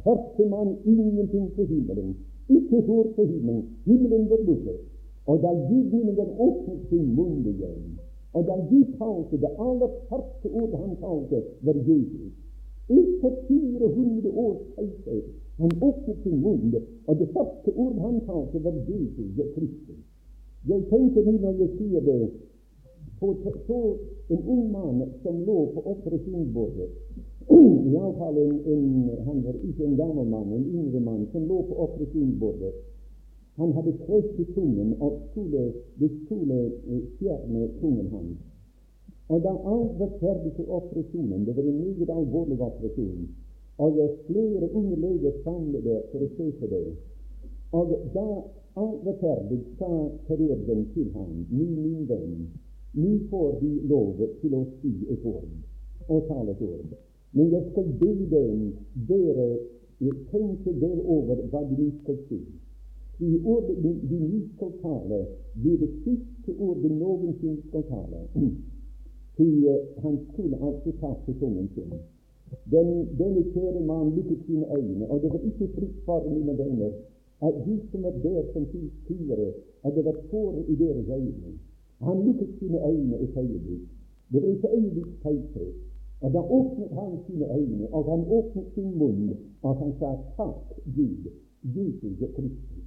hørte 0.05 0.49
man 0.49 0.77
ingenting 0.85 1.51
på 1.55 1.63
himmelen. 1.63 2.17
Ikke 2.49 2.81
hår 2.87 3.07
på 3.17 3.25
himmelen. 3.25 3.65
Himmelen 3.85 4.31
var 4.31 4.43
lukket. 4.49 4.81
Og 5.27 5.43
da 5.43 5.53
Gud 5.69 5.91
himmelen 5.93 6.31
åpnet 6.39 6.89
sin 6.89 7.15
munn 7.15 7.47
igjen, 7.47 7.99
og 8.33 8.47
da 8.49 8.57
Gud 8.71 8.85
talte, 8.99 9.37
det 9.37 9.51
aller 9.59 9.91
første 10.09 10.49
ordet 10.49 10.79
han 10.85 10.97
talte, 10.97 11.43
var 11.63 11.77
Jesus. 11.87 12.48
Etter 12.89 13.33
400 13.49 14.31
års 14.33 14.63
teithet 14.77 15.35
han 15.59 15.71
åpnet 15.83 16.19
sin 16.23 16.41
munn, 16.41 16.75
og 17.07 17.19
det 17.19 17.29
første 17.35 17.73
ordet 17.75 18.03
han 18.03 18.21
talte, 18.27 18.61
var 18.65 18.77
Jesus 18.89 19.41
Kristus. 19.55 20.05
Jeg 20.69 20.85
tenker 20.91 21.25
nå 21.27 21.35
når 21.43 21.57
jeg 21.59 21.71
sier 21.79 22.05
det, 22.07 22.21
på 23.19 23.33
så 23.67 23.81
en 24.31 24.43
ung 24.55 24.71
mann 24.71 25.03
som 25.25 25.41
lå 25.47 25.57
på 25.75 25.83
operasjonsbordet. 25.93 26.89
Iallfall 27.51 28.39
en, 28.39 28.55
en, 28.73 29.11
han 29.27 29.43
var 29.45 29.57
ikke 29.69 29.85
en 29.85 29.97
gammel 29.99 30.29
mann, 30.31 30.53
en 30.53 30.69
yngre 30.71 31.01
mann, 31.01 31.27
som 31.33 31.49
lå 31.51 31.63
på 31.71 31.81
operasjonsbordet. 31.87 32.75
Han 33.59 33.73
hadde 33.75 33.97
kreft 34.05 34.39
i 34.39 34.47
tungen, 34.55 34.95
og 35.01 35.19
det 35.35 36.11
skulle 36.23 36.61
fjerne 37.19 37.69
tungen 37.81 38.13
hans. 38.15 38.39
Og 39.29 39.43
da 39.45 39.53
for 40.21 40.71
operasjonen, 40.79 41.45
det 41.45 41.57
var 41.57 41.63
en 41.63 41.81
meget 41.81 42.11
alvorlig 42.11 42.61
operasjon, 42.61 43.29
og 43.79 43.99
flere 44.27 44.71
unge 44.73 44.97
leger 44.97 45.33
samlede 45.45 45.99
for 46.13 46.25
å 46.25 46.31
se 46.37 46.47
på 46.61 46.71
det, 46.73 46.87
og 47.73 47.93
da 48.15 48.29
alt 48.79 49.05
var 49.05 49.19
ferdig, 49.21 49.59
sa 49.79 49.91
kirurgen 50.27 50.87
til 50.95 51.11
ham, 51.15 51.45
min, 51.51 51.75
min 51.83 52.09
venn, 52.09 52.47
nå 52.95 53.11
får 53.31 53.59
de 53.61 53.73
lov 53.91 54.23
til 54.41 54.55
å 54.55 54.63
si 54.81 54.95
et 55.13 55.27
ord 55.29 55.51
og 56.09 56.25
tale 56.31 56.55
et 56.55 56.63
ord. 56.65 56.95
Men 57.37 57.51
jeg 57.53 57.67
skal 57.71 57.91
be 58.01 58.13
dem 58.33 58.63
dere 59.11 59.49
tenke 60.31 60.73
dere 60.81 61.03
over 61.05 61.43
hva 61.53 61.63
de 61.75 61.91
skal 62.01 62.19
si. 62.31 62.41
I 63.19 63.35
ordet 63.45 63.77
de 63.83 64.19
nå 64.23 64.41
skal 64.55 64.73
tale, 64.83 65.21
blir 65.59 65.79
det 65.83 65.91
siste 66.07 66.55
ordet 66.57 66.93
noensinne 66.95 67.61
skal 67.69 67.85
tale. 67.91 68.25
Til 69.39 69.53
han 70.03 70.19
skulle 70.29 70.57
altså 70.67 70.91
tappe 71.01 71.33
tungen 71.41 71.69
sin. 71.75 71.93
Den, 72.73 72.89
denne 73.19 73.43
kjære 73.53 73.81
mann 73.87 74.15
lukket 74.17 74.41
sine 74.47 74.67
øyne, 74.77 75.05
og 75.11 75.23
det 75.23 75.31
var 75.33 75.43
ikke 75.51 75.69
fritt 75.75 75.97
for 76.07 76.29
mine 76.35 76.59
venner 76.59 76.93
at 77.43 77.55
de 77.67 77.81
som 77.91 78.03
var 78.03 78.11
der 78.11 78.43
som 78.53 78.67
tidligere, 79.07 79.53
at 79.85 79.95
det 79.97 80.05
var 80.05 80.17
tårer 80.31 80.65
i 80.73 80.75
deres 80.75 81.09
øyne. 81.09 81.53
Han 82.01 82.27
lukket 82.27 82.49
sine 82.59 82.79
øyne 82.91 83.17
et 83.25 83.37
øyeblikk. 83.37 83.89
Det 84.33 84.43
var 84.43 84.49
et 84.49 84.65
øyeblikk 84.79 85.23
teithet. 85.23 85.75
Og 86.21 86.33
da 86.33 86.39
åpnet 86.39 86.91
han 86.99 87.19
sine 87.27 87.47
øyne, 87.59 87.87
og 87.95 88.03
han 88.11 88.25
åpnet 88.39 88.67
sin 88.75 88.99
munn, 88.99 89.37
og 89.63 89.77
han 89.77 89.93
sa 89.99 90.11
takk, 90.37 90.67
Gud, 90.97 91.23
Jesus 91.63 92.19
Kristus. 92.37 92.85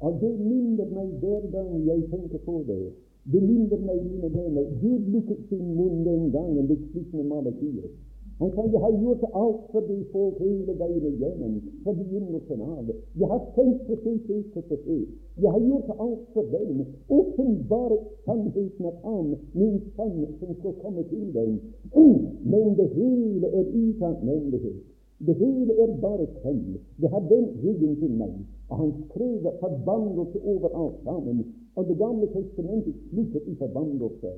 Og 0.00 0.20
det 0.20 0.40
minner 0.40 0.88
meg 0.96 1.08
hver 1.20 1.42
gang 1.50 1.86
jeg 1.86 2.00
tenker 2.10 2.38
på 2.38 2.64
det. 2.68 2.92
Det 3.32 3.42
minner 3.42 3.80
meg, 3.82 4.02
mine 4.06 4.28
venner, 4.34 4.66
Gud 4.80 5.08
lukket 5.14 5.48
sin 5.48 5.72
munn 5.74 6.04
den 6.06 6.28
gangen 6.30 6.68
slutten 6.90 7.20
av 7.20 7.26
Malakiet. 7.26 7.90
Han 8.38 8.50
sa 8.52 8.66
jeg 8.68 8.80
har 8.84 8.96
gjort 9.00 9.22
alt 9.40 9.60
for 9.72 9.80
de 9.88 9.96
folk 10.12 10.40
hele 10.44 10.74
veien 10.78 11.04
igjennom, 11.08 11.54
fra 11.82 11.94
begynnelsen 11.96 12.60
av. 12.60 12.90
Jeg 13.16 13.30
har 13.30 13.42
på 13.54 13.64
det, 13.88 13.96
det, 14.04 14.42
på 14.52 14.62
det. 14.70 14.98
Jeg 15.42 15.50
har 15.54 15.62
gjort 15.70 15.90
alt 15.96 16.26
for 16.34 16.44
dem. 16.52 16.84
Åpenbare 17.08 17.98
sannheten 18.26 18.90
at 18.92 18.98
han, 19.08 19.32
min 19.54 19.80
som 19.96 20.52
skal 20.60 20.76
komme 20.84 21.06
til 21.08 21.32
dem. 21.32 21.56
Men 22.52 22.76
det 22.76 22.90
hele 22.92 23.46
er 23.46 23.72
utakknemlighet. 23.72 24.84
Det 25.26 25.34
hele 25.40 25.72
er 25.82 25.96
bare 26.00 26.26
kønn. 26.42 26.76
Det 27.00 27.08
har 27.10 27.24
den 27.32 27.46
ryggen 27.64 27.96
til 27.96 28.12
meg. 28.20 28.34
Og 28.68 28.76
han 28.76 28.92
skrev 29.08 29.48
forbannelse 29.60 30.38
over 30.44 30.68
alt 30.82 31.00
sammen. 31.04 31.44
Og 31.76 31.88
Det 31.88 31.98
gamle 31.98 32.26
testamentet 32.32 32.94
sluttet 33.10 33.42
i 33.46 33.54
forbannelse. 33.54 34.30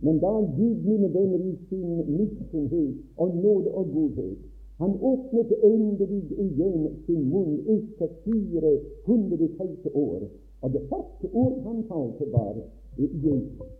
Men 0.00 0.18
da 0.18 0.32
Gud, 0.58 0.76
mine 0.84 1.08
venner, 1.14 1.38
i 1.38 1.54
sin 1.68 2.16
miskunnhet 2.18 2.94
og 3.16 3.36
nåde 3.36 3.70
og 3.70 3.86
godhet 3.94 4.38
han 4.78 4.94
åpnet 5.00 5.52
endelig 5.62 6.24
igjen 6.44 6.88
sin 7.06 7.28
munn 7.30 7.60
etter 7.74 8.08
460 8.24 9.86
år. 9.94 10.24
Og 10.62 10.72
det 10.72 10.82
første 10.90 11.30
ord 11.32 11.60
han 11.66 11.84
talte, 11.90 12.26
var 12.32 12.56
Jesus. 12.98 13.70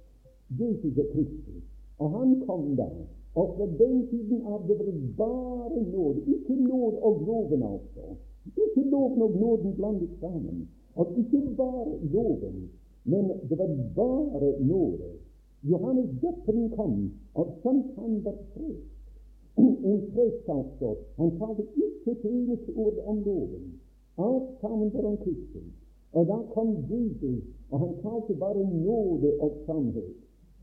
Jesus 0.60 0.98
er 0.98 1.08
Kristus. 1.14 1.64
Og 1.98 2.10
han 2.10 2.40
kom 2.46 2.76
da. 2.78 2.88
Og 3.34 3.56
fra 3.56 3.66
den 3.78 4.06
tiden 4.10 4.46
av 4.46 4.68
det 4.68 4.78
var 4.78 4.92
bare 5.16 5.82
nåde. 5.82 6.22
Ikke 6.36 6.54
nåde 6.62 7.02
og 7.02 7.24
loven, 7.26 7.62
altså. 7.62 8.14
Ikke 8.46 8.88
loven 8.90 9.22
og 9.22 9.36
nåden 9.40 9.74
blandet 9.74 10.10
sammen. 10.20 10.68
Og 10.94 11.18
ikke 11.18 11.42
bare 11.56 11.98
loven, 12.12 12.70
men 13.04 13.24
det 13.48 13.58
var 13.58 13.70
bare 13.94 14.50
nåde. 14.60 15.10
Johannes 15.62 16.10
døperen 16.22 16.70
kom, 16.76 17.12
og 17.34 17.46
skjønt 17.60 17.94
han 17.98 18.18
var 18.24 18.36
prest. 18.54 18.90
En 19.90 20.00
prest, 20.12 20.48
altså. 20.48 20.96
Han 21.16 21.30
talte 21.38 21.64
ikke 21.84 22.10
et 22.12 22.24
eneste 22.24 22.72
ord 22.76 22.98
om 23.06 23.22
loven. 23.26 23.64
Alt 24.18 24.50
sammen 24.60 24.92
var 24.94 25.06
om 25.10 25.16
Kristus. 25.16 25.70
Og 26.12 26.26
da 26.26 26.36
kom 26.54 26.68
Jesus, 26.90 27.44
og 27.70 27.80
han 27.80 27.94
talte 28.02 28.34
bare 28.44 28.64
nåde 28.86 29.30
og 29.40 29.50
sannhet. 29.66 30.14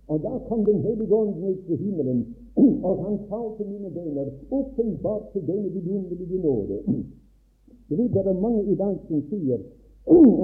Og 0.07 0.23
da 0.23 0.31
kom 0.47 0.65
Den 0.65 0.81
hellige 0.81 1.15
ånd 1.15 1.35
ned 1.39 1.57
til 1.65 1.77
himmelen, 1.77 2.35
og 2.87 3.05
han 3.05 3.17
talte 3.29 3.63
mine 3.71 3.95
venner 3.95 4.27
åpenbart 4.51 5.31
til 5.33 5.47
denne 5.47 5.69
vidunderlige 5.71 6.41
nåde. 6.41 6.79
Det 7.89 8.15
er 8.15 8.33
mange 8.33 8.63
i 8.71 8.75
dag 8.75 8.95
som 9.07 9.21
sier 9.29 9.59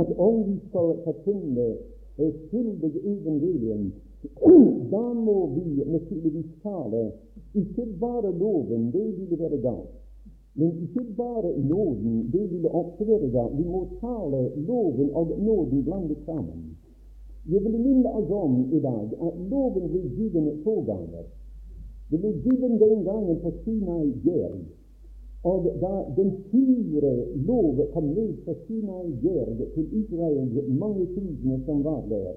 at 0.02 0.10
om 0.18 0.44
vi 0.48 0.58
skal 0.70 0.96
forkynne 1.04 1.68
skyldig 2.18 2.92
evangelium, 3.04 3.92
da 4.94 5.14
må 5.14 5.38
vi 5.56 5.84
naturligvis 5.86 6.52
tale 6.64 7.12
ikke 7.56 7.86
bare 8.00 8.32
loven, 8.40 8.92
det 8.92 9.06
ville 9.18 9.40
være 9.40 9.62
galt. 9.62 9.94
Men 10.58 10.72
ikke 10.82 11.04
bare 11.18 11.52
nåden, 11.60 12.30
det 12.34 12.52
ville 12.52 12.70
også 12.70 13.04
være 13.06 13.30
galt. 13.30 13.58
Vi 13.58 13.64
må 13.64 13.88
tale 14.02 14.52
loven 14.56 15.10
og 15.14 15.40
nåden 15.40 15.84
blandet 15.84 16.18
sammen. 16.26 16.78
Jeg 17.52 17.64
vil 17.64 17.80
minne 17.80 18.10
oss 18.12 18.32
om 18.32 18.56
i 18.74 18.80
dag 18.80 19.14
at 19.28 19.36
loven 19.52 19.86
ble 19.92 20.02
gitt 20.18 20.64
to 20.64 20.76
ganger. 20.90 21.28
Det 22.10 22.20
ble 22.20 22.32
gitt 22.44 22.64
den 22.64 23.04
gangen 23.06 23.40
på 23.44 23.52
Sinai 23.64 24.12
Gjerd. 24.24 24.66
Og 25.44 25.64
da 25.82 25.94
den 26.18 26.32
fire 26.52 27.14
lov 27.48 27.80
kom 27.94 28.04
ned 28.04 28.34
fra 28.44 28.54
Sinai 28.66 29.12
Gjerd 29.22 29.60
til 29.74 29.86
Israels 30.02 30.56
mange 30.70 31.06
tusener 31.16 31.60
som 31.66 31.84
var 31.84 32.04
der, 32.10 32.34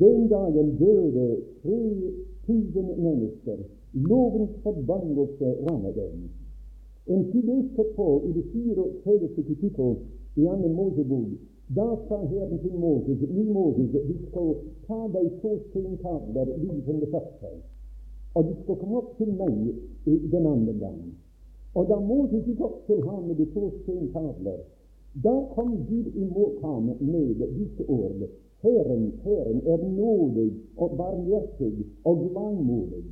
den 0.00 0.28
dagen 0.28 0.76
døde 0.76 1.36
3000 1.62 2.96
mennesker. 2.96 3.56
Lovens 3.92 4.50
forbannelse 4.62 5.54
rammet 5.66 5.94
dem. 5.94 6.30
En 7.06 7.32
tid 7.32 7.48
etterpå, 7.48 8.22
i 8.28 8.32
det 8.32 8.44
34. 8.52 9.28
kapittel 9.48 9.96
i 10.36 10.46
andre 10.46 10.68
Mosebok, 10.68 11.26
da 11.76 11.88
sa 12.08 12.18
Herren 12.26 12.58
til 12.58 12.72
Moses, 12.72 13.20
min 13.30 13.52
Moses, 13.52 13.92
vi 14.08 14.16
skal 14.28 14.54
ta 14.86 15.00
deg 15.12 15.28
to 15.42 15.58
steintavler 15.68 16.48
som 16.86 17.00
det 17.00 17.08
første, 17.10 17.52
og 18.34 18.44
du 18.48 18.54
skal 18.62 18.76
komme 18.80 18.96
opp 19.02 19.12
til 19.18 19.32
meg 19.36 19.54
den 20.04 20.46
andre 20.46 20.74
gang. 20.80 21.00
Og 21.74 21.88
da 21.88 21.96
Moses 22.00 22.44
gikk 22.46 22.60
opp 22.60 22.86
til 22.86 23.00
ham 23.08 23.26
med 23.28 23.38
de 23.40 23.46
to 23.54 23.70
steintavler, 23.82 24.60
da 25.24 25.32
kom 25.54 25.72
Gud 25.88 26.08
imot 26.16 26.60
ham 26.62 26.90
med 27.00 27.44
disse 27.58 27.84
ord. 27.88 28.20
Herren, 28.62 29.12
Herren 29.24 29.60
er 29.66 29.80
nådig 29.88 30.50
og 30.76 30.96
barmhjertig 30.96 31.86
og 32.04 32.30
langmodig. 32.34 33.04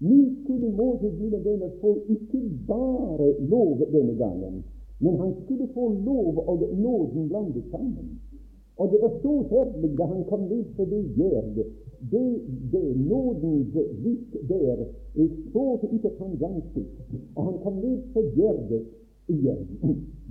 Nå 0.00 0.18
skulle 0.42 0.70
Moses 0.76 1.18
mine 1.18 1.44
venner 1.44 1.70
få 1.80 1.96
ikke 2.08 2.40
bare 2.66 3.28
lov 3.50 3.82
denne 3.92 4.14
gangen, 4.14 4.64
men 4.98 5.20
han 5.20 5.34
skulle 5.44 5.68
få 5.74 5.92
lov 5.92 6.38
og 6.46 6.62
nåden 6.78 7.28
blandet 7.28 7.64
sammen. 7.70 8.20
Og 8.78 8.90
det 8.92 8.98
var 9.02 9.12
så 9.22 9.34
herlig 9.50 9.90
da 9.98 10.04
han 10.06 10.24
kom 10.30 10.42
fra 10.76 10.84
det 10.92 11.02
gjerdet. 11.16 11.66
Det, 12.12 12.26
det 12.72 12.96
nådens 12.96 13.74
vik 14.04 14.36
der 14.48 14.84
så 15.52 15.64
ut 15.82 16.04
av 16.04 16.12
hans 16.18 16.42
ansikt, 16.42 17.00
og 17.34 17.44
han 17.44 17.56
kom 17.62 17.80
ned 17.82 17.98
for 18.12 18.22
gjerdet 18.36 18.84
igjen. 19.28 19.66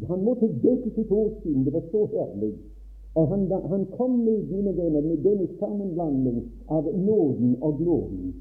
Han 0.08 0.24
måtte 0.24 0.48
dekke 0.64 0.94
sitt 0.96 1.12
åsyn, 1.12 1.66
det 1.66 1.74
var 1.74 1.84
så 1.92 2.06
herlig. 2.14 2.54
Og 3.20 3.28
han, 3.28 3.52
han 3.72 3.86
kom 3.98 4.20
med 4.24 4.48
dine 4.48 4.78
venner 4.78 5.02
med 5.02 5.18
denne 5.28 5.48
sammenblanding 5.60 6.44
av 6.70 6.88
nåden 6.96 7.56
og 7.62 7.82
loven. 7.82 8.34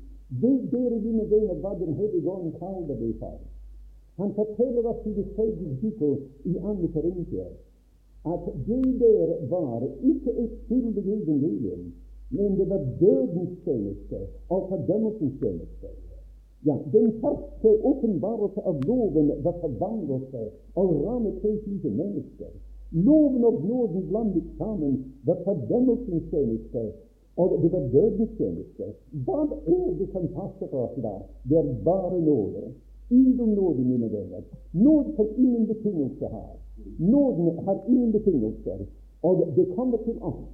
Vet 0.42 0.70
dere, 0.70 1.02
dine 1.02 1.26
venner, 1.30 1.58
hva 1.62 1.74
Den 1.80 1.94
hellige 1.98 2.30
ånd 2.30 2.52
kaller 2.60 2.94
det 2.94 3.14
for? 3.18 3.38
Han 4.16 4.34
forteller 4.38 4.86
oss 4.86 5.06
i 5.06 5.14
det 5.18 5.30
tredje 5.34 5.64
kapittel 5.70 6.18
i 6.44 6.58
andre 6.58 6.88
Korintier 6.94 7.50
at 8.32 8.44
det 8.66 9.00
der 9.00 9.28
var 9.50 9.82
ikke 10.10 10.30
et 10.42 10.50
den 10.68 10.94
evangelium, 10.98 11.84
men 12.30 12.58
det 12.58 12.68
var 12.70 12.82
dødens 13.00 13.58
tjeneste 13.64 14.18
og 14.48 14.66
fordømmelsens 14.68 15.34
tjeneste. 15.40 15.88
Ja, 16.66 16.74
Den 16.92 17.12
første 17.20 17.68
åpenbarelse 17.90 18.60
av 18.60 18.80
loven 18.86 19.28
var 19.44 19.54
forvandlelse 19.60 20.42
og 20.74 20.86
ramme 21.06 21.30
3000 21.42 21.96
mennesker. 21.96 22.50
Loven 22.92 23.44
og 23.44 23.54
nåden 23.68 24.08
blandet 24.08 24.44
sammen 24.58 25.04
var 25.26 25.36
fordømmelsens 25.44 26.24
tjeneste, 26.30 26.82
og 27.36 27.58
det 27.62 27.72
var 27.72 27.84
dødens 27.92 28.30
tjeneste. 28.38 28.84
Hva 29.26 29.40
er 29.44 29.94
det 29.98 30.08
som 30.12 30.26
passer 30.34 30.66
for 30.70 30.88
oss 30.88 30.98
da? 31.06 31.14
Det 31.48 31.58
er 31.58 31.72
bare 31.84 32.20
nåde. 32.20 32.62
Ingen 33.10 33.54
nåde, 33.54 33.82
mine 33.84 34.08
venner. 34.08 34.42
Nåde 34.70 35.10
har 35.16 35.28
ingen 35.36 35.66
betingelse 35.66 36.26
her. 36.26 36.56
Nåden 36.98 37.58
har 37.64 37.78
ingen 37.88 38.12
betingelser, 38.12 38.78
og 39.22 39.52
det 39.56 39.66
kommer 39.76 39.98
til 39.98 40.18
oss. 40.20 40.44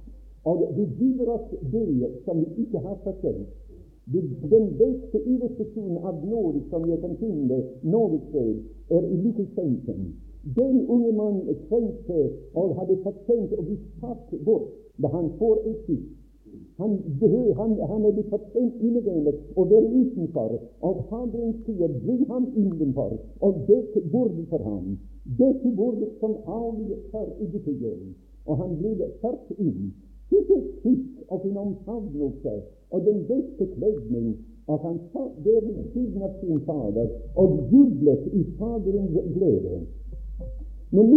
Og 0.43 0.73
det 0.75 0.87
gir 0.99 1.29
oss 1.29 1.49
det 1.71 2.09
som 2.25 2.39
vi 2.39 2.63
ikke 2.63 2.79
har 2.79 2.97
fortjent. 3.03 3.47
Den 4.51 4.65
beste 4.77 5.17
illustrasjonen 5.25 5.97
av 5.97 6.25
nåde 6.27 6.61
som 6.69 6.89
jeg 6.89 6.99
kan 7.01 7.15
finne 7.17 7.59
noe 7.83 8.19
sted, 8.29 8.57
er 8.89 9.05
i 9.07 9.17
Lukas 9.23 9.53
den 10.43 10.85
unge 10.87 11.11
mannen 11.11 11.55
trengte 11.69 12.19
og 12.53 12.75
hadde 12.79 12.97
fortjent 13.05 13.53
å 13.55 13.63
bli 13.63 13.77
tatt 14.01 14.33
bort 14.43 14.73
da 14.99 15.11
han 15.13 15.29
får 15.39 15.61
et 15.69 15.77
skift. 15.85 16.22
Han, 16.77 16.97
han, 17.57 17.73
han 17.89 18.05
er 18.05 18.13
blitt 18.15 18.29
fortjent 18.33 18.79
innegående 18.81 19.33
å 19.55 19.65
være 19.69 19.89
utenfor, 19.93 20.55
og 20.87 21.01
Faderen 21.09 21.51
sier 21.67 21.91
bli 22.01 22.15
ham 22.31 22.47
innenfor, 22.57 23.17
og 23.45 23.59
dekk 23.67 23.99
bordet 24.13 24.47
for 24.49 24.65
ham. 24.65 24.95
Dekk 25.39 25.67
bordet 25.77 26.09
som 26.21 26.39
avlige 26.49 26.97
for 27.11 27.29
dette 27.39 27.75
hjem. 27.81 28.15
Og 28.49 28.57
han 28.59 28.73
ble 28.79 29.11
ført 29.21 29.53
inn. 29.57 29.93
Ikke 30.33 30.57
fikk, 30.81 31.21
og 31.29 31.43
sin 31.43 31.59
omfavnelse 31.61 32.55
og 32.93 33.05
den 33.05 33.21
beste 33.29 33.67
kledning, 33.75 34.33
og 34.67 34.79
han 34.79 34.97
satt 35.13 35.37
der 35.45 35.61
ved 35.67 35.79
siden 35.93 36.21
av 36.25 36.33
sin 36.39 36.59
fader 36.67 37.07
og 37.35 37.55
jublet 37.71 38.27
i 38.33 38.43
Faderens 38.57 39.17
glede. 39.35 39.79
Men 40.93 41.13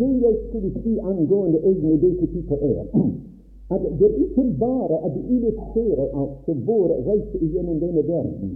det 0.00 0.12
jeg 0.22 0.38
skulle 0.48 0.72
si 0.82 0.98
angående 0.98 1.62
egne 1.70 1.98
dette 2.02 2.62
er 2.70 3.29
at 3.70 3.82
det 4.00 4.10
ikke 4.24 4.44
bare 4.58 4.96
at 5.06 5.12
det 5.14 5.24
illustrerer 5.34 6.08
altså 6.22 6.52
vår 6.66 6.88
reise 7.06 7.38
gjennom 7.52 7.78
denne 7.80 8.02
verden. 8.08 8.52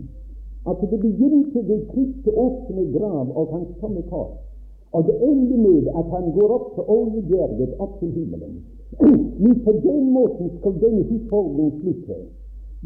At 0.70 0.80
det 0.90 1.00
begynte 1.00 1.60
ved 1.68 1.80
Kristi 1.92 2.30
åpne 2.30 2.84
grav 2.98 3.26
og 3.38 3.52
hans 3.54 3.70
tomme 3.80 4.02
kors. 4.10 4.38
Og 4.92 5.04
det 5.06 5.14
ender 5.30 5.58
med 5.66 5.86
at 5.98 6.06
han 6.14 6.32
går 6.38 6.50
opp 6.56 6.66
til 6.74 6.84
oljegjerdet, 6.96 7.70
opp 7.78 7.98
til 8.00 8.10
himmelen. 8.16 8.54
Men 9.42 9.60
på 9.64 9.72
den 9.86 10.04
måten 10.16 10.50
skal 10.58 10.74
denne 10.82 11.02
husholdning 11.10 11.72
slutte. 11.80 12.18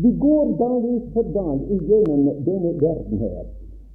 Vi 0.02 0.10
går 0.24 0.46
dag 0.58 0.84
etter 0.96 1.32
dag 1.36 1.58
igjennom 1.76 2.44
denne 2.48 2.72
verden 2.80 3.18
her. 3.24 3.44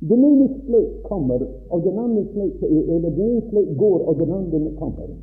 Den 0.10 0.26
ene 0.30 0.48
slekt 0.66 1.04
kommer, 1.04 1.46
og 1.70 1.84
den 1.84 2.00
andre 2.06 2.24
slekt 2.34 3.78
går, 3.78 4.00
og 4.10 4.20
den 4.20 4.32
andre 4.40 4.72
kommer. 4.82 5.14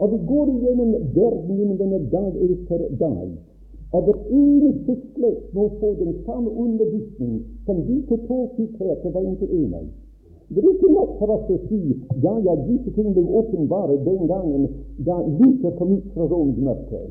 Og 0.00 0.12
vi 0.12 0.18
går 0.26 0.46
igjennom 0.48 0.92
verden 1.14 1.56
gjennom 1.58 1.78
denne 1.80 1.98
dag 2.12 2.36
etter 2.44 2.84
dag. 3.00 3.30
Og 3.92 4.04
hver 4.06 4.18
eneste 4.40 4.94
slekt 5.12 5.50
må 5.56 5.66
få 5.80 5.90
den 5.98 6.14
samme 6.26 6.50
undervisning 6.64 7.42
som 7.66 7.82
disse 7.88 8.16
to 8.28 8.38
fikk 8.56 8.78
her 8.80 8.94
til 9.02 9.12
veien 9.16 9.34
til 9.40 9.50
Enøy. 9.58 9.88
Det 10.50 10.62
er 10.64 10.70
ikke 10.70 10.92
nok 10.94 11.10
for 11.18 11.34
oss 11.34 11.50
å 11.52 11.58
si 11.66 11.80
ja, 12.22 12.32
ja, 12.46 12.54
disse 12.68 12.94
ting 12.96 13.10
ble 13.14 13.26
åpenbare 13.40 13.98
den 14.06 14.24
gangen 14.30 14.64
da 15.06 15.18
lyset 15.26 15.76
kom 15.78 15.92
ut 15.98 16.08
fra 16.14 16.30
Roms 16.32 16.56
mørke. 16.68 17.02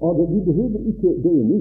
Og 0.00 0.22
vi 0.30 0.38
behøver 0.46 0.86
ikke 0.92 1.16
det 1.24 1.34
nå. 1.50 1.58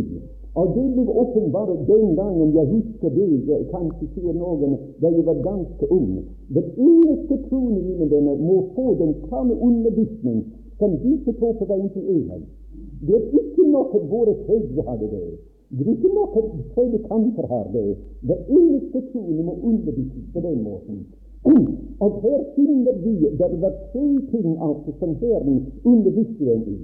Og 0.57 0.69
det 0.75 0.86
ble 0.93 1.17
åpenbart 1.23 1.73
den 1.89 2.13
gangen 2.19 2.53
jeg 2.53 2.69
husker 2.75 3.17
det, 3.17 3.57
kanskje 3.73 4.11
sier 4.13 4.38
noen 4.38 4.78
da 5.01 5.09
jeg 5.09 5.25
var 5.25 5.41
ganske 5.49 5.91
ung. 5.97 6.21
Den 6.53 6.69
eneste 6.86 7.41
troende 7.49 8.07
venner 8.13 8.39
må 8.45 8.61
få 8.78 8.93
den 9.01 9.17
samme 9.25 9.57
undervisning 9.57 10.45
som 10.80 10.97
disse 11.03 11.32
to 11.39 11.51
på 11.59 11.65
veien 11.69 11.89
til 11.95 12.09
enhet. 12.15 12.43
Det 13.07 13.15
er 13.15 13.25
ikke 13.41 13.69
nok 13.75 13.95
at 13.99 14.09
våre 14.11 14.34
fedre 14.47 14.84
hadde 14.89 15.07
det. 15.13 15.28
Det 15.78 15.88
er 15.88 15.91
ikke 15.91 16.13
nok 16.19 16.38
at 16.41 16.47
predikanter 16.73 17.47
har 17.53 17.65
det. 17.73 17.97
Det 18.30 18.38
eneste 18.57 19.01
troende 19.11 19.43
må 19.43 19.53
undervises 19.63 20.25
på 20.34 20.39
den 20.47 20.63
måten. 20.63 21.05
Og 22.03 22.09
her 22.21 22.39
finner 22.55 22.95
vi 23.03 23.13
det 23.39 23.61
var 23.61 23.73
tre 23.91 24.07
ting 24.32 24.49
altså 24.67 24.91
som 24.99 25.15
Herren 25.21 25.57
underviste 25.86 26.45
dem 26.45 26.63
i. 26.67 26.80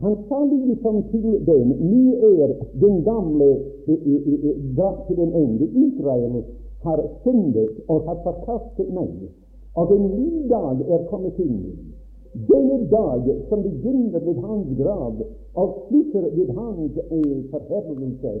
Han 0.00 0.16
sa 0.28 0.38
liksom 0.44 1.02
til 1.10 1.26
dem 1.46 1.68
Nå 1.92 2.04
er 2.42 2.50
den 2.80 3.02
gamle 3.04 3.48
dratt 4.76 5.00
til 5.06 5.16
den 5.16 5.32
ende. 5.42 5.66
Israel 5.86 6.44
har 6.84 7.00
syndet 7.22 7.70
og 7.88 7.98
har 8.08 8.18
forkastet 8.24 8.88
meg, 8.96 9.12
og 9.76 9.92
en 9.96 10.06
ny 10.16 10.48
dag 10.48 10.76
er 10.94 11.04
kommet 11.10 11.38
inn. 11.38 11.60
Denne 12.32 12.78
dag 12.90 13.22
som 13.48 13.62
begynner 13.62 14.20
ved 14.20 14.36
hans 14.36 14.78
grav 14.78 15.14
og 15.54 15.68
slutter 15.88 16.28
ved 16.36 16.48
hans 16.54 16.92
eh, 17.10 17.38
forherligelse, 17.50 18.32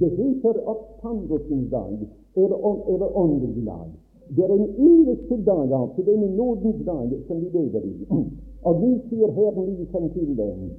det 0.00 0.10
heter 0.10 0.60
oppstandelsens 0.72 1.70
dag 1.70 1.98
eller, 2.36 2.58
eller 2.92 3.16
åndens 3.16 3.66
dag. 3.66 3.88
Det 4.36 4.44
er 4.44 4.54
en 4.54 4.70
eneste 4.78 5.36
dag 5.44 5.88
til 5.94 6.06
denne 6.06 6.36
nådens 6.36 6.84
dag 6.86 7.08
som 7.26 7.40
vi 7.40 7.48
lever 7.58 7.82
i. 7.84 8.06
Og 8.66 8.82
vi 8.82 8.92
sier 9.08 9.30
Herren 9.34 9.74
liksom 9.78 10.10
til 10.14 10.36
dem 10.38 10.70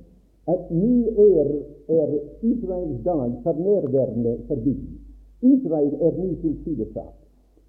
at 0.47 0.72
nå 0.72 0.95
er, 1.28 1.49
er 1.88 2.09
Israels 2.41 3.03
dag 3.03 3.32
for 3.43 3.53
nærværende 3.59 4.38
forbi. 4.47 4.78
Israel 5.41 5.93
er 5.99 6.11
nå 6.18 6.30
tilsidesatt, 6.41 7.16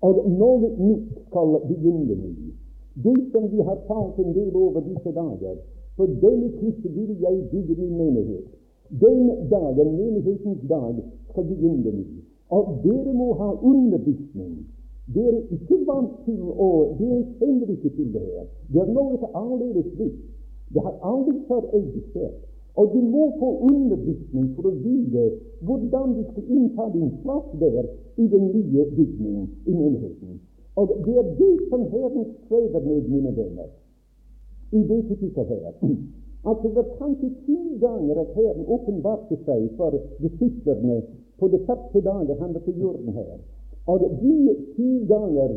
og 0.02 0.22
noe 0.38 0.70
nytt 0.78 1.18
skal 1.26 1.58
begynne 1.66 2.14
nå. 2.14 2.54
Det 2.94 3.32
som 3.32 3.48
vi 3.50 3.62
har 3.62 3.78
talt 3.88 4.18
en 4.18 4.32
del 4.32 4.54
over 4.54 4.80
disse 4.80 5.12
dager, 5.12 5.56
For 5.96 6.06
denne 6.06 6.48
klippe 6.58 6.88
vil 6.90 7.16
jeg 7.22 7.48
bygge 7.50 7.74
min 7.78 7.96
menighet. 7.96 8.46
Den 9.00 9.28
dagen, 9.50 9.96
menighetens 9.96 10.62
dag, 10.68 10.94
skal 11.30 11.44
begynne 11.44 11.92
nå. 11.92 12.04
Og 12.50 12.80
dere 12.84 13.12
må 13.14 13.32
ha 13.38 13.50
undervisning. 13.62 14.66
Dere 15.14 15.36
er 15.38 15.52
ikke 15.54 15.78
vant 15.86 16.16
til 16.26 16.40
å 16.66 16.68
Dere 16.98 17.20
kjenner 17.38 17.70
ikke 17.76 17.92
til 17.96 18.10
det 18.14 18.24
her. 18.26 18.48
Det 18.72 18.82
er 18.82 18.90
noe 18.96 19.30
annerledes 19.34 19.90
nytt. 19.98 20.18
Det 20.74 20.82
har 20.82 20.98
aldri 21.12 21.36
før 21.48 21.62
eksistert. 21.78 22.40
Og 22.74 22.90
du 22.94 23.00
må 23.06 23.28
få 23.38 23.50
undervisning 23.68 24.48
for 24.56 24.66
å 24.70 24.74
vite 24.82 25.28
hvordan 25.62 26.16
du 26.16 26.24
skal 26.30 26.48
innta 26.56 26.88
din 26.94 27.12
plass 27.22 27.46
der 27.60 27.86
i 28.18 28.26
den 28.26 28.48
nye 28.50 28.86
bygningen 28.96 29.46
i 29.66 29.76
menigheten. 29.76 30.40
Og 30.76 30.90
det 31.06 31.16
er 31.22 31.28
det 31.38 31.54
som 31.70 31.82
Herren 31.92 32.24
strever 32.44 32.80
med, 32.80 33.08
mine 33.08 33.36
venner, 33.36 33.68
i 34.72 34.80
det 34.90 35.00
kapittelet 35.08 35.48
her. 35.48 35.72
Altså, 36.46 36.68
det 36.68 36.78
er 36.78 36.96
kanskje 36.98 37.28
ti 37.46 37.58
ganger 37.80 38.18
at 38.20 38.34
Herren 38.36 38.66
åpenbarte 38.68 39.36
seg 39.46 39.62
for 39.78 39.94
disiplene 40.20 40.98
på 41.40 41.48
de 41.48 41.60
første 41.66 42.00
dagen 42.04 42.40
han 42.40 42.52
var 42.54 42.60
på 42.66 42.74
jorden 42.80 43.14
her. 43.16 43.38
Og 43.86 44.04
de 44.20 44.56
ti 44.76 44.90
ganger 45.08 45.54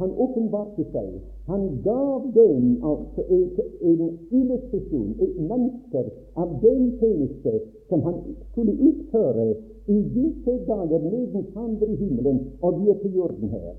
han 0.00 0.14
åpenbarte 0.24 0.86
seg. 0.94 1.10
Han 1.50 1.66
gav 1.84 2.24
dem 2.34 2.80
altså 2.84 3.26
en 3.28 4.00
illustrasjon, 4.30 5.12
et 5.20 5.36
mønster 5.50 6.08
av 6.40 6.56
den 6.64 6.88
tjeneste 7.02 7.52
som 7.92 8.00
han 8.08 8.16
skulle 8.52 8.78
utføre 8.88 9.50
i 9.92 10.00
disse 10.16 10.56
dager 10.72 11.04
mens 11.04 11.52
han 11.54 11.76
var 11.80 11.86
i 11.92 12.00
himmelen, 12.00 12.40
og 12.62 12.80
vi 12.80 12.90
er 12.90 13.00
på 13.02 13.12
jorden 13.18 13.52
her. 13.52 13.74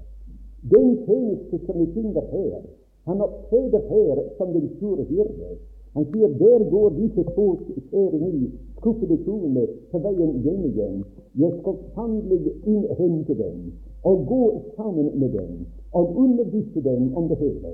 Den 0.69 0.97
tjeneste 1.05 1.65
som 1.65 1.79
vi 1.79 1.85
finner 1.93 2.25
her. 2.31 2.61
Han 3.05 3.21
opptrer 3.21 3.81
her 3.89 4.23
som 4.37 4.53
den 4.53 4.69
store 4.77 5.03
hyrde. 5.03 5.57
Han 5.93 6.05
sier 6.11 6.27
der 6.39 6.69
går 6.69 6.89
disse 6.89 7.23
to 7.35 7.45
kjære 7.91 8.19
ni 8.19 8.51
skuffede 8.77 9.17
troende 9.25 9.63
på 9.91 9.99
veien 10.03 10.37
hjem 10.43 10.65
igjen. 10.69 10.99
Jeg 11.41 11.51
skal 11.59 11.79
sannelig 11.95 12.53
innhente 12.65 13.33
dem 13.41 13.73
og 14.03 14.25
gå 14.27 14.43
sammen 14.75 15.09
med 15.19 15.33
dem 15.33 15.65
og 15.93 16.15
undervise 16.17 16.81
dem 16.81 17.09
om 17.17 17.27
det 17.29 17.37
hele. 17.37 17.73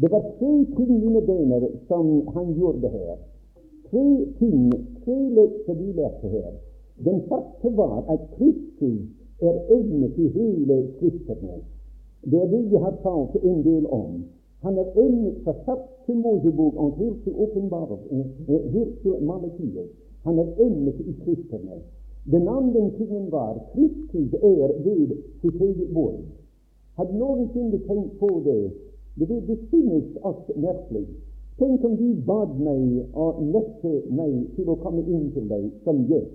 Det 0.00 0.10
var 0.10 0.20
tre 0.38 0.52
ting, 0.76 0.92
mine 1.04 1.22
venner, 1.26 1.66
som 1.88 2.28
han 2.36 2.54
gjorde 2.54 2.88
her. 2.88 3.16
Tre 3.90 4.06
ting, 4.38 4.70
tre 5.04 5.16
lekser 5.38 5.74
vi 5.74 5.92
lærte 5.92 6.28
her. 6.28 6.52
Den 7.04 7.22
første 7.28 7.76
var 7.76 8.04
at 8.12 8.20
Kristus 8.36 9.00
er 9.40 9.58
egnet 9.74 10.14
til 10.14 10.30
hele 10.36 10.86
Skriftene. 10.96 11.58
Det 12.24 12.42
er 12.42 12.48
det 12.50 12.70
vi 12.70 12.76
har 12.76 12.94
talt 13.02 13.36
en 13.42 13.62
del 13.62 13.86
om. 13.86 14.24
Han 14.62 14.78
er 14.78 14.88
egnet 15.04 15.36
fra 15.44 15.54
første 15.66 16.14
Mosebok 16.14 16.74
og 16.76 16.96
helt 16.98 17.22
til 17.24 17.34
åpenbart, 17.44 18.00
eh, 18.10 18.26
helt 18.74 19.02
til 19.02 19.22
Malakiet. 19.22 19.88
Han 20.24 20.38
er 20.38 20.48
egnet 20.64 21.00
i 21.00 21.14
kristne. 21.22 21.78
Den 22.30 22.48
andre 22.48 22.90
tingen 22.98 23.30
var 23.32 23.52
Kristus 23.72 24.34
er 24.34 24.68
ved 24.84 25.16
sitt 25.40 25.60
eget 25.60 25.94
bord. 25.94 26.20
Hadde 26.96 27.18
noensinne 27.18 27.78
tenkt 27.78 28.18
på 28.18 28.42
det? 28.44 28.72
Det, 29.18 29.46
det 29.48 29.58
synes 29.70 30.16
oss 30.22 30.56
merkelig. 30.56 31.06
Tenk 31.58 31.84
om 31.84 31.96
du 31.96 32.14
bad 32.26 32.58
meg 32.58 33.06
og 33.14 33.42
nødte 33.42 34.02
meg 34.10 34.34
til 34.56 34.68
å 34.70 34.76
komme 34.82 35.02
inn 35.06 35.30
til 35.34 35.48
deg 35.50 35.64
som 35.86 36.04
gjest, 36.10 36.34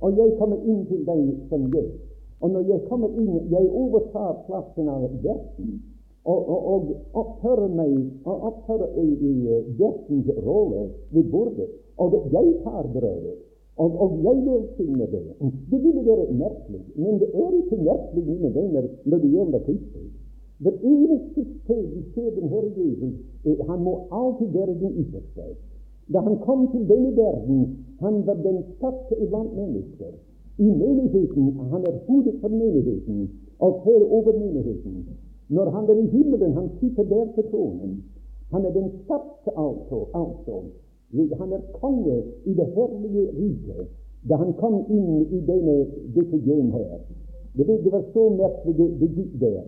og 0.00 0.16
jeg 0.16 0.36
kommer 0.38 0.62
inn 0.64 0.86
til 0.88 1.02
deg 1.04 1.24
som 1.50 1.66
gjest. 1.74 2.13
Og 2.40 2.50
når 2.50 2.68
jeg 2.68 2.80
kommer 2.88 3.08
inn, 3.20 3.34
jeg 3.50 3.70
overtar 3.70 4.44
plassen 4.46 4.88
av 4.88 5.06
gjesten 5.22 5.80
og, 6.24 6.48
og, 6.48 6.60
og 6.72 6.82
oppfører 7.20 7.72
meg 7.76 7.94
og 8.24 8.46
oppfører 8.50 8.94
i, 9.00 9.08
i 9.28 9.32
gjestens 9.78 10.30
rolle 10.46 10.86
ved 11.14 11.30
bordet. 11.32 11.68
Og 12.00 12.16
jeg 12.32 12.54
tar 12.64 12.88
brødet. 12.94 13.36
Og, 13.76 13.94
og 14.02 14.18
jeg 14.22 14.42
velsigner 14.46 15.06
det. 15.10 15.22
Det 15.70 15.80
ville 15.82 16.02
være 16.06 16.32
merkelig, 16.32 16.82
men 16.94 17.18
det 17.18 17.28
er 17.34 17.56
ikke 17.58 17.78
merkelig, 17.82 18.22
mine 18.26 18.50
venner, 18.54 18.84
når 19.04 19.18
det 19.18 19.30
gjelder 19.30 19.64
Kristus. 19.66 20.12
Det 20.64 20.74
eneste 20.82 21.42
sted 21.64 21.82
vi 21.94 22.02
ser 22.14 22.30
den 22.36 22.48
Herre 22.48 22.70
Jesus, 22.76 23.14
eh, 23.44 23.66
han 23.68 23.82
må 23.82 23.94
alltid 24.10 24.52
være 24.54 24.76
den 24.78 24.92
ytterste. 25.02 25.48
Da 26.12 26.20
han 26.20 26.38
kom 26.46 26.68
til 26.70 26.86
denne 26.88 27.16
verden, 27.16 27.58
han 28.00 28.22
var 28.26 28.38
den 28.46 28.62
største 28.76 29.18
iblant 29.24 29.56
mennesker. 29.56 30.14
I 30.58 30.68
menigheten, 30.82 31.44
han 31.72 31.82
er 31.84 31.94
hodet 32.06 32.34
for 32.40 32.48
menigheten, 32.48 33.30
og 33.58 33.80
ser 33.84 34.02
over 34.16 34.32
menigheten. 34.38 35.06
Når 35.48 35.70
han 35.70 35.84
er 35.90 35.98
i 36.02 36.06
himmelen, 36.06 36.52
han 36.52 36.68
sitter 36.80 37.04
der 37.04 37.26
på 37.34 37.42
tronen. 37.50 38.04
Han 38.52 38.64
er 38.64 38.72
den 38.72 38.88
skapte, 39.02 39.50
altså. 39.56 39.98
altså. 40.14 40.62
Han 41.40 41.52
er 41.52 41.60
konge 41.80 42.22
i 42.44 42.54
det 42.54 42.66
herlige 42.74 43.26
riket. 43.38 43.86
Da 44.28 44.36
han 44.36 44.52
kom 44.52 44.84
inn 44.88 45.26
i 45.36 45.40
denne, 45.46 45.76
dette 46.14 46.36
hjem 46.46 46.70
her 46.72 46.98
det, 47.56 47.66
det 47.84 47.92
var 47.92 48.04
så 48.12 48.28
merkelig 48.28 48.74
det, 48.78 48.88
det 49.00 49.08
gikk 49.16 49.34
der. 49.40 49.66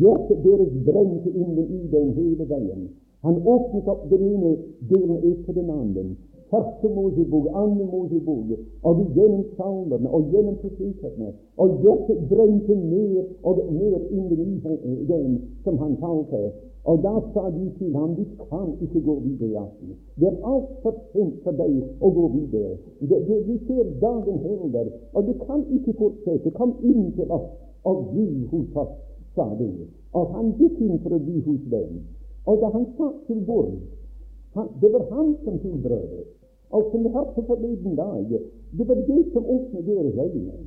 Hjertet 0.00 0.38
deres 0.44 0.74
brente 0.86 1.30
inn 1.30 1.56
i 1.58 1.80
den 1.90 2.12
hele 2.18 2.46
veien. 2.48 2.84
Han 3.26 3.40
åpnet 3.42 3.88
opp 3.90 4.04
den 4.10 4.22
ene 4.28 4.52
delen 4.90 5.18
etter 5.30 5.56
den 5.56 5.70
andre. 5.70 6.04
Første 6.50 6.88
Mosebok, 6.96 7.46
andre 7.54 7.84
Mosebok, 7.92 8.50
og 8.82 9.00
gjennom 9.16 9.44
salmene 9.56 10.10
og 10.10 10.28
gjennom 10.32 10.56
profetene. 10.62 11.32
Og 11.56 11.80
hjertet 11.82 12.28
brente 12.30 12.76
mer 12.76 13.24
og 13.42 13.64
mer 13.72 13.98
inn 14.10 14.30
i 14.30 14.94
den 15.08 15.40
som 15.64 15.78
han 15.82 15.96
talte. 16.02 16.52
Og 16.84 17.02
da 17.02 17.14
sa 17.32 17.50
de 17.50 17.70
til 17.78 17.96
ham 17.96 18.14
du 18.14 18.24
kan 18.50 18.74
ikke 18.84 19.00
gå 19.00 19.14
videre 19.20 19.62
i. 19.82 19.94
Det 20.20 20.28
er 20.28 20.48
altfor 20.52 20.98
sent 21.12 21.38
for 21.44 21.56
deg 21.56 21.78
å 22.04 22.10
gå 22.12 22.26
videre. 22.34 22.74
Det, 23.00 23.20
det, 23.28 23.38
vi 23.48 23.56
ser 23.68 23.88
dagen 24.02 24.42
heller, 24.44 24.90
og 25.14 25.24
du 25.26 25.32
kan 25.46 25.64
ikke 25.72 25.96
fortsette. 26.00 26.52
Kom 26.58 26.76
inn 26.84 27.08
til 27.16 27.32
oss 27.32 27.48
og 27.88 28.10
bli 28.12 28.44
hos 28.52 28.76
oss, 28.84 28.92
sa 29.34 29.48
de. 29.58 29.70
Og 30.12 30.36
han 30.36 30.52
gikk 30.60 30.76
inn 30.84 31.00
for 31.00 31.16
å 31.16 31.22
bli 31.24 31.40
hos 31.48 31.64
dem. 31.72 32.04
Og 32.44 32.60
da 32.60 32.68
han 32.76 32.84
satt 32.98 33.24
til 33.30 33.40
det 34.80 34.92
var 34.92 35.04
han 35.10 35.36
som 35.44 35.58
tok 35.58 35.78
brødet. 35.86 36.24
Og 36.70 36.82
som 36.90 37.02
vi 37.04 37.08
hørte 37.08 37.42
forleden 37.46 37.94
dag, 37.96 38.40
det 38.76 38.88
var 38.88 38.94
det 38.94 39.22
som 39.32 39.44
åpnet 39.46 39.86
deres 39.86 40.14
øyne. 40.26 40.58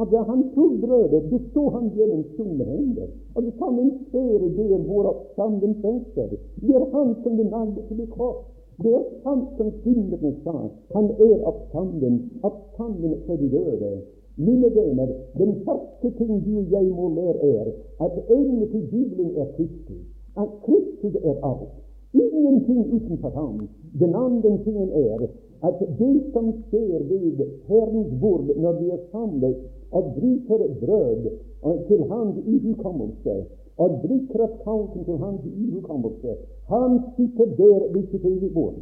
at 0.00 0.08
da 0.12 0.20
han 0.30 0.40
tok 0.54 0.72
brødet, 0.84 1.22
det 1.30 1.40
så 1.52 1.62
han 1.68 1.90
gjennom 1.96 2.22
stumle 2.32 2.64
hender. 2.64 3.08
Og 3.34 3.42
det 3.42 3.52
kan 3.58 3.78
en 3.78 3.92
fere 4.12 4.48
der 4.56 4.78
hvor 4.86 5.02
oppstanden 5.12 5.74
frelser. 5.82 6.28
Det 6.60 6.74
er 6.76 6.86
han 6.94 7.08
som 7.22 7.36
den 7.36 7.46
nagde 7.46 7.82
til 7.88 7.96
det 7.98 8.10
kors. 8.10 8.44
Det 8.82 8.92
er 8.94 9.04
sant 9.22 9.48
som 9.56 9.68
synderne 9.82 10.32
sa. 10.44 10.56
Han 10.94 11.06
er 11.26 11.36
oppstanden, 11.50 12.14
oppstanden 12.42 13.14
for 13.26 13.36
de 13.36 13.48
døde. 13.56 13.92
Mine 14.36 14.68
venner, 14.74 15.08
den 15.38 15.52
første 15.64 16.08
ting 16.18 16.32
du 16.44 16.58
og 16.58 16.66
jeg 16.70 16.86
må 16.98 17.14
lære, 17.14 17.50
er 17.58 17.66
at 18.04 18.12
evnen 18.36 18.70
til 18.72 18.82
Bibelen 18.90 19.36
er 19.36 19.46
Kristus. 19.56 20.04
At 20.36 20.48
Kristus 20.64 21.14
er 21.24 21.36
alt. 21.50 21.74
Ingenting 22.12 22.84
utenfor 22.92 23.30
ham. 23.30 23.68
Den 23.92 24.14
andre 24.14 24.58
tingen 24.64 24.90
er 24.90 25.28
at 25.62 25.78
det 25.98 26.22
som 26.32 26.52
skjer 26.68 27.02
ved 27.10 27.46
Herrens 27.68 28.12
bord 28.20 28.46
når 28.56 28.72
vi 28.80 28.90
er 28.90 29.02
samlet 29.12 29.56
og 29.92 30.12
bryter 30.16 30.62
brød 30.80 31.22
til 31.88 32.00
hans 32.10 32.36
ihukommelse, 32.46 33.34
og 33.80 33.90
drikker 34.04 34.42
av 34.44 34.56
kalken 34.64 35.04
til 35.04 35.16
hans 35.24 35.44
ihukommelse 35.46 36.34
Han 36.70 36.98
sitter 37.16 37.46
der 37.60 37.80
ved 37.92 38.04
sitt 38.10 38.24
eget 38.24 38.52
bord. 38.54 38.74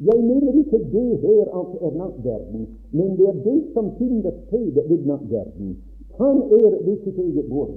Jeg 0.00 0.20
mener 0.24 0.52
ikke 0.60 0.78
det 0.92 1.18
her 1.22 1.46
alt 1.58 1.74
er 1.86 1.96
nattverden, 1.98 2.66
men 2.92 3.16
det 3.18 3.26
er 3.28 3.38
det 3.44 3.60
som 3.74 3.90
finner 3.98 4.34
sted 4.46 4.74
ved 4.88 5.06
nattverden. 5.06 5.76
Han 6.18 6.36
er 6.60 6.72
ved 6.86 6.98
sitt 7.04 7.18
eget 7.18 7.48
bord. 7.48 7.70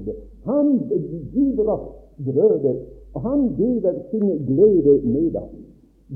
Han 0.45 0.67
giver 1.33 1.69
oss 1.75 1.87
brødet, 2.25 2.77
han 3.19 3.55
giver 3.57 3.93
sin 4.11 4.27
glede 4.47 5.01
dem. 5.03 5.49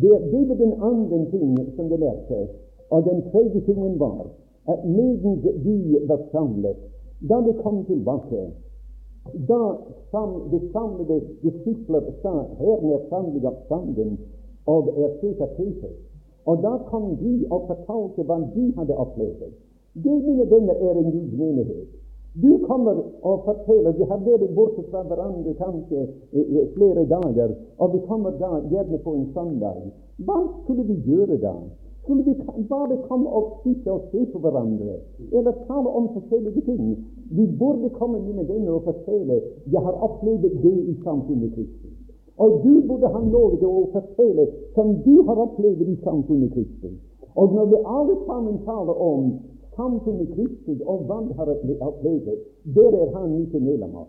Det, 0.02 0.12
det 0.32 0.50
var 0.50 0.56
den 0.56 0.74
andre 0.82 1.26
ting 1.32 1.76
som 1.76 1.90
de 1.90 1.98
lærte. 1.98 2.48
Og 2.90 3.04
den 3.04 3.22
tredje 3.32 3.62
tingen 3.66 4.00
var 4.00 4.28
at 4.68 4.80
medan 4.86 5.42
de 5.66 6.00
var 6.08 6.20
samlet, 6.32 6.78
da 7.30 7.36
de 7.36 7.54
kom 7.64 7.86
tilbake, 7.86 8.42
da 9.50 9.62
sam, 10.12 10.30
de 10.52 10.60
samlede 10.74 11.22
disipler 11.44 12.02
sa 12.22 12.34
herren 12.60 12.92
er 12.92 13.02
sannelig 13.10 13.46
oppstanden, 13.48 14.18
og 14.66 14.88
er 14.98 15.10
sikker 15.22 15.46
av 15.46 15.90
Og 16.46 16.64
da 16.64 16.78
kom 16.90 17.18
de 17.18 17.46
og 17.50 17.68
fortalte 17.68 18.24
hva 18.24 18.38
de 18.56 18.74
hadde 18.78 18.96
opplevd. 18.98 19.52
Det, 19.94 20.16
mine 20.26 20.46
venner, 20.50 20.74
er 20.74 20.98
en 20.98 21.12
Guds 21.12 21.34
menighet. 21.38 22.01
Du 22.34 22.58
kommer 22.68 22.96
og 23.22 23.42
forteller 23.46 23.92
Vi 23.92 24.04
har 24.08 24.20
vært 24.24 24.54
borte 24.56 24.84
fra 24.88 25.02
hverandre 25.04 25.52
kanskje 25.60 26.06
flere 26.76 27.04
dager, 27.10 27.56
og 27.78 27.94
vi 27.94 28.00
kommer 28.08 28.32
da 28.40 28.62
gjerne 28.72 29.00
på 29.04 29.16
en 29.18 29.26
søndag. 29.36 29.82
Hva 30.24 30.38
skulle 30.64 30.86
vi 30.88 30.96
gjøre 31.10 31.38
da? 31.44 31.52
Skulle 32.02 32.24
vi 32.24 32.34
bare 32.70 32.98
komme 33.10 33.30
og 33.30 33.60
sitte 33.64 33.92
og 33.92 34.08
se 34.14 34.24
på 34.32 34.40
hverandre, 34.40 34.96
eller 35.32 35.60
tale 35.68 35.90
om 36.00 36.08
forskjellige 36.16 36.64
ting? 36.70 36.96
Vi 37.32 37.48
burde 37.60 37.90
komme, 38.00 38.24
mine 38.24 38.48
venner, 38.48 38.80
og 38.80 38.88
fortelle 38.88 39.42
jeg 39.72 39.82
har 39.82 40.02
opplevd 40.08 40.48
det 40.64 40.78
i 40.88 40.96
samfunnet 41.04 41.54
Kristus. 41.54 41.96
Og 42.38 42.62
du 42.64 42.82
burde 42.88 43.12
ha 43.12 43.22
noe 43.28 43.60
å 43.60 43.88
fortelle 43.92 44.48
som 44.76 44.96
du 45.04 45.22
har 45.28 45.36
opplevd 45.50 45.84
i 45.84 46.00
samfunnet 46.04 46.56
Kristus. 46.56 46.96
Og 47.36 47.54
når 47.54 47.66
vi 47.66 47.84
alle 47.86 48.16
sammen 48.26 48.58
taler 48.66 48.96
om 49.12 49.34
samfunnet 49.76 50.34
Kristus 50.36 50.82
og 50.82 51.06
opplevd, 51.10 52.28
der 52.76 52.92
er 53.04 53.18
han 53.18 53.38
ikke 53.42 53.60
medlem 53.60 53.96
av. 53.96 54.08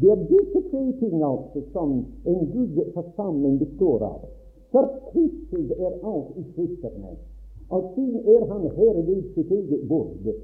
Det 0.00 0.10
er 0.10 0.22
disse 0.26 0.60
tre 0.70 0.82
ting 0.98 1.22
altså 1.22 1.60
som 1.72 1.90
en 2.26 2.40
Guds 2.52 2.94
forsamling 2.94 3.58
består 3.58 4.02
av. 4.02 4.24
For 4.72 4.90
Kristus 5.12 5.70
er 5.78 5.92
alt 6.02 6.34
i 6.40 6.44
Kristerne. 6.56 7.14
Og 7.70 7.92
siden 7.94 8.20
er 8.36 8.46
han 8.52 8.64
herre 8.76 9.06
ved 9.06 9.22
sitt 9.34 9.50
eget 9.50 9.88
bord. 9.88 10.34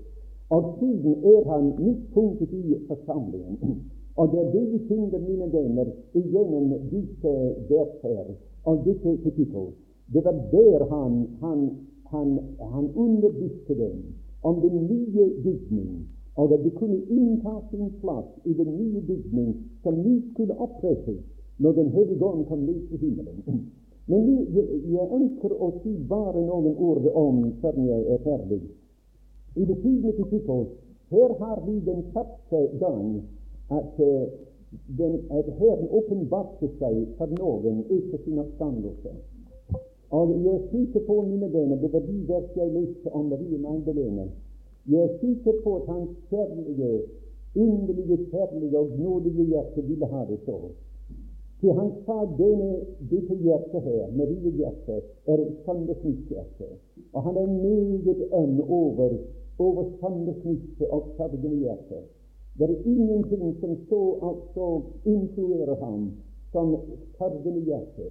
Og 0.51 0.77
siden 0.79 1.15
er 1.35 1.51
han 1.51 1.73
midtpunktet 1.79 2.53
i 2.53 2.79
forsamlingen. 2.87 3.83
Og 4.17 4.33
det 4.33 4.41
er 4.41 4.53
det 4.53 4.65
vi 4.73 4.79
finner, 4.89 5.19
mine 5.19 5.53
venner, 5.53 5.91
gjennom 6.15 6.73
disse 6.91 7.35
verser 7.69 8.33
og 8.65 8.85
disse 8.85 9.17
kapitler. 9.25 9.71
Det 10.13 10.25
var 10.25 10.39
der 10.53 10.87
han, 10.95 11.27
han, 11.43 11.71
han, 12.13 12.39
han 12.73 12.91
underviste 12.95 13.75
dem 13.79 14.03
om 14.43 14.61
den 14.61 14.87
nye 14.87 15.27
bygning, 15.45 16.09
og 16.37 16.53
at 16.55 16.65
det 16.65 16.75
kunne 16.75 17.01
innta 17.11 17.55
sin 17.71 17.91
plass 18.01 18.29
i 18.45 18.53
den 18.53 18.71
nye 18.77 19.01
bygning 19.01 19.57
som 19.83 19.99
nå 20.01 20.15
skulle 20.33 20.57
opprettes 20.57 21.21
når 21.61 21.73
Den 21.73 21.89
hellige 21.93 22.25
ånd 22.25 22.47
kan 22.49 22.61
lese 22.67 22.97
himmelen. 22.97 23.67
Men 24.07 24.29
jeg, 24.55 24.65
jeg 24.93 25.09
ønsker 25.13 25.53
å 25.53 25.67
si 25.83 25.93
bare 26.09 26.41
noen 26.47 26.73
ord 26.89 27.05
om 27.15 27.43
før 27.61 27.77
jeg 27.85 28.07
er 28.15 28.23
ferdig. 28.25 28.63
I 29.61 29.67
det 29.69 29.77
tiende 29.83 30.13
kapittel 30.17 30.65
her 31.11 31.35
har 31.43 31.61
vi 31.67 31.81
den 31.85 32.03
første 32.15 32.61
gang 32.81 33.21
at, 33.71 34.01
uh, 34.01 34.25
den, 34.99 35.15
at 35.31 35.53
Herren 35.59 35.89
åpenbarte 35.91 36.71
seg 36.79 37.01
for 37.19 37.37
noen 37.39 37.85
etter 37.91 38.25
sin 38.25 38.39
oppstandelse. 38.39 39.15
Og 40.11 40.31
jeg 40.45 40.55
er 40.55 40.63
sikker 40.71 41.01
på, 41.07 41.23
mine 41.23 41.53
venner, 41.53 41.77
det 41.83 41.93
var 41.93 42.03
de 42.03 42.17
vers 42.29 42.57
jeg 42.57 42.73
leste 42.75 43.13
om 43.15 43.25
Marie 43.31 43.59
Magdalene. 43.59 44.27
Jeg 44.91 45.03
er 45.03 45.19
sikker 45.21 45.53
på 45.65 45.75
at 45.77 45.91
hans 45.93 46.11
kjærlige, 46.31 47.03
inderlige, 47.55 48.17
kjærlige 48.31 48.79
og 48.79 48.89
nådige 48.99 49.45
hjerte 49.45 49.83
ville 49.89 50.07
ha 50.07 50.25
det 50.31 50.39
så. 50.47 50.57
Til 51.61 51.73
han 51.79 51.91
sa 52.07 52.17
denne, 52.39 52.71
dette 53.11 53.35
hjertet 53.45 53.83
her, 53.87 54.09
Marie 54.17 54.51
hjerte, 54.51 54.97
er 55.27 55.43
et 55.45 55.53
sannesnitthjerte. 55.67 56.71
Og 57.13 57.23
han 57.23 57.37
er 57.37 57.47
meget 57.47 58.25
øm 58.41 58.61
over, 58.61 59.15
over 59.59 59.85
sannesnitte 60.01 60.91
og 60.91 61.13
sargende 61.17 61.57
hjerte. 61.57 62.01
Det 62.59 62.71
er 62.71 62.83
ingenting 62.85 63.55
som 63.61 63.77
så 63.89 64.03
altså 64.31 64.67
influerer 65.05 65.77
ham 65.85 66.11
som 66.53 66.77
sargende 67.19 67.61
hjerte. 67.61 68.11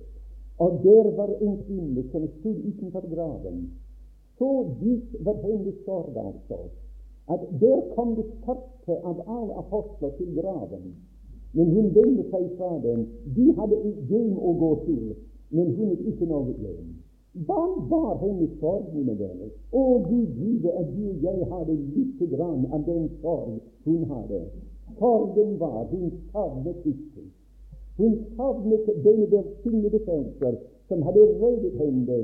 Og 0.59 0.79
der 0.83 1.11
var 1.17 1.31
en 1.41 1.57
kvinne 1.63 2.03
som 2.11 2.27
stod 2.39 2.57
utenfor 2.69 3.05
graven. 3.15 3.69
Så 4.37 4.51
dypt 4.81 5.15
var 5.25 5.41
hennes 5.43 5.75
sorg 5.85 6.17
altså 6.17 6.59
at 7.29 7.39
der 7.61 7.81
kom 7.95 8.15
det 8.15 8.25
første 8.45 8.93
av 9.09 9.17
alle 9.27 9.53
apostler 9.61 10.09
til 10.17 10.29
graven. 10.35 10.95
Men 11.53 11.67
hun 11.75 11.91
vendte 11.95 12.25
seg 12.31 12.47
fra 12.57 12.71
dem. 12.85 13.05
De 13.35 13.45
hadde 13.59 13.77
et 13.89 13.99
hjem 14.09 14.33
å 14.37 14.53
gå 14.63 14.71
til, 14.87 15.03
men 15.53 15.69
hun 15.77 15.91
hadde 15.91 16.09
ikke 16.11 16.29
noe 16.29 16.55
hjem. 16.63 16.89
Hva 17.45 17.61
var 17.91 18.15
hennes 18.23 18.55
sorg, 18.61 18.89
mine 18.95 19.13
venner? 19.19 19.51
Å 19.71 19.83
Gud 20.07 20.31
vite 20.41 20.73
at 20.81 20.89
du 20.95 21.03
og 21.11 21.25
jeg 21.25 21.49
hadde 21.51 21.75
lite 21.93 22.29
grann 22.33 22.65
av 22.73 22.85
den 22.89 23.05
sorg 23.21 23.59
hun 23.85 24.07
hadde. 24.09 24.41
Sorgen 24.97 25.53
var 25.61 25.85
hun 25.93 26.09
savnet 26.33 26.81
Kristus. 26.81 27.29
Hun 27.99 28.13
savnet 28.35 28.85
denne 29.05 29.27
velsignede 29.31 29.99
frelser 30.05 30.55
som 30.87 31.01
hadde 31.07 31.25
reddet 31.41 31.73
henne 31.81 32.19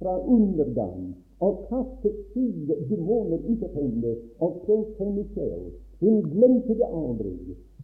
fra 0.00 0.14
undergang 0.36 1.04
og 1.46 1.60
kastet 1.68 2.16
syv 2.32 2.72
demoner 2.90 3.38
ut 3.52 3.62
av 3.68 3.76
henne 3.78 4.16
og 4.44 4.58
frelst 4.64 4.98
henne 4.98 5.24
selv. 5.36 5.70
Hun 6.00 6.20
glemte 6.32 6.76
det 6.80 6.88
aldri. 6.88 7.34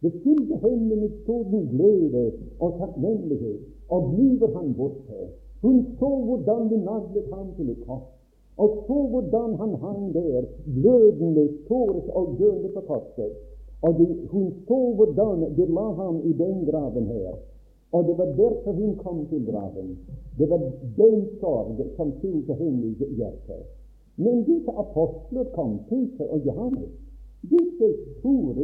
Det 0.01 0.11
fylte 0.23 0.59
henne 0.65 0.95
med 0.95 1.09
sådan 1.25 1.65
glede 1.71 2.25
og 2.59 2.77
takknemlighet, 2.81 3.61
og 3.89 4.11
blir 4.13 4.47
han 4.57 4.73
borte. 4.77 5.27
Hun 5.61 5.85
så 5.99 6.09
hvordan 6.27 6.69
de 6.69 6.77
naglet 6.83 7.33
ham 7.33 7.47
til 7.57 7.69
et 7.69 7.81
kors, 7.87 8.07
og 8.57 8.69
så 8.87 8.97
hvordan 9.11 9.55
han 9.61 9.73
hang 9.83 10.13
der, 10.13 10.41
glødende, 10.75 11.49
såret 11.67 12.09
og 12.09 12.35
døende 12.39 12.69
på 12.75 12.81
korset. 12.89 13.31
Og 13.81 13.99
de, 13.99 14.05
hun 14.31 14.53
så 14.67 14.79
hvordan 14.95 15.55
de 15.57 15.65
la 15.65 15.87
ham 15.99 16.21
i 16.25 16.33
den 16.33 16.65
graven 16.65 17.07
her. 17.07 17.33
Og 17.91 18.05
det 18.07 18.17
var 18.17 18.25
derfor 18.25 18.71
hun 18.71 18.95
kom 18.95 19.27
til 19.29 19.45
graven. 19.45 19.97
Det 20.37 20.49
var 20.49 20.61
den 20.97 21.25
sorg 21.39 21.77
som 21.95 22.13
fylte 22.21 22.53
hennes 22.53 22.97
hjerte. 22.97 23.57
Men 24.17 24.43
disse 24.43 24.71
apostler 24.71 25.43
kom, 25.53 25.79
Peter 25.89 26.25
og 26.25 26.39
Johannes. 26.45 26.89
Disse 27.41 27.87
store, 28.19 28.55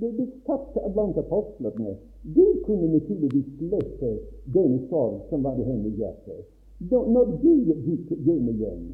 det, 0.00 0.18
det 0.18 0.28
satte 0.46 0.80
blant 0.92 1.16
apostlene, 1.16 1.96
de 2.22 2.46
kunne 2.64 2.92
naturligvis 2.92 3.48
lette 3.60 4.10
den 4.54 4.80
sorg 4.90 5.22
som 5.30 5.44
var 5.44 5.56
i 5.56 5.64
hennes 5.64 5.96
hjerte. 5.96 6.36
Da, 6.90 7.00
når 7.14 7.32
de 7.42 7.54
gikk 7.86 8.12
hjem 8.26 8.52
igjen, 8.52 8.84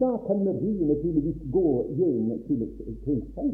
da 0.00 0.16
kan 0.26 0.44
Marie 0.44 0.86
naturligvis 0.86 1.42
gå 1.52 1.68
hjem 1.98 2.30
til, 2.46 2.62
til 3.04 3.20
seg. 3.34 3.52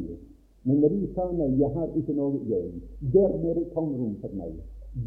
Men 0.64 0.78
når 0.78 0.88
Marie 0.88 1.08
sa 1.14 1.24
nei, 1.34 1.50
jeg 1.58 1.70
har 1.74 1.88
ikke 1.98 2.14
noe 2.14 2.38
igjen, 2.44 2.82
Der 3.14 3.30
er 3.50 3.62
tomrom 3.74 4.14
for 4.22 4.34
meg. 4.38 4.52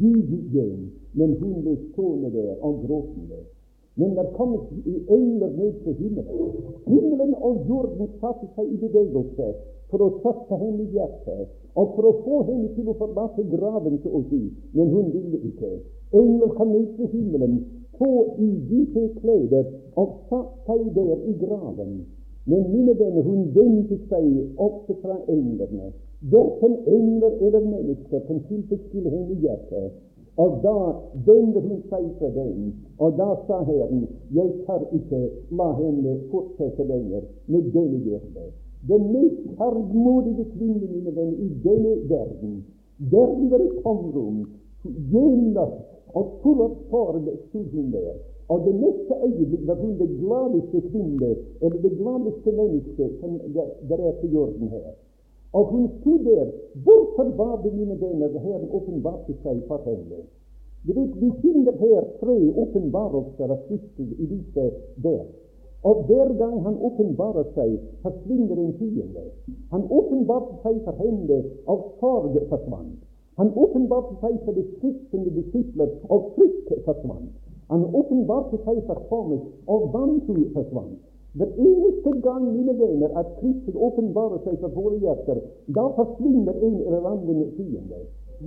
De 0.00 0.10
gikk 0.30 0.48
hjem, 0.52 0.88
men 1.14 1.36
hun 1.40 1.60
ble 1.62 1.76
stående 1.92 2.30
der 2.34 2.56
og 2.60 2.82
gråtende. 2.84 3.38
Men 3.96 4.16
det 4.18 4.26
kom 4.36 4.56
engler 5.08 5.52
ned 5.56 5.78
til 5.84 5.94
himmelen. 6.00 6.50
Himmelen 6.86 7.34
og 7.34 7.62
jorden 7.68 8.10
satte 8.20 8.48
seg 8.56 8.72
i 8.74 8.80
bevegelse 8.82 9.46
for 9.90 10.02
å 10.04 10.10
trøste 10.20 10.58
henne 10.60 10.84
i 10.84 10.90
hjertet, 10.98 11.54
og 11.78 11.94
for 11.94 12.10
å 12.10 12.12
få 12.26 12.42
henne 12.50 12.68
til 12.74 12.90
å 12.90 12.96
forlate 12.98 13.46
graven, 13.54 13.96
så 14.02 14.12
å 14.18 14.22
si. 14.28 14.42
Men 14.74 14.92
hun 14.92 15.08
ville 15.14 15.40
ikke. 15.48 15.72
Engler 16.12 16.52
kom 16.58 16.74
ned 16.74 16.92
til 16.98 17.08
himmelen, 17.14 17.56
få 17.96 18.12
i 18.42 18.50
hvite 18.68 19.06
klær 19.22 19.72
og 19.96 20.18
satt 20.28 20.52
seg 20.66 20.90
der 20.98 21.16
i 21.30 21.38
graven. 21.40 21.96
Men 22.46 22.66
mine 22.72 22.94
venner, 22.98 23.22
hun 23.26 23.48
vendte 23.54 23.96
seg 24.10 24.26
også 24.62 24.94
fra 25.02 25.16
englene. 25.32 25.92
Verken 26.32 26.76
engler 26.86 27.32
eller 27.42 27.64
mennesker 27.66 28.22
kan 28.28 28.42
tilfredsstille 28.48 29.10
henne 29.10 29.34
i 29.34 29.40
hjertet. 29.42 29.96
Og 30.36 30.58
da 30.62 30.74
vender 31.26 31.64
hun 31.64 31.80
seg 31.90 32.06
fra 32.18 32.28
dem, 32.34 32.68
og 33.00 33.16
da 33.16 33.28
sa 33.48 33.62
Herren, 33.64 34.04
jeg 34.36 34.52
kan 34.66 34.84
ikke 34.98 35.22
la 35.58 35.70
henne 35.80 36.18
fortsette 36.30 36.84
lenger 36.84 37.24
med 37.48 37.70
denne 37.74 38.02
hjerte. 38.04 38.46
Den 38.86 39.08
mest 39.14 39.42
hardmodige 39.58 40.44
kvinnen, 40.52 40.86
mine 40.92 41.16
venner, 41.16 41.38
i 41.40 41.48
denne 41.64 41.96
verden. 42.10 42.56
Verden 43.10 43.50
var 43.50 43.64
et 43.64 43.78
tomrom, 43.82 44.44
gjennom 45.10 45.72
og 46.16 46.32
full 46.42 46.62
av 46.64 46.76
sorg 46.90 47.26
sto 47.48 47.64
hun 47.72 47.90
der. 47.92 48.14
Og 48.48 48.58
det 48.66 48.74
neste 48.74 49.14
øyeblikk 49.26 49.66
var 49.66 49.74
hun 49.74 49.98
det 49.98 50.10
gladeste 50.20 50.80
kvinne, 50.90 51.30
eller 51.62 51.78
det 51.86 51.92
gladeste 51.98 52.52
menneske 52.52 53.04
som 53.20 53.40
det 53.88 53.98
er 54.08 54.14
på 54.20 54.26
jorden 54.26 54.68
her. 54.68 54.94
Og 55.52 55.64
hun 55.72 55.88
sier 56.02 56.18
der. 56.24 56.50
Hvorfor 56.84 57.26
var 57.36 57.62
det, 57.62 57.72
mine 57.74 58.00
venner, 58.00 58.38
Herren 58.38 58.68
åpenbarte 58.70 59.34
seg 59.42 59.62
for 59.68 59.80
henne? 59.84 60.18
Du 60.86 60.92
vet, 60.92 61.20
Vi 61.20 61.30
finner 61.42 61.72
her 61.72 62.04
tre 62.20 62.36
åpenbarelser 62.62 63.50
av 63.54 63.58
Kristus 63.68 64.10
i 64.18 64.26
disse 64.34 64.70
der. 65.06 65.24
Og 65.82 66.04
hver 66.06 66.32
gang 66.38 66.62
han 66.66 66.78
åpenbarer 66.88 67.48
seg, 67.54 67.78
forsvinner 68.02 68.58
en 68.58 68.74
fiende. 68.78 69.24
Han 69.70 69.82
åpenbarte 69.90 70.54
seg 70.62 70.80
for 70.84 70.94
henne, 71.02 71.42
og 71.66 71.84
sorg 72.00 72.38
forsvant. 72.52 73.02
Han 73.38 73.52
åpenbarte 73.64 74.14
seg 74.20 74.38
for 74.44 74.52
de 74.52 74.64
skriftende 74.76 75.34
disipler, 75.40 75.90
og 76.08 76.32
frykt 76.36 76.72
forsvant. 76.84 77.45
Han 77.72 77.84
åpenbarte 78.00 78.60
seg 78.64 78.82
for 78.86 79.02
Thomas, 79.10 79.42
og 79.66 79.90
vantro 79.94 80.36
forsvant. 80.54 80.98
Hver 81.36 81.50
eneste 81.60 82.12
gang, 82.24 82.44
mine 82.52 82.74
venner, 82.78 83.10
at 83.20 83.32
Kristus 83.40 83.74
åpenbarer 83.74 84.38
seg 84.44 84.60
for 84.62 84.72
våre 84.76 85.00
hjerter, 85.02 85.42
da 85.76 85.84
forsvinner 85.98 86.54
en 86.68 86.78
eller 86.86 87.08
annen 87.10 87.42
fiende. 87.58 87.98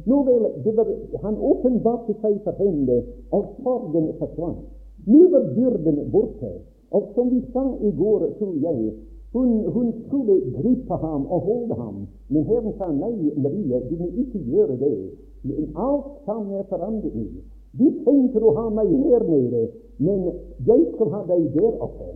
Nå 0.06 0.24
vel, 0.26 0.48
var, 0.78 0.90
Han 1.24 1.38
åpenbarte 1.52 2.16
seg 2.22 2.40
for 2.46 2.58
henne, 2.64 2.98
og 3.36 3.54
sorgen 3.64 4.10
forsvant. 4.22 4.66
Nå 5.06 5.22
var 5.34 5.46
byrden 5.56 6.02
borte. 6.12 6.52
Og 6.92 7.12
som 7.14 7.30
vi 7.30 7.44
sa 7.54 7.64
i 7.86 7.92
går, 7.92 8.26
tror 8.40 8.56
jeg, 8.58 8.94
hun, 9.34 9.50
hun, 9.70 9.94
skulle 10.08 10.42
gripe 10.58 10.96
ham 11.04 11.26
og 11.26 11.40
holde 11.42 11.76
ham, 11.78 11.98
men 12.30 12.46
Herren 12.50 12.74
sa 12.78 12.88
nei, 12.90 13.30
Marie, 13.38 13.82
du 13.90 13.96
må 14.00 14.08
ikke 14.18 14.42
gjøre 14.42 14.78
det. 14.82 14.96
Alt 15.78 16.10
sammen 16.26 16.58
er 16.58 16.66
forandret 16.72 17.14
nå. 17.14 17.28
Du 17.78 17.86
tenker 18.06 18.44
å 18.44 18.56
ha 18.58 18.66
meg 18.74 18.90
her 18.90 19.24
nede, 19.30 19.68
men 20.02 20.26
jeg 20.66 20.86
skal 20.94 21.12
ha 21.14 21.22
deg 21.30 21.50
der 21.54 21.76
oppe. 21.86 22.10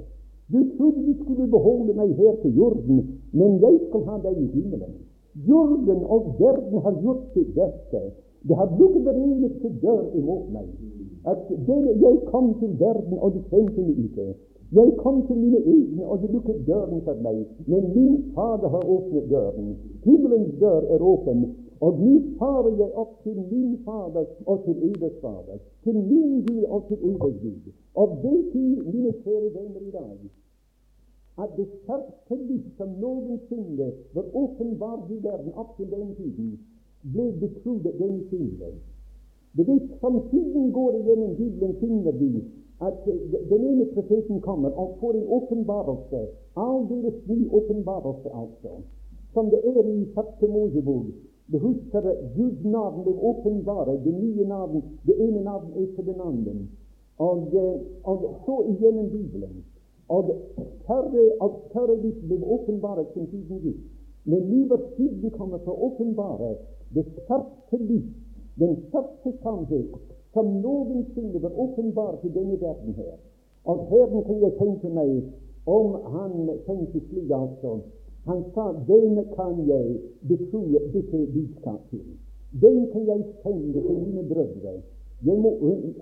Du 0.54 0.60
trodde 0.78 1.04
du 1.06 1.14
skulle 1.22 1.48
beholde 1.48 1.94
meg 1.98 2.16
her 2.18 2.36
til 2.42 2.56
jorden, 2.58 3.04
men 3.32 3.60
jeg 3.62 3.80
skal 3.88 4.06
ha 4.10 4.18
deg 4.26 4.40
i 4.42 4.50
himmelen. 4.56 4.96
Jorden 5.48 6.04
og 6.14 6.36
verden 6.40 6.82
har 6.86 6.98
gjort 7.02 7.24
sitt 7.34 7.54
beste. 7.56 8.02
Det 8.44 8.56
har 8.60 8.74
lukket 8.80 9.06
hver 9.06 9.18
eneste 9.18 9.70
dør 9.82 10.04
imot 10.20 10.50
meg. 10.52 10.68
At 11.26 11.48
denne, 11.68 11.94
Jeg 12.02 12.18
kom 12.32 12.54
til 12.60 12.80
verden, 12.80 13.18
og 13.20 13.34
de 13.34 13.42
kjente 13.50 13.82
meg 13.82 14.00
ikke. 14.06 14.34
Jeg 14.74 14.94
kom 14.98 15.22
til 15.28 15.38
mine 15.38 15.58
egne, 15.58 16.06
og 16.06 16.22
de 16.22 16.28
lukket 16.34 16.68
døren 16.68 17.02
for 17.06 17.16
meg. 17.22 17.46
Men 17.68 17.84
min 17.96 18.16
Fader 18.36 18.70
har 18.70 18.90
åpnet 18.96 19.30
døren. 19.30 19.76
Himmelens 20.04 20.54
dør 20.60 20.82
er 20.90 21.02
åpen, 21.02 21.46
og 21.84 22.00
nå 22.00 22.12
farer 22.40 22.76
jeg 22.80 22.92
opp 23.02 23.16
til 23.24 23.40
min 23.52 23.72
Fader 23.86 24.28
og 24.52 24.62
til 24.66 24.84
eders 24.90 25.18
Fader, 25.24 25.58
til 25.84 25.98
min 26.10 26.46
Gud 26.46 26.64
og 26.76 26.86
til 26.88 27.00
eders 27.10 27.40
Gud. 27.42 27.74
Og 28.02 28.14
vet 28.24 28.46
du, 28.54 28.62
mine 28.92 29.12
kjære 29.24 29.50
venner 29.56 29.82
i 29.88 29.92
dag, 29.92 30.20
at 31.44 31.50
det 31.58 31.68
sterkeste 31.82 32.38
lys 32.50 32.70
som 32.78 32.94
noensinne 33.02 33.90
var 34.14 34.26
åpenbart 34.44 35.12
i 35.16 35.18
verden 35.26 35.52
opp 35.64 35.76
til 35.78 35.90
den 35.96 36.16
tiden, 36.20 36.54
ble 37.14 37.26
betrodd 37.42 37.92
den 38.00 38.16
kvinnen. 38.30 38.80
Det 39.58 39.68
vet, 39.68 39.90
Som 40.02 40.22
tiden 40.32 40.72
går 40.72 40.92
igjennom 41.00 41.36
Bibelen, 41.36 41.76
finner 41.82 42.12
vi 42.12 42.32
at 42.82 43.06
den 43.50 43.64
ene 43.72 43.86
profeten 43.94 44.42
kommer 44.42 44.72
og 44.72 44.96
får 45.00 45.14
en 45.20 45.28
åpenbarelse, 45.38 46.22
aldeles 46.56 47.20
ny 47.28 47.50
åpenbarelse, 47.60 48.30
altså, 48.42 48.72
som 49.34 49.50
det 49.50 49.60
er 49.66 49.84
i 49.90 50.08
første 50.16 50.48
Mosebok, 50.48 51.06
det 51.54 51.60
husker 51.62 52.06
Guds 52.36 52.64
navn 52.66 53.04
ble 53.06 53.14
åpenbare, 53.30 54.00
det 54.06 54.14
nye 54.14 54.46
navn, 54.50 54.82
det 55.06 55.14
ene 55.22 55.44
navn 55.46 55.70
etter 55.78 56.08
den 56.08 56.22
andre. 56.22 56.54
Og, 57.22 57.54
og 58.10 58.24
så 58.46 58.56
igjennom 58.72 59.12
Bibelen. 59.14 59.60
Og 60.10 60.32
tørre 60.88 61.28
og 61.46 61.60
større 61.70 62.00
litt 62.02 62.26
ble 62.26 62.40
åpenbare 62.58 63.06
som 63.14 63.30
tiden 63.30 63.62
gikk. 63.68 63.86
Men 64.26 64.50
nå 64.50 64.64
var 64.72 64.82
tiden 64.98 65.36
kommet 65.38 65.62
til 65.62 65.76
å 65.76 65.92
åpenbare 65.92 66.56
det 66.98 67.06
største 67.20 67.80
lys, 67.86 68.10
den 68.58 68.76
største 68.90 69.38
sannhet, 69.46 69.94
som 70.34 70.50
noensinne 70.64 71.42
var 71.44 71.54
åpenbar 71.68 72.18
til 72.22 72.34
denne 72.34 72.58
verden 72.62 72.98
her. 72.98 73.18
Og 73.70 73.86
Herren 73.94 74.26
kan 74.26 74.42
jeg 74.42 74.58
tenke 74.58 74.90
meg 74.90 75.20
om 75.70 76.00
han 76.16 76.50
tenkte 76.66 77.02
slik 77.12 77.30
altså 77.32 77.78
han 78.26 78.44
sa, 78.54 78.66
'Den 78.88 79.16
kan 79.36 79.56
jeg 79.68 79.88
betro 80.28 81.20
budskap 81.36 81.82
til. 81.90 82.06
Den 82.62 82.88
kan 82.92 83.04
jeg 83.08 83.24
sende 83.44 83.80
til 83.88 83.98
mine 84.06 84.24
brødre.' 84.32 84.82
Jeg 85.26 85.38
må 85.40 85.50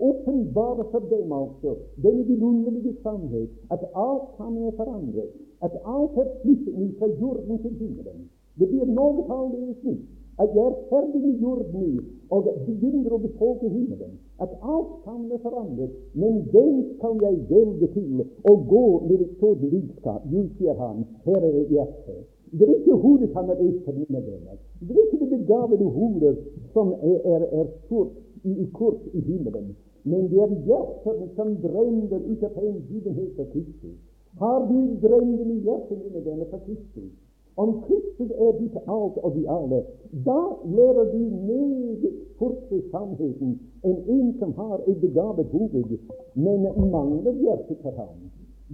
åpenbare 0.00 0.84
for 0.90 0.98
dem 0.98 1.32
altså 1.32 1.70
den 2.02 2.28
vidunderlige 2.28 2.94
sannhet, 3.02 3.50
at 3.70 3.80
alt 3.94 4.26
sammen 4.36 4.62
er 4.66 4.70
forandret, 4.70 5.30
at 5.62 5.72
alt 5.94 6.10
er 6.22 6.26
flyttet 6.42 6.78
nå 6.78 6.86
fra 6.98 7.08
jorden 7.20 7.58
til 7.62 7.70
himmelen. 7.80 8.20
Det 8.58 8.68
blir 8.68 8.84
noe 8.84 9.22
annerledes 9.34 9.84
nytt. 9.84 10.02
At 10.42 10.48
jeg 10.54 10.64
er 10.64 10.76
ferdig 10.90 11.20
med 11.26 11.34
jorden 11.44 11.80
nå 11.80 12.02
og 12.34 12.48
begynner 12.66 13.12
å 13.14 13.20
befolke 13.26 13.68
himmelen. 13.68 14.12
At 14.40 14.50
alt 14.62 14.92
kan 15.04 15.32
er 15.32 15.38
forandret. 15.42 15.90
Men 16.14 16.48
den 16.52 16.84
kan 17.00 17.20
jeg 17.22 17.36
velge 17.50 17.88
til 17.94 18.24
å 18.48 18.54
gå 18.72 18.86
med 19.08 19.20
et 19.20 19.34
sånt 19.40 19.60
budskap. 19.60 20.24
Jo, 20.32 20.46
sier 20.58 20.78
han, 20.80 21.04
her 21.26 21.44
er 21.48 21.58
hjertet. 21.70 22.22
Det 22.52 22.68
er 22.68 22.74
ikke 22.80 22.98
hodet 23.04 23.30
han 23.34 23.50
er 23.50 23.60
etter, 23.64 23.94
mine 23.96 24.20
venner. 24.26 24.58
Det 24.80 24.96
er 24.96 25.04
ikke 25.06 25.20
det 25.20 25.30
begavede 25.38 25.88
hodet 25.96 26.34
som 26.74 26.92
er, 27.00 27.18
er, 27.34 27.46
er 27.60 27.70
stort 27.84 28.12
i, 28.44 28.52
i 28.64 28.66
kort 28.76 29.00
i 29.12 29.20
himmelen. 29.20 29.72
Men 30.04 30.28
det 30.32 30.40
er 30.42 30.56
hjertet 30.66 31.22
som 31.36 31.54
brenner 31.62 32.24
ut 32.26 32.42
av 32.48 32.56
hengivenhet 32.58 33.36
for 33.38 33.48
Kristus. 33.54 33.98
Har 34.40 34.66
du 34.68 34.78
brennende 35.00 35.60
hjerte, 35.64 35.96
mine 35.96 36.24
venner, 36.24 36.48
for 36.50 36.60
Kristus? 36.66 37.12
Om 37.56 37.82
Kristus 37.84 38.30
er 38.30 38.52
ditt 38.58 38.76
alt 38.86 39.16
og 39.20 39.34
de 39.36 39.42
alle, 39.50 39.82
da 40.26 40.40
lærer 40.76 41.10
du 41.12 41.22
meget 41.48 42.06
fortere 42.38 42.80
sannheten 42.92 43.58
enn 43.84 43.98
en 44.16 44.30
som 44.38 44.54
har 44.56 44.78
et 44.86 45.00
begavet 45.00 45.50
hoved, 45.52 45.98
men 46.34 46.64
mangler 46.94 47.36
hjertet 47.44 47.82
for 47.82 47.92
ham. 47.98 48.14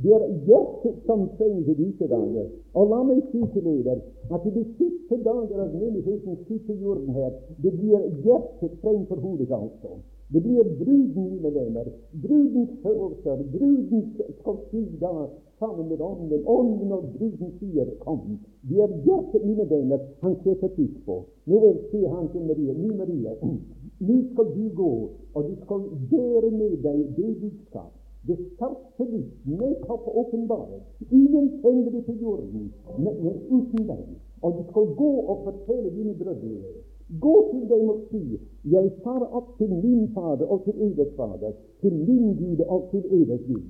Det 0.02 0.12
er 0.14 0.26
hjertet 0.46 0.94
som 1.06 1.24
trenger 1.38 1.74
disse 1.74 2.06
dager. 2.06 2.46
Og 2.74 2.90
la 2.92 3.00
meg 3.08 3.24
si 3.32 3.40
til 3.54 3.64
dere 3.66 3.96
at 4.30 4.46
i 4.46 4.52
de 4.54 4.62
siste 4.76 5.18
dager 5.24 5.64
av 5.64 5.74
menighetens 5.74 6.44
siste 6.46 6.76
jorden 6.78 7.10
her, 7.18 7.34
det 7.64 7.74
blir 7.80 8.06
hjertet 8.22 8.78
fremfor 8.84 9.18
hodet, 9.24 9.50
altså. 9.50 9.98
Det 10.32 10.42
blir 10.44 10.62
bruden, 10.78 11.30
mine 11.32 11.54
venner. 11.54 11.90
Brudens 12.22 12.70
følelser. 12.82 13.42
brudens 13.52 15.00
da 15.00 15.12
sammen 15.58 15.88
med 15.88 16.00
ånden. 16.00 16.42
Ånden 16.46 16.92
og 16.92 17.04
Guden 17.18 17.50
sier 17.58 17.86
'kom'. 18.02 18.38
Det 18.68 18.78
er 18.84 18.90
hjertet, 19.04 19.44
mine 19.44 19.70
venner, 19.70 19.98
han 20.22 20.36
setter 20.42 20.68
pris 20.68 20.96
på. 21.06 21.16
Nå 21.46 21.60
vil 21.60 21.78
sier 21.90 22.08
han 22.16 22.28
til 22.32 22.42
Maria, 22.50 22.72
nå 22.72 22.88
Maria, 23.02 23.32
nå 24.08 24.16
skal 24.32 24.46
du 24.56 24.64
gå, 24.82 24.92
og 25.34 25.40
du 25.48 25.54
skal 25.64 25.80
bære 26.10 26.50
med 26.60 26.74
deg 26.86 26.98
det 27.16 27.30
budskap. 27.40 27.92
Det 28.28 28.36
sterkeste 28.52 29.04
lys, 29.12 29.32
nettopp 29.60 30.04
åpenbaret. 30.20 30.82
Ingen 31.10 31.46
sender 31.62 31.90
det 31.90 32.04
til 32.04 32.16
jorden, 32.20 32.72
men 32.98 33.14
uten 33.56 33.82
deg. 33.92 34.04
Og 34.42 34.50
du 34.58 34.62
skal 34.70 34.86
gå 35.02 35.12
og 35.30 35.36
fortelle 35.44 35.90
dine 35.96 36.14
brødre 36.14 36.78
Gå 37.20 37.50
til 37.52 37.68
dem 37.68 37.88
og 37.88 38.00
si, 38.10 38.38
jeg 38.64 38.90
farer 39.04 39.30
opp 39.38 39.54
til 39.58 39.70
min 39.70 40.08
Fader 40.14 40.44
og 40.44 40.64
til 40.64 40.74
eders 40.86 41.14
Fader, 41.16 41.52
til 41.80 41.94
min 42.08 42.34
Gud 42.36 42.60
og 42.66 42.88
til 42.90 43.04
eders 43.20 43.40
Gud. 43.46 43.62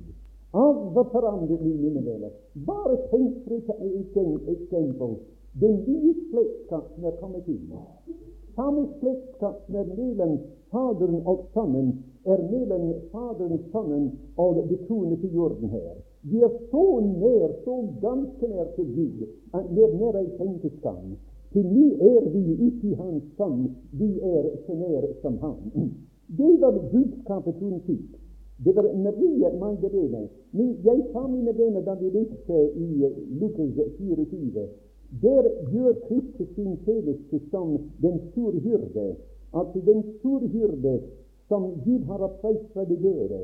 Var 0.51 1.03
forandret 1.11 1.61
min 1.61 1.81
mine 1.81 2.05
venner. 2.05 2.31
Bare 2.53 2.97
tenk 3.11 3.33
for 3.45 3.53
et 3.55 4.49
eksempel. 4.55 5.15
Den 5.61 5.75
nye 5.87 6.13
slektskapen 6.29 7.05
er 7.05 7.15
kommet 7.21 7.47
inn. 7.47 7.73
Samme 8.55 8.87
slektskap 8.99 9.61
som 9.65 9.75
er 9.75 9.85
mellom 9.97 10.39
Faderen 10.71 11.21
og 11.25 11.45
Sønnen, 11.53 11.91
er 12.25 12.41
mellom 12.51 12.93
Faderen, 13.11 13.59
Sønnen 13.71 14.11
og 14.37 14.63
det 14.69 14.79
troende 14.87 15.17
til 15.21 15.33
jorden 15.33 15.69
her. 15.69 15.95
Vi 16.21 16.41
er 16.41 16.51
så 16.71 16.85
nær, 16.99 17.49
så 17.65 17.75
ganske 18.01 18.47
nær 18.47 18.67
til 18.75 18.87
Gud, 18.95 19.27
at 19.53 19.69
vi 19.75 19.81
er 19.81 19.93
nær 20.01 20.19
ei 20.19 20.29
tenkeskam. 20.37 21.17
Til 21.53 21.65
nå 21.65 21.87
er 22.11 22.29
vi 22.33 22.43
ute 22.67 22.87
i 22.89 22.93
Hans 22.93 23.29
Sønn, 23.37 23.69
vi 23.91 24.09
er 24.19 24.49
så 24.65 24.75
nær 24.81 25.07
som 25.21 25.37
Han. 25.41 25.91
Det 26.39 26.61
var 26.61 26.75
budskapet 26.91 27.55
hun 27.61 27.79
fikk. 27.87 28.18
Det 28.63 28.75
var 28.75 28.83
Maria 28.93 29.49
Magdalene. 29.59 30.27
Nå, 30.51 30.63
jeg 30.83 31.03
sa 31.13 31.21
mine 31.27 31.53
venner 31.57 31.83
da 31.87 31.93
vi 31.95 32.09
leste 32.11 32.57
i 32.75 32.87
Lukas 33.39 33.77
24 33.97 34.65
Der 35.21 35.47
gjør 35.71 35.93
Kristus 36.07 36.49
sin 36.55 36.75
tjeneste 36.85 37.39
som 37.51 37.77
den 38.01 38.19
store 38.31 38.59
hyrde, 38.59 39.05
altså 39.53 39.79
den 39.85 40.03
store 40.17 40.47
hyrde 40.47 40.99
som 41.47 41.63
Gud 41.85 42.03
har 42.09 42.19
oppreist 42.27 42.67
fra 42.73 42.83
det 42.85 42.99
døde. 43.03 43.39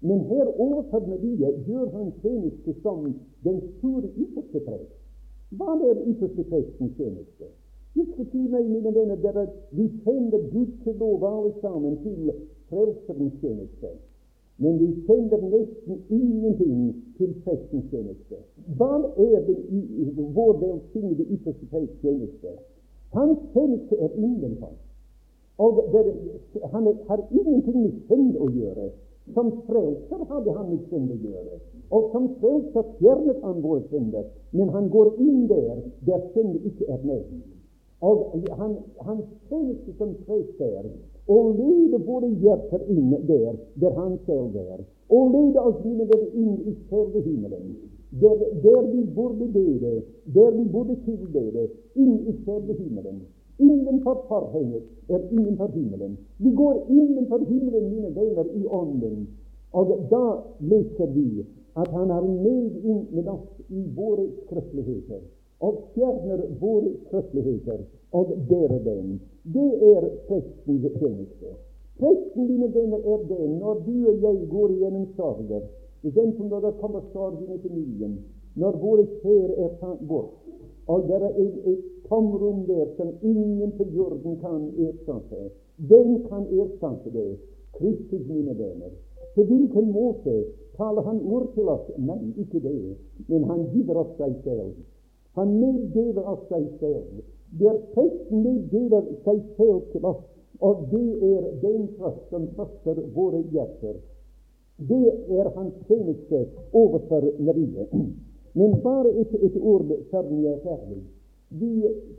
Men 0.00 0.20
her 0.30 0.46
overfor 0.60 1.06
Maria 1.06 1.50
gjør 1.66 1.86
han 1.96 2.12
tjeneste 2.22 2.74
som 2.82 3.14
den 3.44 3.60
store 3.76 4.08
ypperste 4.16 4.60
prest. 4.60 4.96
Hva 5.58 5.76
er 5.90 6.02
ypperste 6.06 6.44
prestens 6.48 6.96
tjeneste? 6.96 7.52
Ikke 7.94 8.26
si 8.32 8.48
meg, 8.48 8.64
mine 8.72 8.94
venner, 8.96 9.20
dere, 9.22 9.46
vi 9.70 9.86
kjenner 10.02 10.48
Gud 10.56 10.72
til 10.82 10.98
lov 10.98 11.28
alle 11.28 11.52
sammen 11.60 12.00
til 12.02 12.32
Frelserens 12.72 13.38
tjeneste. 13.44 13.92
Men 14.56 14.78
vi 14.78 14.88
kjenner 15.06 15.40
nesten 15.50 15.96
ingenting 16.14 16.94
til 17.18 17.32
prestens 17.44 17.88
tjeneste. 17.90 18.38
Hva 18.78 19.00
er 19.18 19.40
det 19.48 19.56
i 19.74 20.06
vår 20.14 20.60
velsignede 20.60 21.26
ypperste 21.26 21.66
prests 21.72 22.02
tjeneste? 22.02 22.52
Hans 23.14 23.40
tjeneste 23.54 23.98
er 23.98 24.14
innenfor. 24.14 24.76
Og 25.58 25.80
der, 25.92 26.12
han 26.72 26.86
har 27.08 27.24
ingenting 27.30 27.82
med 27.82 27.98
synd 28.08 28.38
å 28.38 28.50
gjøre. 28.54 28.92
Som 29.34 29.50
frelser 29.66 30.22
hadde 30.30 30.54
han 30.54 30.70
med 30.70 30.86
synd 30.90 31.10
å 31.14 31.18
gjøre. 31.26 31.58
Og 31.90 32.08
som 32.12 32.30
frelser 32.42 32.88
fjernet 33.00 33.42
han 33.42 33.62
våre 33.64 33.82
synder. 33.90 34.30
Men 34.52 34.70
han 34.74 34.90
går 34.94 35.14
inn 35.22 35.46
der 35.50 35.82
der 36.06 36.26
synd 36.34 36.58
ikke 36.62 36.90
er 36.94 37.02
nevnt. 37.02 37.50
Og 38.04 38.34
han, 38.58 38.76
hans 39.06 39.26
tjeneste 39.48 39.94
som 39.98 40.14
prest 40.26 40.58
å 41.26 41.36
lede 41.56 41.98
våre 42.06 42.28
hjerter 42.42 42.82
inn 42.92 43.14
der, 43.28 43.54
der 43.80 43.92
han 43.98 44.18
selv 44.26 44.56
er. 44.60 44.82
Og 45.08 45.32
lede 45.32 45.60
oss 45.60 45.78
venner 45.84 46.24
inn 46.32 46.56
i 46.68 46.74
selve 46.90 47.22
himmelen. 47.24 47.74
Der, 48.22 48.42
der 48.62 48.82
vi 48.90 49.04
burde 49.16 49.46
lede, 49.54 50.02
der 50.34 50.50
vi 50.54 50.64
burde 50.72 50.96
tilbede, 51.04 51.68
inn 51.94 52.18
i 52.28 52.36
selve 52.44 52.76
himmelen. 52.78 53.22
Innenfor 53.58 54.24
forhenget 54.28 54.82
er 55.08 55.22
innenfor 55.30 55.70
himmelen. 55.74 56.18
Vi 56.38 56.50
går 56.50 56.84
innenfor 56.88 57.44
himmelen, 57.48 57.90
mine 57.94 58.10
venner, 58.14 58.50
i 58.54 58.66
ånden. 58.66 59.28
Og 59.72 59.96
da 60.10 60.24
leser 60.60 61.10
vi 61.14 61.44
at 61.74 61.88
han 61.90 62.10
er 62.10 62.26
med 62.26 62.84
inn 62.84 63.06
med 63.10 63.28
oss 63.28 63.48
i 63.68 63.82
våre 63.96 64.28
skrøpeligheter 64.44 65.22
og 65.64 65.80
fjerner 65.94 66.42
våre 66.60 66.92
krøsligheter 67.10 67.80
og 68.12 68.34
bærer 68.48 68.82
dem. 68.84 69.20
Det 69.52 69.70
er 69.92 70.08
prestens 70.28 70.92
tjeneste. 70.98 71.50
Presten, 71.98 72.46
dine 72.48 72.68
venner, 72.74 73.00
er 73.12 73.26
det 73.28 73.48
når 73.60 73.82
du 73.86 73.96
og 74.08 74.22
jeg 74.22 74.46
går 74.48 74.70
gjennom 74.80 75.06
sorger, 75.16 75.66
den 76.02 76.32
som 76.36 76.46
når 76.46 76.60
det 76.60 76.72
kommer 76.80 77.02
sorgen 77.12 77.46
til 77.46 77.60
familien, 77.68 78.14
når 78.56 78.78
våre 78.80 79.04
kjære 79.20 79.58
er 79.66 79.74
tatt 79.82 80.00
bort, 80.08 80.32
og 80.86 81.04
det 81.08 81.20
er 81.20 81.36
et, 81.44 81.84
tomrom 82.08 82.64
der 82.68 82.86
som 82.96 83.12
ingen 83.22 83.72
på 83.76 83.84
jorden 83.96 84.40
kan 84.40 84.66
erstatte. 84.86 85.50
Hvem 85.76 86.24
kan 86.28 86.48
erstatte 86.60 87.12
det? 87.12 87.38
Kristus, 87.76 88.26
mine 88.28 88.58
venner. 88.58 88.92
På 89.34 89.44
hvilken 89.44 89.92
måte 89.92 90.34
taler 90.76 91.02
han 91.02 91.20
ord 91.20 91.48
til 91.54 91.68
oss? 91.68 91.86
Nei, 91.98 92.20
ikke 92.38 92.60
det, 92.60 92.96
men 93.28 93.44
han 93.50 93.64
giver 93.72 93.96
oss 94.04 94.12
seg 94.18 94.36
selv. 94.44 94.74
Han 95.34 95.56
meddeler 95.60 96.22
av 96.22 96.44
seg 96.48 96.68
selv. 96.80 97.24
Der 97.58 97.76
presten 97.94 98.42
meddeler 98.42 99.04
seg 99.24 99.42
selv 99.56 99.82
til 99.92 100.06
oss, 100.10 100.24
og 100.60 100.86
det 100.90 101.08
er 101.28 101.44
den 101.62 101.86
trøst 101.98 102.30
som 102.30 102.48
trøster 102.56 103.00
våre 103.14 103.42
hjerter. 103.52 104.00
Det 104.90 105.06
er 105.38 105.50
hans 105.54 105.74
tjeneste 105.88 106.40
overfor 106.72 107.28
Marie. 107.38 107.86
Men 108.54 108.74
bare 108.82 109.12
et, 109.22 109.34
et 109.46 109.60
ord 109.60 109.86
før 110.10 110.26
vi 110.30 110.40
er 110.50 110.58
ferdig. 110.64 111.02
Vi 111.60 111.72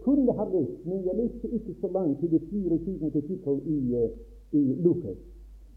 kunne 0.04 0.38
ha 0.38 0.48
lest, 0.54 0.80
men 0.86 1.04
jeg 1.04 1.20
leste 1.20 1.52
ikke 1.52 1.76
så 1.82 1.92
langt 1.92 2.20
til 2.20 2.32
det 2.32 2.42
24. 2.50 3.12
kapittel 3.12 3.60
i, 3.66 4.08
i 4.56 4.64
Lukas. 4.88 5.20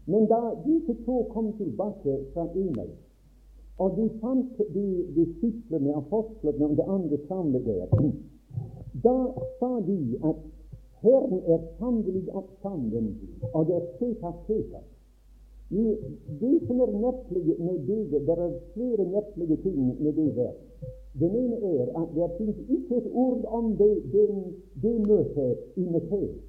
Men 0.05 0.25
da 0.31 0.39
disse 0.65 0.95
to 1.05 1.23
kom 1.33 1.53
tilbake 1.57 2.17
fra 2.33 2.47
Emmaus 2.55 2.97
og 3.79 3.95
de 3.95 4.09
fant 4.21 4.57
de 4.75 4.85
disiplene, 5.15 5.93
apostlene 5.95 6.67
og 6.67 6.75
det 6.77 6.85
andre 6.87 7.17
samlet 7.27 7.65
der. 7.65 8.09
Da 8.93 9.33
sa 9.59 9.79
de 9.79 10.17
at 10.23 10.35
Herren 11.01 11.41
er 11.47 11.59
sannelig 11.79 12.35
oppstanden, 12.35 13.17
og 13.53 13.65
det 13.67 13.75
er 13.75 13.85
Cetas 13.99 14.35
Cetas. 14.47 14.87
Det 16.41 16.55
som 16.67 16.79
er 16.79 16.91
merkelig 16.97 17.55
med 17.59 17.79
det, 17.87 18.11
det 18.11 18.29
er 18.29 18.51
flere 18.73 19.05
merkelige 19.05 19.57
ting 19.63 20.03
med 20.03 20.13
det 20.13 20.35
der. 20.35 20.53
Ene 21.21 21.55
er 21.55 21.85
at 22.01 22.07
det 22.15 22.29
finnes 22.37 22.59
ikke 22.69 22.95
et 22.97 23.09
ord 23.13 23.45
om 23.45 23.77
det, 23.77 24.03
det, 24.13 24.29
det 24.81 25.07
møtet 25.07 25.57
i 25.75 25.85
Matteus. 25.85 26.39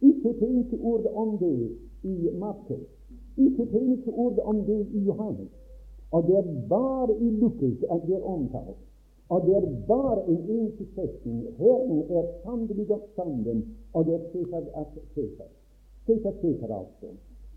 Ikke 0.00 0.30
et 0.30 0.42
eneste 0.42 0.76
ord 0.82 1.06
om 1.14 1.38
det 1.38 1.76
i 2.02 2.30
Markus. 2.38 2.86
Ikke 3.36 3.62
et 3.62 3.74
eneste 3.74 4.08
ord 4.08 4.38
om 4.44 4.64
det 4.64 4.86
i 4.94 4.98
Johannes. 4.98 5.50
Og 6.10 6.22
det 6.26 6.36
er 6.36 6.68
bare 6.68 7.16
i 7.20 7.30
Lukas 7.30 7.84
at 7.90 8.00
det 8.06 8.16
er 8.16 8.22
omtalt. 8.22 8.76
Og 9.28 9.46
det 9.46 9.54
er 9.56 9.66
bare 9.88 10.20
en 10.32 10.42
eneste 10.56 10.84
setning. 10.94 11.40
Herren 11.58 11.98
er 12.18 12.24
sannelig 12.44 12.90
oppstanden, 12.90 13.58
og 13.92 14.06
det 14.06 14.14
er 14.14 14.24
Cæsar 14.32 14.64
at 14.80 14.92
Cæsar. 15.14 15.50
Cæsar 16.06 16.34
Cæsar, 16.40 16.70
altså. 16.80 17.08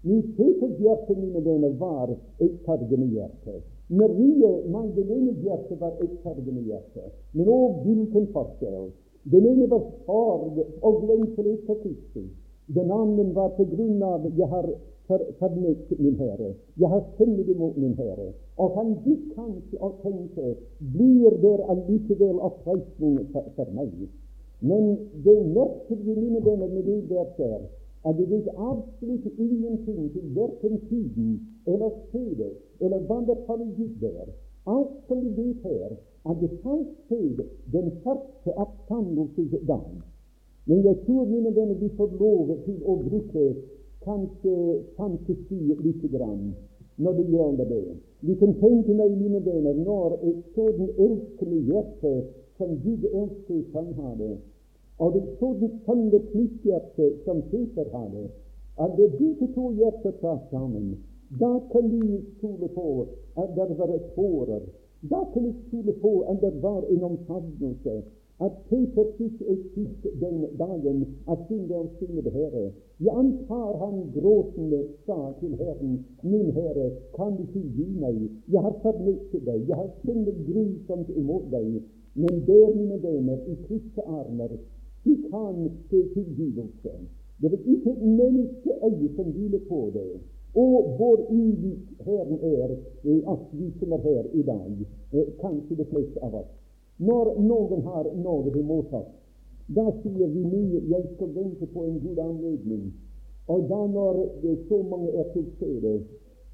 Men 0.03 0.21
Cæsars 0.35 0.75
hjerte, 0.79 1.15
mine 1.15 1.45
venner, 1.45 1.69
var 1.69 2.09
et 2.39 2.59
hjerte. 3.15 3.53
Marie 3.89 4.51
Magdalenes 4.71 5.37
hjerte 5.43 5.79
var 5.79 5.93
et 6.01 6.17
hjerte. 6.65 7.03
Men 7.33 7.47
å, 7.47 7.59
hvilken 7.83 8.27
forskjell! 8.33 8.91
Den 9.31 9.45
ene 9.45 9.67
var 9.69 9.83
sorg 10.05 10.55
og 10.81 11.03
lengsel 11.07 11.51
etter 11.53 11.75
Kristus. 11.83 12.31
Den 12.75 12.91
andre 12.91 13.25
var 13.35 13.51
på 13.57 13.65
grunn 13.69 14.01
av 14.03 14.25
jeg 14.37 14.47
har 14.49 14.67
fornektet 15.39 15.99
min 15.99 16.15
Herre. 16.19 16.53
Jeg 16.77 16.89
har 16.89 17.03
syndet 17.17 17.47
imot 17.47 17.77
min 17.77 17.93
Herre. 17.97 18.31
Og 18.57 18.71
han 18.77 18.95
gikk 19.05 19.23
kanskje 19.35 19.77
og 19.79 19.99
tenkte 20.03 20.55
blir 20.95 21.37
det 21.43 21.57
allikevel 21.73 22.39
oppreisning 22.47 23.19
for, 23.33 23.47
for 23.55 23.71
meg? 23.77 23.93
Men 24.61 24.97
det 25.25 25.37
merkelige, 25.55 26.15
mine 26.15 26.45
venner, 26.45 26.67
med 26.67 26.83
det 26.83 27.09
der 27.09 27.25
skjer, 27.35 27.61
at 28.05 28.17
det 28.17 28.29
vet 28.29 28.47
absolutt 28.57 29.25
ingenting 29.37 30.13
til 30.13 30.35
verken 30.35 30.79
tiden 30.89 31.31
eller 31.67 31.89
stedet 32.09 32.53
eller 32.79 32.99
hva 33.07 33.19
det 33.27 33.37
foregikk 33.47 33.97
der. 34.01 34.31
Alt 34.65 34.95
som 35.07 35.21
vi 35.25 35.29
vet 35.37 35.65
her, 35.65 35.97
at 36.29 36.35
det 36.41 36.51
fant 36.63 36.89
sted 37.05 37.41
den 37.73 37.91
første 38.03 38.49
oppstandelsesdagen. 38.63 40.01
Men 40.65 40.85
jeg 40.85 40.97
tror, 41.05 41.25
mine 41.25 41.55
venner, 41.55 41.73
vi 41.73 41.89
får 41.97 42.09
lov 42.19 42.57
til 42.65 42.77
å 42.85 42.95
bruke 43.01 43.45
kanskje 44.05 44.83
fantasi 44.97 45.59
lite 45.83 46.07
grann 46.07 46.53
når 46.95 47.13
det 47.13 47.25
gjelder 47.33 47.65
det. 47.65 47.97
Vi 48.19 48.35
kan 48.35 48.53
tenke 48.61 48.93
meg, 48.93 49.17
mine 49.17 49.41
venner, 49.45 49.73
når 49.73 50.17
et 50.29 50.41
sånt 50.55 50.99
elskelig 51.05 51.61
hjerte 51.71 52.13
som 52.57 52.75
Gud 52.83 53.07
elsker 53.09 53.63
kan 53.73 53.87
ha 53.97 54.13
det, 54.19 54.35
og 55.01 55.17
et 55.17 55.31
sånt 55.39 55.79
sanne 55.85 56.19
knutthjerte 56.31 57.07
som 57.25 57.41
Peter 57.49 57.89
hadde, 57.95 58.27
at 58.77 58.93
det 58.97 59.09
disse 59.17 59.47
to 59.55 59.71
hjerter 59.77 60.13
traff 60.21 60.43
sammen, 60.51 60.93
da 61.39 61.51
kan 61.71 61.89
vi 61.89 62.21
stole 62.37 62.69
på 62.75 62.87
at 63.41 63.55
det 63.55 63.77
var 63.79 63.97
tårer. 64.15 64.63
Da 65.09 65.23
kan 65.33 65.43
vi 65.43 65.53
stole 65.67 65.93
på 66.01 66.11
at 66.29 66.41
det 66.41 66.53
var 66.61 66.83
en 66.89 67.03
omfavnelse 67.03 68.01
at 68.45 68.57
Peter 68.69 69.05
fikk 69.17 69.41
et 69.53 69.63
kyss 69.75 70.07
den 70.23 70.43
dagen 70.59 71.03
av 71.29 71.45
sin 71.47 71.67
velsignede 71.69 72.33
Herre. 72.33 72.65
Jeg 73.05 73.13
antar 73.23 73.77
han 73.83 74.03
gråtende 74.15 74.81
sa 75.05 75.19
til 75.39 75.55
Herren, 75.61 75.99
min 76.23 76.51
Herre, 76.57 76.89
kan 77.15 77.37
du 77.37 77.45
ikke 77.47 77.63
gi 77.77 77.87
meg? 78.01 78.19
Jeg 78.53 78.65
har 78.65 78.77
fornektet 78.85 79.45
deg, 79.45 79.65
jeg 79.69 79.77
har 79.77 79.89
syndet 80.03 80.43
grusomt 80.49 81.09
imot 81.15 81.49
deg. 81.53 81.81
Men 82.13 82.43
der, 82.47 82.73
mine 82.75 82.97
venner, 83.03 83.39
i 83.47 83.55
Kristi 83.67 84.03
armer 84.03 84.57
du 85.05 85.15
kan 85.31 85.71
se 85.89 85.99
tilgivelse. 86.13 86.91
Det 87.41 87.51
vil 87.51 87.59
ikke 87.73 87.89
et 87.89 88.01
menneskeøye 88.19 89.09
som 89.15 89.31
hviler 89.33 89.59
på 89.69 89.91
det. 89.93 90.11
Og 90.55 90.95
hvor 90.97 91.17
ulik 91.29 91.79
Herren 92.05 92.39
er, 92.43 92.69
at 93.33 93.39
vi 93.51 93.71
som 93.79 93.91
er 93.91 94.01
her 94.07 94.23
i 94.33 94.41
dag, 94.43 94.73
eh, 95.13 95.27
kanskje 95.41 95.75
de 95.75 95.85
fleste 95.85 96.19
av 96.19 96.35
oss. 96.35 96.51
Når 97.01 97.31
noen 97.41 97.81
har 97.87 98.09
noe 98.13 98.51
imot 98.59 98.91
oss, 98.93 99.09
da 99.73 99.85
sier 100.01 100.27
vi 100.27 100.43
mye 100.45 100.81
'jeg 100.89 101.05
skal 101.15 101.29
vente 101.35 101.65
på 101.73 101.83
en 101.83 101.99
god 102.03 102.19
anledning'. 102.29 102.91
Og 103.47 103.69
da 103.69 103.87
når 103.87 104.15
det 104.41 104.57
så 104.69 104.81
mange 104.83 105.09
er 105.11 105.23
til 105.33 105.45
stede, 105.55 105.93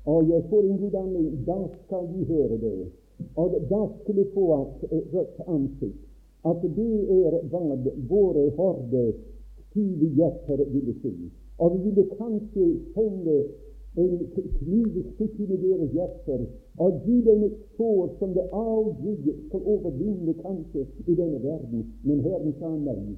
og 0.06 0.30
jeg 0.30 0.44
får 0.50 0.64
en 0.64 0.78
god 0.78 0.96
anledning, 1.04 1.46
da 1.46 1.60
skal 1.84 2.08
vi 2.14 2.24
høre 2.24 2.58
det. 2.58 2.88
Og 3.36 3.52
da 3.70 3.82
skal 4.00 4.16
vi 4.16 4.26
få 4.34 4.46
et 4.62 4.92
rødt 5.14 5.42
ansikt. 5.48 6.04
At 6.46 6.62
det 6.62 6.96
er 7.26 7.42
hva 7.52 7.64
våre 8.10 8.50
horde 8.58 9.14
stive 9.70 10.08
hjerter 10.16 10.64
ville 10.72 10.94
si. 11.02 11.14
Og 11.60 11.74
vi 11.74 11.90
ville 11.90 12.06
kanskje 12.18 12.66
sende 12.94 13.44
en 13.98 14.18
kniv 14.60 14.98
stikk 15.14 15.40
i 15.42 15.48
deres 15.52 15.94
hjerter 15.96 16.44
og 16.86 17.00
gi 17.06 17.16
dem 17.26 17.46
et 17.48 17.56
sår 17.78 18.12
som 18.20 18.36
det 18.38 18.46
aldri 18.54 19.16
skal 19.48 19.66
overvinne 19.74 20.36
kanskje 20.44 20.86
i 21.08 21.16
denne 21.16 21.42
verden. 21.44 21.88
Men 22.04 22.22
Herren 22.26 22.54
sa 22.60 22.70
nei. 22.76 23.16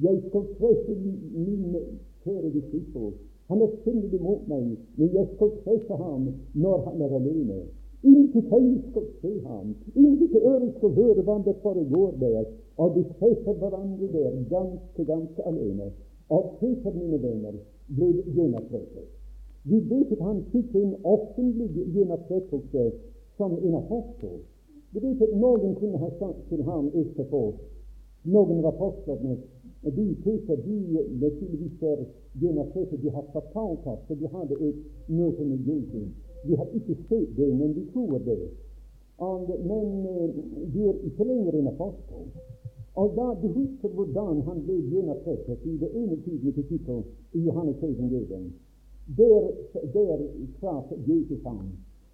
Jeg 0.00 0.22
skal 0.28 0.46
treffe 0.60 0.94
min 1.02 1.76
kjære 2.22 2.52
disipler. 2.54 3.12
Han 3.50 3.62
er 3.66 3.76
syndig 3.84 4.14
imot 4.20 4.46
meg, 4.48 4.76
men 4.96 5.14
jeg 5.18 5.26
skal 5.34 5.50
treffe 5.64 5.96
ham 5.98 6.28
når 6.54 6.84
han 6.86 7.02
er 7.02 7.14
alene. 7.18 7.60
Intet 8.06 8.52
øye 8.56 8.78
skal 8.90 9.06
se 9.20 9.32
ham, 9.46 9.74
intet 9.96 10.36
øre 10.40 10.68
skal 10.76 10.94
høre 11.00 11.24
hva 11.26 11.40
det 11.44 11.56
foregår 11.64 12.14
der. 12.22 12.44
Og 12.80 12.94
de 12.96 13.02
treffer 13.18 13.58
hverandre 13.60 14.12
der 14.14 14.38
ganske, 14.54 15.04
ganske 15.12 15.48
alene. 15.50 15.90
Og 16.30 16.54
Peter, 16.60 16.94
mine 16.94 17.18
venner, 17.22 17.58
ble 17.96 18.12
gjenoppreist. 18.36 19.19
Vi 19.70 19.78
vet 19.90 20.12
at 20.16 20.22
han 20.26 20.40
fikk 20.52 20.74
en 20.74 20.94
offentlig 21.06 21.68
gjenopprettelse 21.94 22.86
som 23.38 23.52
en 23.58 23.74
apostel. 23.78 24.40
Vi 24.92 25.02
vet 25.04 25.22
at 25.22 25.34
noen 25.38 25.76
kunne 25.78 25.98
ha 26.02 26.08
sagt 26.18 26.40
til 26.48 26.62
ham 26.66 26.88
etterpå, 27.02 27.42
noen 28.34 28.58
av 28.64 28.72
apostlene 28.72 29.36
de 29.82 30.06
Peter, 30.24 30.56
de 30.64 31.04
naturligvis 31.20 31.82
er 31.82 32.02
gjenopprettet, 32.40 33.02
de 33.02 33.10
har 33.14 33.24
fortalt 33.32 33.86
oss 33.92 34.02
for 34.08 34.18
de 34.20 34.28
hadde 34.34 34.58
et 34.68 34.80
møte 35.08 35.44
med 35.44 35.68
Jesus. 35.70 36.08
Vi 36.44 36.58
har 36.58 36.66
ikke 36.74 36.96
sett 37.08 37.36
det, 37.36 37.48
men 37.60 37.72
vi 37.74 37.84
tror 37.92 38.18
det. 38.26 38.40
Og, 39.18 39.48
men 39.70 39.86
de 40.74 40.88
er 40.88 40.98
ikke 41.08 41.24
lenger 41.24 41.60
en 41.60 41.70
apostel. 41.72 42.26
Og 43.00 43.14
da 43.16 43.28
Du 43.42 43.48
husker 43.54 43.88
hvordan 43.88 44.42
han 44.48 44.64
ble 44.66 44.80
gjenopprettet 44.90 45.64
i 45.64 45.76
det 45.78 45.90
ene 45.94 46.18
kapittel 46.58 47.04
i 47.32 47.44
Johannes 47.46 47.82
evangelium. 47.82 48.50
Der, 49.18 49.42
der 49.94 50.18
traff 50.60 50.86
Jesus 51.06 51.42
ham, 51.44 51.66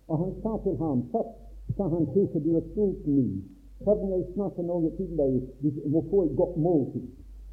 og 0.08 0.18
han 0.18 0.32
sa 0.42 0.52
til 0.64 0.76
ham 0.76 1.02
Først 1.12 1.36
sa 1.76 1.88
han 1.88 2.06
til 2.14 2.44
du 2.44 2.56
er 2.56 2.64
stort 2.72 3.06
nå. 3.06 3.26
Før 3.84 4.06
jeg 4.08 4.24
snakker 4.34 4.62
noe 4.62 4.90
til 4.96 5.10
deg, 5.18 5.32
du 5.62 5.88
må 5.92 6.00
få 6.10 6.22
et 6.24 6.36
godt 6.36 6.56
måltid. 6.56 7.08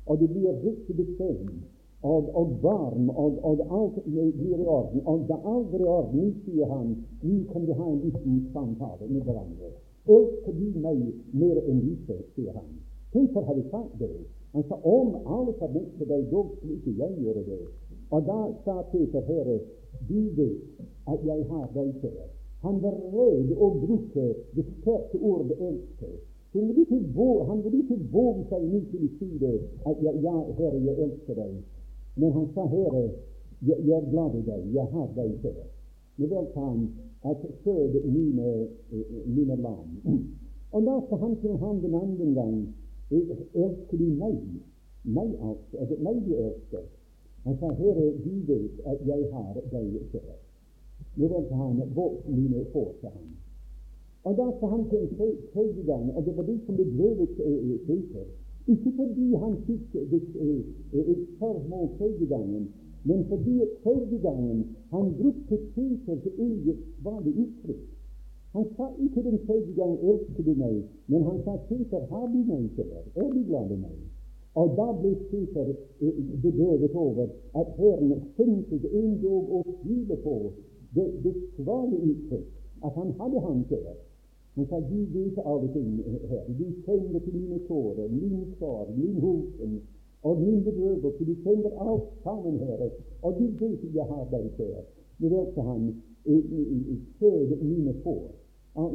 Og 0.05 0.19
det 0.19 0.29
blir 0.29 0.53
riktig 0.63 0.95
bekvemt 0.95 1.63
og, 2.03 2.35
og 2.35 2.57
varm, 2.61 3.09
og, 3.09 3.39
og, 3.43 3.59
alt 3.79 4.03
blir 4.03 4.59
i 4.61 4.65
orden. 4.65 5.01
Og 5.05 5.25
det 5.27 5.39
alt 5.45 5.73
er 5.73 5.79
i 5.79 5.89
orden, 5.97 6.31
sier 6.45 6.71
han, 6.71 6.95
nå 7.23 7.37
kan 7.51 7.67
vi 7.67 7.77
ha 7.79 7.87
en 7.91 8.01
liten 8.03 8.39
samtale 8.53 9.07
med 9.09 9.21
hverandre. 9.21 9.71
Elsker 10.15 10.57
du 10.59 10.79
meg 10.83 10.99
mer 11.31 11.61
enn 11.63 11.79
lite, 11.87 12.17
sier 12.35 12.51
han. 12.57 12.73
Peter 13.13 13.47
hadde 13.47 13.63
sagt 13.71 13.95
det. 13.99 14.11
Han 14.53 14.67
sa 14.67 14.79
om 14.83 15.15
alle 15.23 15.55
forventer 15.61 16.09
deg, 16.11 16.27
da 16.31 16.43
skulle 16.49 16.75
ikke 16.81 16.97
jeg 16.99 17.15
gjøre 17.23 17.45
det. 17.47 17.61
Og 18.13 18.21
da 18.29 18.39
sa 18.65 18.75
Peter 18.91 19.21
Herre, 19.29 19.57
du 20.09 20.19
vet 20.37 20.81
at 21.09 21.25
jeg 21.25 21.45
har 21.49 21.67
deg 21.73 21.89
kjær. 22.01 22.27
Han 22.63 22.77
var 22.83 22.95
redd 23.15 23.49
å 23.57 23.69
bruke 23.81 24.25
det 24.55 24.65
sterke 24.69 25.17
ordet 25.31 25.57
'elske'. 25.57 26.11
Han 26.53 26.67
ville 26.67 27.79
ikke 27.81 27.97
våge 28.11 28.43
seg 28.49 28.67
nå 28.71 28.81
til 28.91 29.07
å 29.07 29.53
at 29.89 30.03
ja, 30.05 30.11
ja, 30.27 30.35
Herre, 30.59 30.79
jeg 30.85 30.95
elsker 31.05 31.35
deg. 31.41 31.55
Men 32.15 32.31
han 32.37 32.47
sa, 32.53 32.67
Herre, 32.75 33.03
jeg, 33.67 33.77
jeg 33.87 33.97
er 33.97 34.09
glad 34.11 34.37
i 34.37 34.43
deg, 34.51 34.69
jeg 34.77 34.87
har 34.93 35.09
deg 35.17 35.33
kjær. 35.41 35.67
Men 36.17 36.29
vel 36.29 36.47
han 36.55 36.79
at 37.31 37.45
fød 37.63 38.01
mine, 38.05 38.67
mine 39.25 39.55
lam. 39.65 39.97
Og 40.71 40.85
da 40.85 40.99
sa 41.09 41.15
han 41.25 41.37
til 41.41 41.57
ham 41.57 41.81
den 41.81 41.95
andre 41.95 42.33
gang, 42.37 42.57
elsker 43.11 43.97
du 43.97 44.09
meg? 44.21 44.37
Meg, 45.03 45.33
altså. 45.41 45.77
Er 45.81 45.97
meg 46.05 46.21
du 46.27 46.35
elsker? 46.35 46.85
Han 47.43 47.57
sa, 47.59 47.69
Herre, 47.79 48.05
du 48.23 48.33
vet 48.47 48.75
at 48.87 48.99
jeg 49.07 49.29
har 49.33 49.57
deg 49.71 49.95
kjær. 50.11 50.37
Nå 51.19 51.27
vendte 51.27 51.57
han 51.59 51.81
bort 51.95 52.29
mine 52.29 52.63
får 52.71 52.93
til 53.01 53.09
ham. 53.15 53.33
Og 54.23 54.37
da 54.37 54.45
sa 54.59 54.69
han 54.71 54.85
til 54.89 55.01
en 55.03 55.33
tredje 55.51 55.83
gang, 55.89 56.05
og 56.15 56.25
det 56.25 56.35
var 56.37 56.47
det 56.47 56.55
som 56.65 56.77
ble 56.79 56.85
drevet 56.93 57.35
Peter. 57.87 58.29
Ikke 58.71 58.93
fordi 58.95 59.27
han 59.43 59.57
fikk 59.67 59.97
et 59.99 61.27
formål 61.39 61.89
tredje 61.97 62.29
gangen, 62.31 62.69
men 63.03 63.25
fordi 63.27 63.57
tredje 63.83 64.19
gangen 64.23 64.63
han 64.93 65.11
brukte 65.19 65.59
Peters 65.75 66.25
eget 66.37 66.79
vanlige 67.03 67.43
uttrykk. 67.43 67.83
Han 68.55 68.65
sa 68.77 68.87
ikke 69.03 69.23
den 69.27 69.39
tredje 69.45 69.73
gang 69.75 69.93
'elsker 69.99 70.43
du 70.43 70.53
meg', 70.63 70.83
men 71.07 71.23
han 71.23 71.43
sa 71.43 71.57
'Peter, 71.67 72.01
har 72.11 72.25
du 72.33 72.39
meg 72.51 72.69
kjær? 72.75 73.03
Er 73.15 73.29
du 73.35 73.43
glad 73.49 73.71
i 73.71 73.79
meg?' 73.85 74.12
Og 74.55 74.75
da 74.77 74.87
ble 75.01 75.15
Peter 75.31 75.69
eh, 76.01 76.17
bedøvet 76.43 76.95
over 76.95 77.27
at 77.61 77.67
Herren 77.77 78.11
syntes 78.37 78.83
endog 78.91 79.53
å 79.57 79.61
tvile 79.81 80.17
på 80.25 80.35
det, 80.93 81.07
det 81.23 81.33
svare 81.55 81.97
uttrykk, 82.09 82.49
at 82.85 82.99
han 82.99 83.15
hadde 83.19 83.41
ham 83.47 83.63
kjær. 83.71 83.95
Han 84.55 84.67
sa 84.69 84.79
Gud 84.85 85.15
vet 85.15 85.39
alle 85.41 85.71
ting 85.73 85.95
her. 86.29 86.45
Du 86.59 86.67
kjenner 86.85 87.19
til 87.25 87.33
mine 87.39 87.59
tårer, 87.67 88.11
min 88.13 88.53
far, 88.59 88.85
min 88.93 89.17
hopen 89.23 89.79
og 90.21 90.41
min 90.41 90.61
bedøvelse. 90.67 91.25
Du 91.25 91.33
kjenner 91.41 91.73
alt 91.87 92.13
sammen, 92.23 92.59
Herre. 92.61 92.91
Og 93.25 93.39
du 93.39 93.49
vet 93.57 93.89
jeg 93.95 94.05
har 94.11 94.27
deg 94.35 94.51
kjær. 94.59 94.85
Nå 95.17 95.33
valgte 95.33 95.65
han 95.65 95.89
føde 97.19 97.57
mine 97.63 97.97
får. 98.05 98.23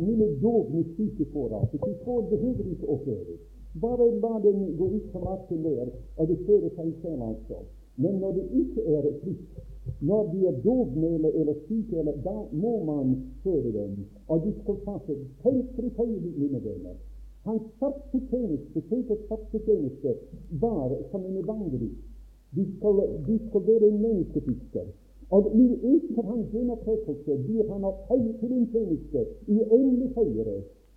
Mine 0.06 0.26
dovne 0.42 0.84
syke 0.94 1.26
får, 1.32 1.50
altså. 1.58 1.76
De 1.86 1.94
får 2.04 2.22
behøver 2.30 2.70
ikke 2.72 2.86
å 2.86 3.02
fødes. 3.04 3.42
Bare 3.74 4.06
la 4.20 4.38
den 4.40 4.76
gå 4.76 4.86
ut 4.96 5.12
på 5.12 5.18
marken 5.18 5.62
der, 5.62 5.90
og 6.16 6.28
det 6.28 6.38
fører 6.46 6.70
seg 6.76 6.94
selv, 7.02 7.22
altså. 7.22 7.58
Men 7.96 8.14
når 8.22 8.32
det 8.32 8.46
ikke 8.60 8.82
er 8.96 9.02
fritt, 9.22 9.58
når 10.00 10.32
de 10.32 10.46
er 10.46 10.60
dovmele 10.64 11.32
eller 11.40 11.54
syke, 11.66 11.98
eller, 11.98 12.16
da 12.24 12.36
må 12.52 12.84
man 12.84 13.16
føre 13.42 13.72
dem. 13.72 14.06
Og 14.28 14.44
de 14.44 14.52
skal 14.60 14.76
passe 14.84 15.16
feil, 15.42 16.32
mine 16.38 16.64
venner. 16.64 16.96
Hans 17.44 17.62
første 17.80 18.20
tjeneste, 18.30 18.80
Peters 18.80 19.24
første 19.28 19.58
tjeneste 19.66 20.14
var 20.60 20.94
som 21.10 21.24
en 21.24 21.36
evangelist. 21.36 22.02
De 22.56 22.64
skal, 22.76 23.02
de 23.26 23.38
skal 23.48 23.66
være 23.66 23.88
en 23.88 24.00
menneskefisker. 24.02 24.86
Og 25.30 25.46
etter 25.54 26.22
hans 26.22 26.50
gjenopprettelse 26.52 27.38
blir 27.46 27.72
han 27.72 27.84
opphøyet 27.84 28.36
til 28.40 28.52
en 28.52 28.68
tjeneste 28.72 29.24
uendelig 29.48 30.12
høyere. 30.16 30.56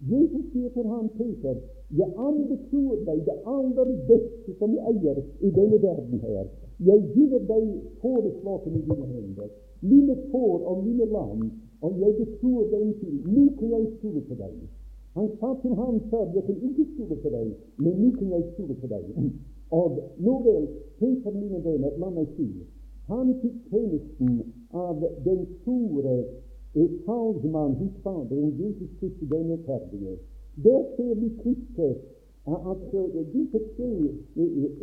Jesus 0.10 0.46
sier 0.52 0.70
til 0.74 0.88
ham, 0.90 1.10
Peter, 1.18 1.56
jeg 1.98 2.10
anbefaler 2.18 3.04
deg 3.06 3.20
det 3.28 3.36
aller 3.46 3.90
beste 4.10 4.56
som 4.58 4.74
jeg 4.74 4.96
eier 4.96 5.20
i 5.46 5.52
denne 5.58 5.78
verden 5.84 6.24
her. 6.26 6.48
Jeg 6.90 7.04
gir 7.14 7.36
deg 7.52 7.68
fåreslaken 8.02 8.80
i 8.80 8.82
dine 8.88 9.10
hender, 9.12 9.52
mine 9.82 10.16
får 10.32 10.66
og 10.72 10.84
mine 10.88 11.06
lam, 11.12 11.46
og 11.82 12.02
jeg 12.02 12.16
betror 12.18 12.66
dem 12.74 12.94
til. 13.02 13.16
Nå 13.36 13.46
kan 13.60 13.76
jeg 13.78 13.88
stole 14.00 14.22
på 14.30 14.40
deg. 14.42 14.58
Han 15.14 15.30
sa 15.40 15.54
til 15.62 15.74
ham 15.76 16.02
før, 16.10 16.28
jeg 16.34 16.44
kan 16.50 16.62
ikke 16.70 16.86
stole 16.94 17.16
på 17.22 17.30
deg, 17.38 17.48
men 17.78 17.98
nå 18.02 18.12
kan 18.18 18.36
jeg 18.36 18.46
stole 18.54 18.78
på 18.82 18.90
deg. 18.94 19.10
Og 19.72 19.98
nå 20.18 20.38
vel, 20.46 20.70
Peter, 21.00 21.34
mine 21.36 21.62
venner, 21.66 21.98
la 22.02 22.10
meg 22.10 22.30
si, 22.38 22.48
han 23.12 23.34
fikk 23.42 23.58
tjenesten 23.70 24.40
av 24.72 25.04
den 25.26 25.46
store 25.60 26.16
et 26.74 27.06
talsmann 27.06 27.76
hos 27.80 27.94
Faderen, 28.04 28.52
Jesus 28.60 28.92
Kristus 29.00 29.30
den 29.30 29.52
rettferdige. 29.52 30.18
Der 30.64 30.82
ser 30.96 31.16
vi 31.16 31.30
Kristus 31.42 31.98
at 32.48 32.78
disse 33.34 33.60
tre 33.76 33.92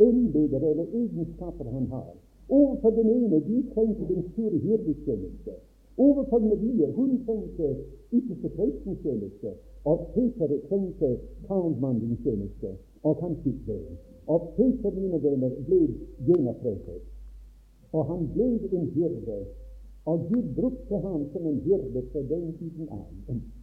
embeter 0.09 0.61
eller 0.70 0.86
egenskaper 0.93 1.64
han 1.70 1.86
har. 1.86 2.14
Overfor 2.49 2.91
den 2.91 3.09
ene 3.11 3.41
de 3.41 3.64
trengte 3.74 4.05
den 4.14 4.22
store 4.32 4.59
hyrdetjeneste. 4.59 5.53
Overfor 5.99 6.39
Maria 6.39 6.91
hun 6.97 7.11
trengte 7.26 7.76
ytterste 8.12 8.49
tjeneste. 9.03 9.51
Og 9.84 10.07
Peter 10.14 10.49
trengte 10.68 11.18
talsmannens 11.49 12.18
tjeneste. 12.22 12.68
Og 13.03 13.16
han 13.22 13.36
fikk 13.45 13.61
det. 13.66 13.80
Og 14.26 14.41
Peter, 14.57 14.91
mine 14.91 15.22
venner, 15.22 15.51
ble 15.66 15.80
gjenopprettet. 16.26 17.03
Og 17.93 18.05
han 18.05 18.28
ble 18.34 18.49
en 18.72 18.89
hyrde 18.95 19.39
og 20.05 20.26
Gud 20.30 20.55
brukte 20.57 20.99
ham 21.05 21.26
som 21.32 21.46
en 21.46 21.61
hyrde 21.66 22.03
fra 22.12 22.22
den 22.30 22.53
tiden 22.59 22.88
av. 22.88 23.07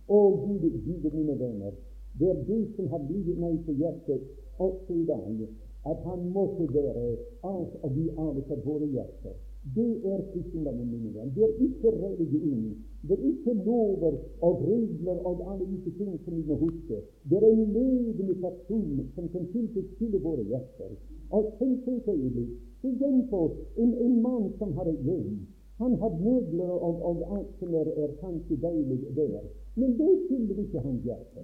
Å 0.07 0.19
Gud, 0.45 0.65
Gud, 0.85 1.07
mine 1.13 1.39
venner, 1.39 1.73
det 2.19 2.29
er 2.29 2.43
det 2.47 2.61
som 2.75 2.91
har 2.91 3.01
blitt 3.07 3.39
meg 3.39 3.57
på 3.65 3.73
hjertet 3.79 4.21
også 4.59 4.93
i 4.93 5.05
dag, 5.07 5.47
at 5.85 6.05
han 6.05 6.29
måtte 6.35 6.67
være 6.73 7.09
alt 7.43 7.73
og 7.81 7.91
vi 7.95 8.05
alle 8.17 8.45
for 8.47 8.61
våre 8.65 8.87
hjerter. 8.93 9.35
Det 9.75 9.91
er 10.05 10.21
kristendommen, 10.31 10.91
mine 10.91 11.09
venner. 11.13 11.31
Det 11.35 11.43
er 11.43 11.53
ikke 11.65 11.91
religion. 12.03 12.75
Det 13.01 13.17
er 13.17 13.23
ikke 13.31 13.53
lover 13.65 14.13
og 14.41 14.61
regler 14.61 15.17
og 15.25 15.41
alle 15.51 15.65
disse 15.71 15.91
ting 15.97 16.19
som 16.25 16.35
vi 16.37 16.43
må 16.45 16.57
huske. 16.61 17.01
Det 17.29 17.37
er 17.41 17.47
en 17.49 17.73
levende 17.73 18.35
person 18.45 19.09
som 19.15 19.29
kan 19.33 19.47
tilfredsstille 19.55 20.21
våre 20.21 20.45
hjerter. 20.51 20.93
Og 21.33 21.49
tenk 21.57 21.87
et 21.89 22.13
øyeblikk. 22.13 22.53
Se 22.81 23.11
på 23.29 23.41
en, 23.77 23.93
en 24.05 24.21
mann 24.21 24.51
som 24.59 24.73
har 24.77 24.89
et 24.93 25.01
hjem. 25.01 25.39
Han 25.77 25.95
har 25.99 26.09
møbler 26.09 26.71
og, 26.71 27.01
og 27.09 27.37
alt 27.37 27.55
som 27.59 27.73
er, 27.75 27.87
er 28.03 28.11
kanskje 28.21 28.57
deilig 28.61 28.99
der. 29.15 29.41
Men 29.75 29.97
det 29.99 30.11
fyller 30.29 30.61
ikke 30.63 30.83
han 30.85 31.01
hjerte. 31.03 31.43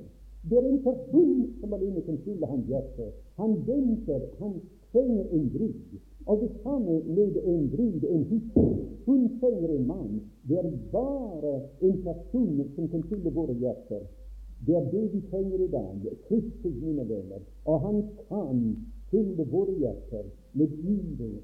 Det 0.49 0.57
er 0.57 0.67
en 0.69 0.83
person 0.83 1.49
som 1.59 1.73
alene 1.73 2.01
kan 2.05 2.17
fylle 2.25 2.47
han 2.47 2.63
hjerte. 2.69 3.09
Han 3.41 3.57
venter, 3.67 4.23
han 4.39 4.55
trenger 4.91 5.25
en 5.35 5.49
brud. 5.55 5.99
Og 6.25 6.41
det 6.41 6.51
samme 6.63 7.01
med 7.17 7.37
en 7.43 7.69
brud, 7.75 8.03
en 8.03 8.23
hustru. 8.31 8.71
Hun 9.05 9.39
trenger 9.39 9.69
en 9.75 9.87
mann. 9.87 10.21
Det 10.47 10.57
er 10.57 10.71
bare 10.91 11.53
en 11.81 12.01
person 12.07 12.65
som 12.75 12.87
kan 12.87 13.03
fylle 13.09 13.33
våre 13.35 13.53
hjerter. 13.53 14.07
Det 14.67 14.75
er 14.75 14.91
det 14.91 15.13
vi 15.13 15.21
trenger 15.29 15.59
i 15.59 15.67
dag. 15.67 16.07
Kristus, 16.27 16.75
mine 16.81 17.09
venner. 17.09 17.41
Og 17.65 17.81
han 17.81 18.03
kan 18.29 18.77
fylle 19.11 19.45
våre 19.51 19.73
hjerter 19.77 20.25
med 20.53 20.67
livet 20.85 21.41